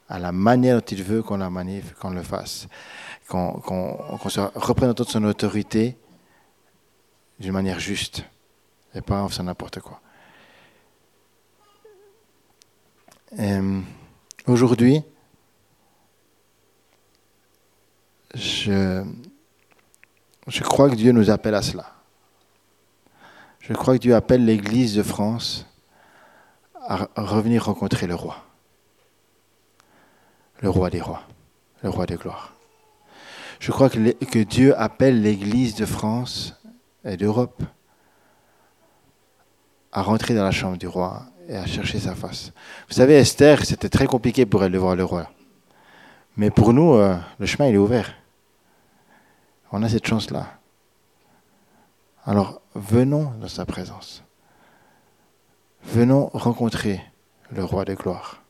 à 0.08 0.18
la 0.18 0.32
manière 0.32 0.80
dont 0.80 0.86
il 0.86 1.02
veut 1.02 1.22
qu'on 1.22 1.38
la 1.38 1.50
manif, 1.50 1.94
qu'on 1.94 2.10
le 2.10 2.22
fasse, 2.22 2.68
qu'on 3.28 3.60
soit 4.28 4.52
représentant 4.54 5.04
de 5.04 5.08
son 5.08 5.24
autorité 5.24 5.96
d'une 7.38 7.52
manière 7.52 7.80
juste 7.80 8.24
et 8.94 9.00
pas 9.00 9.22
en 9.22 9.28
faisant 9.28 9.44
n'importe 9.44 9.80
quoi. 9.80 10.00
Aujourd'hui, 14.46 15.02
je, 18.36 19.02
crois 20.62 20.90
que 20.90 20.94
Dieu 20.94 21.12
nous 21.12 21.30
appelle 21.30 21.54
à 21.54 21.62
cela. 21.62 21.92
Je 23.60 23.72
crois 23.72 23.94
que 23.94 24.02
Dieu 24.02 24.14
appelle 24.14 24.44
l'Église 24.44 24.94
de 24.94 25.02
France 25.02 25.66
à 26.88 27.08
revenir 27.16 27.64
rencontrer 27.64 28.06
le 28.06 28.14
roi 28.14 28.46
le 30.60 30.70
roi 30.70 30.90
des 30.90 31.00
rois, 31.00 31.22
le 31.82 31.90
roi 31.90 32.06
des 32.06 32.16
gloires. 32.16 32.54
Je 33.58 33.72
crois 33.72 33.88
que, 33.88 34.42
Dieu 34.42 34.78
appelle 34.78 35.22
l'Église 35.22 35.74
de 35.74 35.86
France 35.86 36.54
et 37.04 37.16
d'Europe 37.16 37.62
à 39.92 40.02
rentrer 40.02 40.34
dans 40.34 40.44
la 40.44 40.50
chambre 40.50 40.76
du 40.76 40.86
roi 40.86 41.22
et 41.48 41.56
à 41.56 41.64
chercher 41.66 41.98
sa 41.98 42.14
face. 42.14 42.52
Vous 42.88 42.94
savez, 42.94 43.14
Esther, 43.14 43.64
c'était 43.64 43.88
très 43.88 44.06
compliqué 44.06 44.44
pour 44.44 44.62
elle 44.62 44.72
de 44.72 44.78
voir 44.78 44.94
le 44.94 45.04
roi. 45.04 45.30
Mais 46.36 46.50
pour 46.50 46.74
nous, 46.74 46.94
euh, 46.94 47.16
le 47.38 47.46
chemin, 47.46 47.68
est 47.70 47.76
ouvert. 47.78 48.12
On 49.78 49.82
a 49.82 49.90
cette 49.90 50.06
chance-là. 50.06 50.58
Alors, 52.24 52.62
venons 52.74 53.32
dans 53.38 53.46
sa 53.46 53.66
présence. 53.66 54.24
Venons 55.82 56.30
rencontrer 56.32 57.02
le 57.50 57.62
roi 57.62 57.84
de 57.84 57.92
gloire 57.92 58.42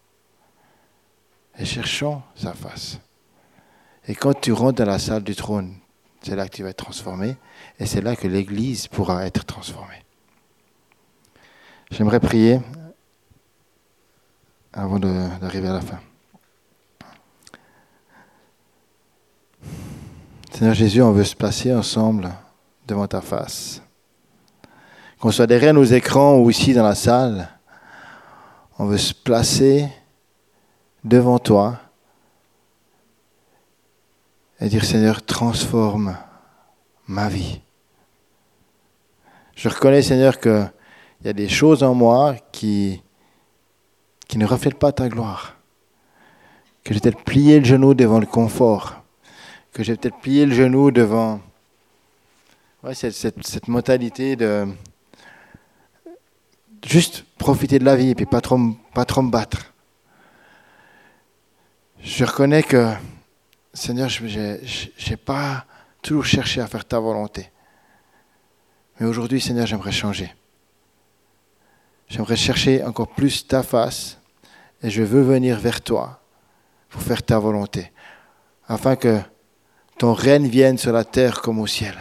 et 1.59 1.65
cherchons 1.65 2.23
sa 2.37 2.53
face. 2.53 3.01
Et 4.07 4.15
quand 4.15 4.41
tu 4.41 4.53
rentres 4.53 4.79
dans 4.79 4.85
la 4.89 5.01
salle 5.01 5.25
du 5.25 5.35
trône, 5.35 5.75
c'est 6.23 6.37
là 6.37 6.47
que 6.47 6.55
tu 6.55 6.63
vas 6.63 6.69
être 6.69 6.85
transformé 6.85 7.37
et 7.81 7.87
c'est 7.87 8.03
là 8.03 8.15
que 8.15 8.29
l'Église 8.29 8.87
pourra 8.87 9.27
être 9.27 9.45
transformée. 9.45 10.05
J'aimerais 11.91 12.21
prier 12.21 12.61
avant 14.73 15.01
d'arriver 15.01 15.67
à 15.67 15.73
la 15.73 15.81
fin. 15.81 15.99
Seigneur 20.57 20.73
Jésus, 20.73 21.03
on 21.03 21.13
veut 21.13 21.23
se 21.23 21.37
placer 21.37 21.75
ensemble 21.75 22.33
devant 22.87 23.07
ta 23.07 23.21
face. 23.21 23.83
Qu'on 25.21 25.31
soit 25.31 25.47
derrière 25.47 25.75
nos 25.75 25.85
écrans 25.85 26.39
ou 26.39 26.49
ici 26.49 26.73
dans 26.73 26.83
la 26.83 26.95
salle, 26.95 27.51
on 28.79 28.87
veut 28.87 28.97
se 28.97 29.13
placer 29.13 29.87
devant 31.05 31.39
toi 31.39 31.79
et 34.59 34.71
dire 34.71 34.87
Seigneur, 34.87 35.23
transforme 35.23 36.17
ma 37.07 37.29
vie. 37.29 37.61
Je 39.57 39.69
reconnais, 39.69 40.01
Seigneur, 40.01 40.41
qu'il 40.41 40.71
y 41.23 41.29
a 41.29 41.35
des 41.35 41.51
choses 41.51 41.83
en 41.83 41.93
moi 41.93 42.35
qui, 42.51 43.03
ne 44.35 44.47
reflètent 44.47 44.79
pas 44.79 44.93
ta 44.93 45.11
gloire. 45.11 45.57
Que 46.83 46.95
j'ai 46.95 47.01
peut-être 47.01 47.25
plié 47.25 47.59
le 47.59 47.67
genou 47.67 47.93
devant 47.93 48.21
le 48.21 48.27
confort. 48.27 49.03
Que 49.77 49.83
j'ai 49.83 49.95
peut-être 49.95 50.17
plié 50.21 50.47
le 50.47 50.55
genou 50.55 50.91
devant 50.91 51.39
cette, 52.95 53.13
cette, 53.13 53.69
mentalité 53.69 54.35
de 54.35 54.67
juste 56.83 57.27
profiter 57.37 57.79
de 57.79 57.85
la 57.85 57.95
vie 57.95 58.09
et 58.09 58.15
puis 58.15 58.25
pas 58.25 58.41
trop, 58.41 58.59
pas 58.95 59.05
trop 59.05 59.21
me 59.21 59.31
battre. 59.31 59.75
Je 62.01 62.25
reconnais 62.25 62.63
que, 62.63 62.91
Seigneur, 63.75 64.09
je 64.09 65.11
n'ai 65.11 65.17
pas 65.19 65.67
toujours 66.01 66.25
cherché 66.25 66.63
à 66.63 66.67
faire 66.69 66.87
ta 66.87 66.99
volonté. 66.99 67.51
Mais 68.99 69.07
aujourd'hui, 69.07 69.43
Seigneur, 69.43 69.67
j'aimerais 69.67 69.93
changer. 69.93 70.35
J'aimerais 72.09 72.37
chercher 72.37 72.83
encore 72.83 73.09
plus 73.09 73.47
ta 73.47 73.63
face 73.63 74.17
et 74.83 74.89
je 74.89 75.03
veux 75.03 75.21
venir 75.21 75.59
vers 75.59 75.83
toi 75.83 76.23
pour 76.89 77.03
faire 77.03 77.23
ta 77.23 77.39
volonté, 77.39 77.93
afin 78.69 78.97
que 78.97 79.21
ton 79.99 80.13
règne 80.13 80.47
vienne 80.47 80.79
sur 80.79 80.93
la 80.93 81.05
terre 81.05 81.41
comme 81.41 81.59
au 81.59 81.67
ciel. 81.67 81.97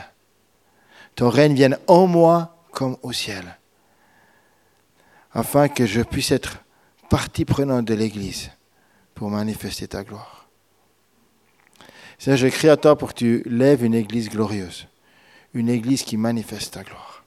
Ton 1.15 1.29
règne 1.29 1.53
vienne 1.53 1.77
en 1.87 2.07
moi 2.07 2.57
comme 2.71 2.97
au 3.03 3.13
ciel, 3.13 3.57
afin 5.31 5.69
que 5.69 5.85
je 5.85 6.01
puisse 6.01 6.31
être 6.31 6.57
partie 7.09 7.45
prenante 7.45 7.85
de 7.85 7.93
l'Église 7.93 8.51
pour 9.13 9.29
manifester 9.29 9.87
ta 9.87 10.03
gloire. 10.03 10.49
Seigneur, 12.17 12.37
je 12.37 12.47
crie 12.47 12.69
à 12.69 12.77
toi 12.77 12.97
pour 12.97 13.13
que 13.13 13.19
tu 13.19 13.43
lèves 13.45 13.83
une 13.83 13.93
église 13.93 14.29
glorieuse, 14.29 14.87
une 15.53 15.69
église 15.69 16.03
qui 16.03 16.17
manifeste 16.17 16.73
ta 16.73 16.83
gloire. 16.83 17.23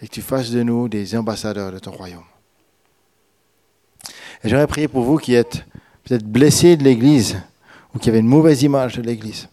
Et 0.00 0.08
que 0.08 0.12
tu 0.12 0.22
fasses 0.22 0.50
de 0.50 0.62
nous 0.62 0.88
des 0.88 1.16
ambassadeurs 1.16 1.72
de 1.72 1.78
ton 1.78 1.90
royaume. 1.90 2.24
Et 4.44 4.48
j'aimerais 4.48 4.66
prier 4.66 4.88
pour 4.88 5.02
vous 5.02 5.16
qui 5.16 5.34
êtes 5.34 5.64
peut-être 6.04 6.24
blessés 6.24 6.76
de 6.76 6.84
l'église 6.84 7.40
qui 7.98 8.08
avez 8.08 8.18
une 8.18 8.26
mauvaise 8.26 8.62
image 8.62 8.96
de 8.96 9.02
l'église. 9.02 9.48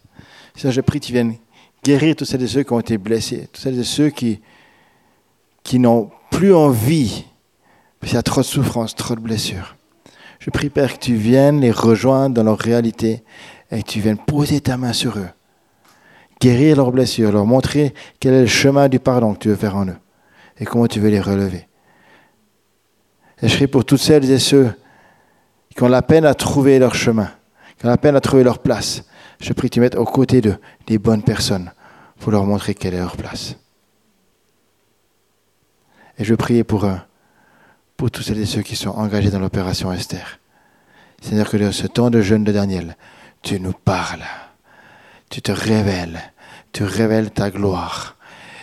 Seigneur, 0.56 0.74
je 0.74 0.82
prie 0.82 1.00
que 1.00 1.06
tu 1.06 1.14
viennes 1.14 1.36
guérir 1.84 2.16
tous 2.16 2.26
celles 2.26 2.42
et 2.42 2.48
ceux 2.48 2.64
qui 2.64 2.74
ont 2.74 2.80
été 2.80 2.98
blessés, 2.98 3.48
tous 3.52 3.62
celles 3.62 3.80
et 3.80 3.84
ceux 3.84 4.10
qui, 4.10 4.42
qui 5.64 5.80
n'ont 5.80 6.10
plus 6.32 6.54
envie, 6.54 7.26
parce 8.00 8.12
qu'il 8.12 8.18
y 8.18 8.20
a 8.20 8.24
trop 8.24 8.42
de 8.42 8.46
souffrance, 8.46 8.96
trop 8.96 9.16
de 9.16 9.20
blessures. 9.20 9.76
Je 10.40 10.50
prie, 10.50 10.70
Père, 10.70 10.94
que 10.94 11.00
tu 11.00 11.16
viennes 11.16 11.62
les 11.62 11.72
rejoindre 11.72 12.36
dans 12.36 12.44
leur 12.44 12.58
réalité 12.58 13.24
et 13.72 13.82
que 13.84 13.88
tu 13.88 14.00
viennes 14.00 14.18
poser 14.18 14.62
ta 14.62 14.78
main 14.78 14.94
sur 14.94 15.18
eux, 15.18 15.30
guérir 16.40 16.78
leurs 16.78 16.92
blessures, 16.92 17.32
leur 17.32 17.46
montrer 17.46 17.94
quel 18.20 18.34
est 18.34 18.42
le 18.42 18.48
chemin 18.48 18.90
du 18.90 19.00
pardon 19.00 19.34
que 19.34 19.40
tu 19.40 19.50
veux 19.50 19.56
faire 19.56 19.76
en 19.76 19.88
eux 19.88 19.98
et 20.60 20.66
comment 20.66 20.88
tu 20.88 21.00
veux 21.00 21.10
les 21.10 21.22
relever. 21.22 21.68
Et 23.42 23.48
je 23.48 23.56
prie 23.56 23.68
pour 23.68 23.86
toutes 23.86 24.00
celles 24.00 24.30
et 24.30 24.40
ceux 24.40 24.74
qui 25.76 25.84
ont 25.84 25.88
la 25.88 26.02
peine 26.02 26.26
à 26.26 26.34
trouver 26.34 26.80
leur 26.80 26.96
chemin, 26.96 27.30
la 27.90 27.98
peine 27.98 28.16
à 28.16 28.22
trouver 28.22 28.44
leur 28.44 28.60
place. 28.60 29.04
Je 29.40 29.54
prie 29.54 29.70
que 29.70 29.76
tu 29.76 29.80
mettes 29.80 29.96
aux 29.96 30.06
côtés 30.06 30.42
des 30.88 30.98
bonnes 30.98 31.24
personnes 31.24 31.72
pour 32.20 32.32
leur 32.32 32.46
montrer 32.46 32.74
quelle 32.74 32.94
est 32.94 33.00
leur 33.00 33.18
place. 33.18 33.56
Et 36.18 36.24
je 36.24 36.36
prie 36.36 36.64
pour 36.64 36.86
eux 36.86 36.98
pour 37.98 38.12
tous 38.12 38.24
celles 38.24 38.40
et 38.40 38.46
ceux 38.46 38.62
qui 38.62 38.76
sont 38.76 38.90
engagés 38.90 39.30
dans 39.30 39.40
l'opération 39.40 39.92
Esther. 39.92 40.40
Seigneur, 41.22 41.50
que 41.50 41.58
dans 41.58 41.72
ce 41.72 41.88
temps 41.88 42.10
de 42.10 42.22
jeûne 42.22 42.44
de 42.44 42.52
Daniel, 42.52 42.98
tu 43.42 43.60
nous 43.60 43.72
parles, 43.72 44.24
tu 45.30 45.42
te 45.42 45.52
révèles, 45.52 46.20
tu 46.74 46.84
révèles 46.84 47.32
ta 47.32 47.50
gloire, 47.50 48.16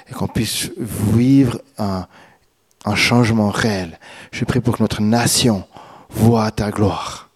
et 0.09 0.13
qu'on 0.13 0.29
puisse 0.29 0.71
vivre 0.77 1.61
un, 1.79 2.07
changement 2.95 3.51
réel. 3.51 3.99
Je 4.33 4.45
prie 4.45 4.61
pour 4.61 4.77
que 4.77 4.83
notre 4.83 5.01
nation 5.01 5.65
voit 6.11 6.51
ta 6.51 6.71
gloire. 6.71 7.31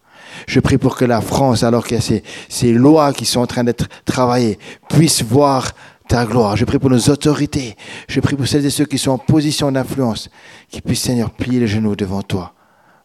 Je 0.47 0.61
prie 0.61 0.77
pour 0.77 0.95
que 0.95 1.03
la 1.05 1.19
France, 1.19 1.63
alors 1.63 1.85
qu'il 1.85 1.97
y 1.97 1.99
a 1.99 2.21
ces, 2.49 2.71
lois 2.71 3.11
qui 3.13 3.25
sont 3.25 3.41
en 3.41 3.47
train 3.47 3.65
d'être 3.65 3.87
travaillées, 4.05 4.57
puisse 4.87 5.21
voir 5.21 5.73
ta 6.07 6.25
gloire. 6.25 6.55
Je 6.55 6.63
prie 6.63 6.79
pour 6.79 6.89
nos 6.89 7.09
autorités. 7.09 7.75
Je 8.07 8.21
prie 8.21 8.37
pour 8.37 8.47
celles 8.47 8.65
et 8.65 8.69
ceux 8.69 8.85
qui 8.85 8.97
sont 8.97 9.11
en 9.11 9.17
position 9.17 9.69
d'influence, 9.71 10.29
qui 10.69 10.81
puissent, 10.81 11.01
Seigneur, 11.01 11.31
plier 11.31 11.59
les 11.59 11.67
genoux 11.67 11.97
devant 11.97 12.21
toi, 12.21 12.53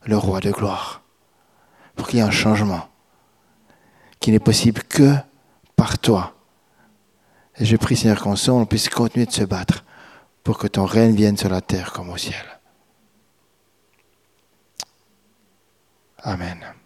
le 0.04 0.16
roi 0.16 0.38
de 0.38 0.52
gloire, 0.52 1.02
pour 1.96 2.06
qu'il 2.06 2.20
y 2.20 2.22
ait 2.22 2.24
un 2.24 2.30
changement 2.30 2.88
qui 4.20 4.30
n'est 4.30 4.38
possible 4.38 4.84
que 4.84 5.12
par 5.74 5.98
toi. 5.98 6.34
Et 7.58 7.64
je 7.64 7.76
prie, 7.76 7.96
Seigneur, 7.96 8.22
qu'ensemble, 8.22 8.62
on 8.62 8.66
puisse 8.66 8.88
continuer 8.88 9.26
de 9.26 9.32
se 9.32 9.42
battre 9.42 9.84
pour 10.44 10.58
que 10.58 10.68
ton 10.68 10.84
règne 10.84 11.16
vienne 11.16 11.36
sur 11.36 11.48
la 11.48 11.60
terre 11.60 11.92
comme 11.92 12.10
au 12.10 12.16
ciel. 12.16 12.44
Amen. 16.22 16.81